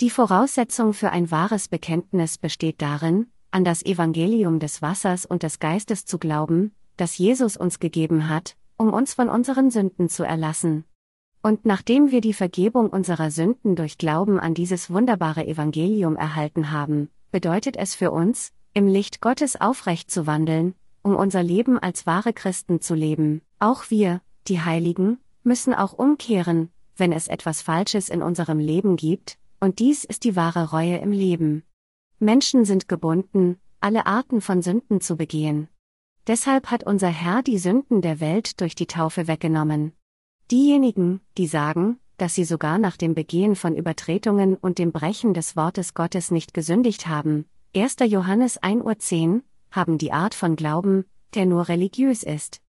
Die 0.00 0.10
Voraussetzung 0.10 0.92
für 0.92 1.10
ein 1.10 1.30
wahres 1.30 1.68
Bekenntnis 1.68 2.36
besteht 2.36 2.82
darin, 2.82 3.28
an 3.50 3.64
das 3.64 3.82
Evangelium 3.82 4.58
des 4.58 4.82
Wassers 4.82 5.24
und 5.24 5.42
des 5.42 5.58
Geistes 5.58 6.04
zu 6.04 6.18
glauben, 6.18 6.74
das 6.98 7.16
Jesus 7.16 7.56
uns 7.56 7.78
gegeben 7.78 8.28
hat, 8.28 8.56
um 8.76 8.92
uns 8.92 9.14
von 9.14 9.30
unseren 9.30 9.70
Sünden 9.70 10.10
zu 10.10 10.22
erlassen. 10.22 10.84
Und 11.42 11.64
nachdem 11.64 12.10
wir 12.10 12.20
die 12.20 12.34
Vergebung 12.34 12.90
unserer 12.90 13.30
Sünden 13.30 13.76
durch 13.76 13.96
Glauben 13.96 14.38
an 14.38 14.52
dieses 14.52 14.90
wunderbare 14.90 15.46
Evangelium 15.46 16.16
erhalten 16.16 16.72
haben, 16.72 17.08
bedeutet 17.30 17.76
es 17.76 17.94
für 17.94 18.10
uns, 18.10 18.52
im 18.74 18.86
Licht 18.86 19.22
Gottes 19.22 19.58
aufrecht 19.58 20.10
zu 20.10 20.26
wandeln, 20.26 20.74
um 21.02 21.16
unser 21.16 21.42
Leben 21.42 21.78
als 21.78 22.04
wahre 22.04 22.34
Christen 22.34 22.82
zu 22.82 22.94
leben. 22.94 23.40
Auch 23.58 23.84
wir, 23.88 24.20
die 24.48 24.60
Heiligen, 24.60 25.18
müssen 25.42 25.74
auch 25.74 25.92
umkehren, 25.92 26.70
wenn 26.96 27.12
es 27.12 27.28
etwas 27.28 27.62
Falsches 27.62 28.08
in 28.08 28.22
unserem 28.22 28.58
Leben 28.58 28.96
gibt, 28.96 29.38
und 29.60 29.78
dies 29.78 30.04
ist 30.04 30.24
die 30.24 30.36
wahre 30.36 30.70
Reue 30.70 30.98
im 30.98 31.12
Leben. 31.12 31.62
Menschen 32.18 32.64
sind 32.64 32.88
gebunden, 32.88 33.58
alle 33.80 34.06
Arten 34.06 34.40
von 34.40 34.62
Sünden 34.62 35.00
zu 35.00 35.16
begehen. 35.16 35.68
Deshalb 36.26 36.70
hat 36.70 36.84
unser 36.84 37.08
Herr 37.08 37.42
die 37.42 37.58
Sünden 37.58 38.02
der 38.02 38.20
Welt 38.20 38.60
durch 38.60 38.74
die 38.74 38.86
Taufe 38.86 39.28
weggenommen. 39.28 39.92
Diejenigen, 40.50 41.20
die 41.38 41.46
sagen, 41.46 41.98
dass 42.16 42.34
sie 42.34 42.44
sogar 42.44 42.78
nach 42.78 42.96
dem 42.96 43.14
Begehen 43.14 43.54
von 43.54 43.76
Übertretungen 43.76 44.56
und 44.56 44.78
dem 44.78 44.92
Brechen 44.92 45.34
des 45.34 45.56
Wortes 45.56 45.94
Gottes 45.94 46.30
nicht 46.30 46.54
gesündigt 46.54 47.06
haben, 47.06 47.46
1. 47.76 47.96
Johannes 48.06 48.60
1.10 48.62 49.34
Uhr, 49.34 49.42
haben 49.70 49.98
die 49.98 50.12
Art 50.12 50.34
von 50.34 50.56
Glauben, 50.56 51.04
der 51.34 51.46
nur 51.46 51.68
religiös 51.68 52.22
ist. 52.22 52.62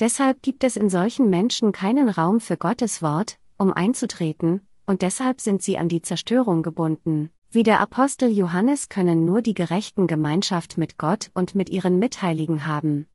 Deshalb 0.00 0.42
gibt 0.42 0.64
es 0.64 0.76
in 0.76 0.88
solchen 0.88 1.28
Menschen 1.28 1.72
keinen 1.72 2.08
Raum 2.08 2.40
für 2.40 2.56
Gottes 2.56 3.02
Wort, 3.02 3.38
um 3.58 3.70
einzutreten, 3.70 4.66
und 4.86 5.02
deshalb 5.02 5.42
sind 5.42 5.62
sie 5.62 5.76
an 5.76 5.90
die 5.90 6.00
Zerstörung 6.00 6.62
gebunden. 6.62 7.30
Wie 7.50 7.62
der 7.62 7.80
Apostel 7.80 8.30
Johannes 8.30 8.88
können 8.88 9.26
nur 9.26 9.42
die 9.42 9.52
Gerechten 9.52 10.06
Gemeinschaft 10.06 10.78
mit 10.78 10.96
Gott 10.96 11.30
und 11.34 11.54
mit 11.54 11.68
ihren 11.68 11.98
Mitheiligen 11.98 12.66
haben. 12.66 13.08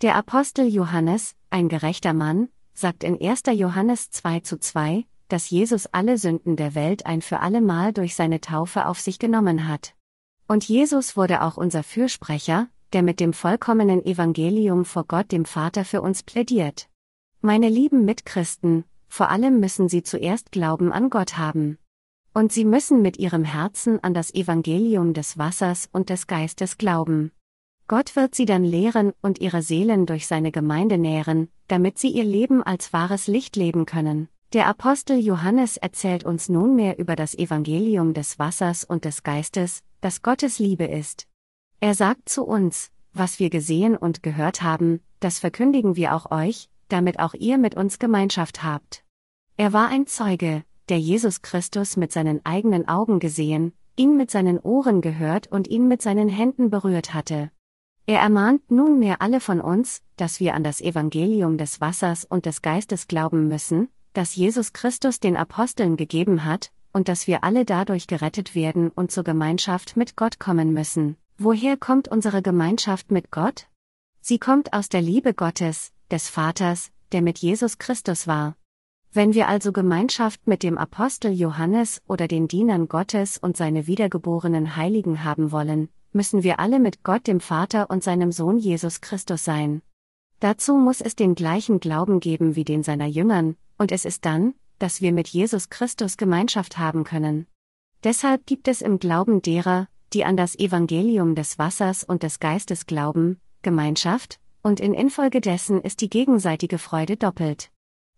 Der 0.00 0.14
Apostel 0.14 0.68
Johannes, 0.68 1.34
ein 1.50 1.68
gerechter 1.68 2.12
Mann, 2.12 2.48
sagt 2.72 3.02
in 3.02 3.20
1. 3.20 3.42
Johannes 3.54 4.10
2 4.10 4.40
zu 4.40 4.60
2, 4.60 5.06
dass 5.26 5.50
Jesus 5.50 5.86
alle 5.86 6.18
Sünden 6.18 6.54
der 6.54 6.76
Welt 6.76 7.04
ein 7.04 7.20
für 7.20 7.40
alle 7.40 7.60
Mal 7.60 7.92
durch 7.92 8.14
seine 8.14 8.40
Taufe 8.40 8.86
auf 8.86 9.00
sich 9.00 9.18
genommen 9.18 9.66
hat. 9.66 9.94
Und 10.46 10.68
Jesus 10.68 11.16
wurde 11.16 11.42
auch 11.42 11.56
unser 11.56 11.82
Fürsprecher, 11.82 12.68
der 12.92 13.02
mit 13.02 13.20
dem 13.20 13.32
vollkommenen 13.32 14.04
Evangelium 14.04 14.84
vor 14.84 15.04
Gott 15.04 15.32
dem 15.32 15.44
Vater 15.44 15.84
für 15.84 16.02
uns 16.02 16.22
plädiert. 16.22 16.88
Meine 17.40 17.68
lieben 17.68 18.04
Mitchristen, 18.04 18.84
vor 19.08 19.30
allem 19.30 19.60
müssen 19.60 19.88
sie 19.88 20.02
zuerst 20.02 20.52
Glauben 20.52 20.92
an 20.92 21.10
Gott 21.10 21.38
haben. 21.38 21.78
Und 22.34 22.52
sie 22.52 22.64
müssen 22.64 23.02
mit 23.02 23.18
ihrem 23.18 23.44
Herzen 23.44 24.02
an 24.02 24.14
das 24.14 24.34
Evangelium 24.34 25.14
des 25.14 25.38
Wassers 25.38 25.88
und 25.92 26.10
des 26.10 26.26
Geistes 26.26 26.78
glauben. 26.78 27.32
Gott 27.88 28.16
wird 28.16 28.34
sie 28.34 28.44
dann 28.44 28.64
lehren 28.64 29.12
und 29.22 29.40
ihre 29.40 29.62
Seelen 29.62 30.04
durch 30.04 30.26
seine 30.26 30.52
Gemeinde 30.52 30.98
nähren, 30.98 31.48
damit 31.68 31.98
sie 31.98 32.10
ihr 32.10 32.24
Leben 32.24 32.62
als 32.62 32.92
wahres 32.92 33.28
Licht 33.28 33.56
leben 33.56 33.86
können. 33.86 34.28
Der 34.52 34.66
Apostel 34.66 35.18
Johannes 35.18 35.76
erzählt 35.76 36.24
uns 36.24 36.48
nunmehr 36.48 36.98
über 36.98 37.16
das 37.16 37.34
Evangelium 37.34 38.14
des 38.14 38.38
Wassers 38.38 38.82
und 38.82 39.04
des 39.04 39.22
Geistes, 39.22 39.82
das 40.00 40.22
Gottes 40.22 40.58
Liebe 40.58 40.84
ist. 40.84 41.27
Er 41.80 41.94
sagt 41.94 42.28
zu 42.28 42.44
uns, 42.44 42.90
was 43.12 43.38
wir 43.38 43.50
gesehen 43.50 43.96
und 43.96 44.24
gehört 44.24 44.62
haben, 44.62 45.00
das 45.20 45.38
verkündigen 45.38 45.94
wir 45.94 46.14
auch 46.14 46.32
euch, 46.32 46.68
damit 46.88 47.20
auch 47.20 47.34
ihr 47.34 47.56
mit 47.56 47.76
uns 47.76 48.00
Gemeinschaft 48.00 48.64
habt. 48.64 49.04
Er 49.56 49.72
war 49.72 49.88
ein 49.88 50.08
Zeuge, 50.08 50.64
der 50.88 50.98
Jesus 50.98 51.40
Christus 51.40 51.96
mit 51.96 52.10
seinen 52.10 52.44
eigenen 52.44 52.88
Augen 52.88 53.20
gesehen, 53.20 53.72
ihn 53.94 54.16
mit 54.16 54.30
seinen 54.30 54.58
Ohren 54.58 55.02
gehört 55.02 55.46
und 55.52 55.68
ihn 55.68 55.86
mit 55.86 56.02
seinen 56.02 56.28
Händen 56.28 56.68
berührt 56.70 57.14
hatte. 57.14 57.52
Er 58.06 58.20
ermahnt 58.20 58.70
nunmehr 58.72 59.22
alle 59.22 59.38
von 59.38 59.60
uns, 59.60 60.02
dass 60.16 60.40
wir 60.40 60.54
an 60.54 60.64
das 60.64 60.80
Evangelium 60.80 61.58
des 61.58 61.80
Wassers 61.80 62.24
und 62.24 62.46
des 62.46 62.60
Geistes 62.60 63.06
glauben 63.06 63.46
müssen, 63.46 63.88
das 64.14 64.34
Jesus 64.34 64.72
Christus 64.72 65.20
den 65.20 65.36
Aposteln 65.36 65.96
gegeben 65.96 66.44
hat, 66.44 66.72
und 66.92 67.08
dass 67.08 67.28
wir 67.28 67.44
alle 67.44 67.64
dadurch 67.64 68.08
gerettet 68.08 68.56
werden 68.56 68.88
und 68.88 69.12
zur 69.12 69.22
Gemeinschaft 69.22 69.96
mit 69.96 70.16
Gott 70.16 70.40
kommen 70.40 70.72
müssen. 70.72 71.16
Woher 71.40 71.76
kommt 71.76 72.08
unsere 72.08 72.42
Gemeinschaft 72.42 73.12
mit 73.12 73.30
Gott? 73.30 73.68
Sie 74.20 74.40
kommt 74.40 74.72
aus 74.72 74.88
der 74.88 75.00
Liebe 75.00 75.34
Gottes, 75.34 75.92
des 76.10 76.28
Vaters, 76.28 76.90
der 77.12 77.22
mit 77.22 77.38
Jesus 77.38 77.78
Christus 77.78 78.26
war. 78.26 78.56
Wenn 79.12 79.34
wir 79.34 79.46
also 79.46 79.70
Gemeinschaft 79.70 80.48
mit 80.48 80.64
dem 80.64 80.76
Apostel 80.76 81.30
Johannes 81.30 82.02
oder 82.08 82.26
den 82.26 82.48
Dienern 82.48 82.88
Gottes 82.88 83.38
und 83.38 83.56
seine 83.56 83.86
wiedergeborenen 83.86 84.74
Heiligen 84.74 85.22
haben 85.22 85.52
wollen, 85.52 85.90
müssen 86.12 86.42
wir 86.42 86.58
alle 86.58 86.80
mit 86.80 87.04
Gott 87.04 87.28
dem 87.28 87.38
Vater 87.38 87.88
und 87.88 88.02
seinem 88.02 88.32
Sohn 88.32 88.58
Jesus 88.58 89.00
Christus 89.00 89.44
sein. 89.44 89.80
Dazu 90.40 90.74
muss 90.74 91.00
es 91.00 91.14
den 91.14 91.36
gleichen 91.36 91.78
Glauben 91.78 92.18
geben 92.18 92.56
wie 92.56 92.64
den 92.64 92.82
seiner 92.82 93.06
Jüngern, 93.06 93.54
und 93.76 93.92
es 93.92 94.04
ist 94.04 94.24
dann, 94.24 94.54
dass 94.80 95.02
wir 95.02 95.12
mit 95.12 95.28
Jesus 95.28 95.70
Christus 95.70 96.16
Gemeinschaft 96.16 96.78
haben 96.78 97.04
können. 97.04 97.46
Deshalb 98.02 98.44
gibt 98.44 98.66
es 98.66 98.82
im 98.82 98.98
Glauben 98.98 99.40
derer, 99.40 99.86
die 100.12 100.24
an 100.24 100.36
das 100.36 100.58
Evangelium 100.58 101.34
des 101.34 101.58
Wassers 101.58 102.04
und 102.04 102.22
des 102.22 102.40
Geistes 102.40 102.86
glauben, 102.86 103.40
Gemeinschaft, 103.62 104.40
und 104.62 104.80
in 104.80 104.94
infolgedessen 104.94 105.80
ist 105.80 106.00
die 106.00 106.10
gegenseitige 106.10 106.78
Freude 106.78 107.16
doppelt. 107.16 107.70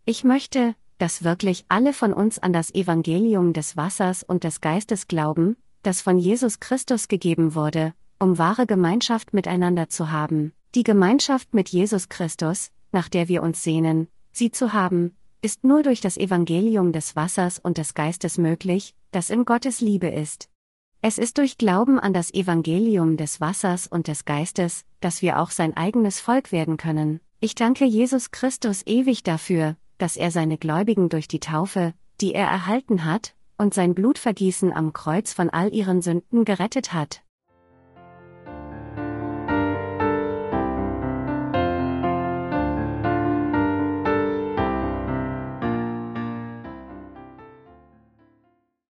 Ich 0.04 0.24
möchte, 0.24 0.74
dass 0.98 1.24
wirklich 1.24 1.64
alle 1.68 1.92
von 1.92 2.12
uns 2.12 2.38
an 2.38 2.52
das 2.52 2.74
Evangelium 2.74 3.52
des 3.52 3.76
Wassers 3.76 4.22
und 4.22 4.44
des 4.44 4.60
Geistes 4.60 5.08
glauben, 5.08 5.56
das 5.82 6.00
von 6.00 6.18
Jesus 6.18 6.60
Christus 6.60 7.08
gegeben 7.08 7.54
wurde, 7.54 7.94
um 8.18 8.38
wahre 8.38 8.66
Gemeinschaft 8.66 9.32
miteinander 9.32 9.88
zu 9.88 10.10
haben. 10.10 10.52
Die 10.74 10.82
Gemeinschaft 10.82 11.54
mit 11.54 11.70
Jesus 11.70 12.08
Christus, 12.08 12.70
nach 12.92 13.08
der 13.08 13.28
wir 13.28 13.42
uns 13.42 13.62
sehnen, 13.62 14.08
sie 14.30 14.50
zu 14.50 14.72
haben, 14.72 15.16
ist 15.42 15.64
nur 15.64 15.82
durch 15.82 16.00
das 16.00 16.18
Evangelium 16.18 16.92
des 16.92 17.16
Wassers 17.16 17.58
und 17.58 17.78
des 17.78 17.94
Geistes 17.94 18.36
möglich, 18.36 18.94
das 19.10 19.30
in 19.30 19.44
Gottes 19.44 19.80
Liebe 19.80 20.08
ist. 20.08 20.48
Es 21.02 21.16
ist 21.16 21.38
durch 21.38 21.56
Glauben 21.56 21.98
an 21.98 22.12
das 22.12 22.30
Evangelium 22.34 23.16
des 23.16 23.40
Wassers 23.40 23.86
und 23.86 24.06
des 24.06 24.26
Geistes, 24.26 24.84
dass 25.00 25.22
wir 25.22 25.40
auch 25.40 25.50
sein 25.50 25.74
eigenes 25.74 26.20
Volk 26.20 26.52
werden 26.52 26.76
können. 26.76 27.20
Ich 27.40 27.54
danke 27.54 27.86
Jesus 27.86 28.32
Christus 28.32 28.82
ewig 28.84 29.22
dafür, 29.22 29.76
dass 29.96 30.18
er 30.18 30.30
seine 30.30 30.58
Gläubigen 30.58 31.08
durch 31.08 31.26
die 31.26 31.40
Taufe, 31.40 31.94
die 32.20 32.34
er 32.34 32.46
erhalten 32.46 33.06
hat, 33.06 33.34
und 33.56 33.72
sein 33.72 33.94
Blutvergießen 33.94 34.74
am 34.74 34.92
Kreuz 34.92 35.32
von 35.32 35.48
all 35.48 35.72
ihren 35.72 36.02
Sünden 36.02 36.44
gerettet 36.44 36.92
hat. 36.92 37.22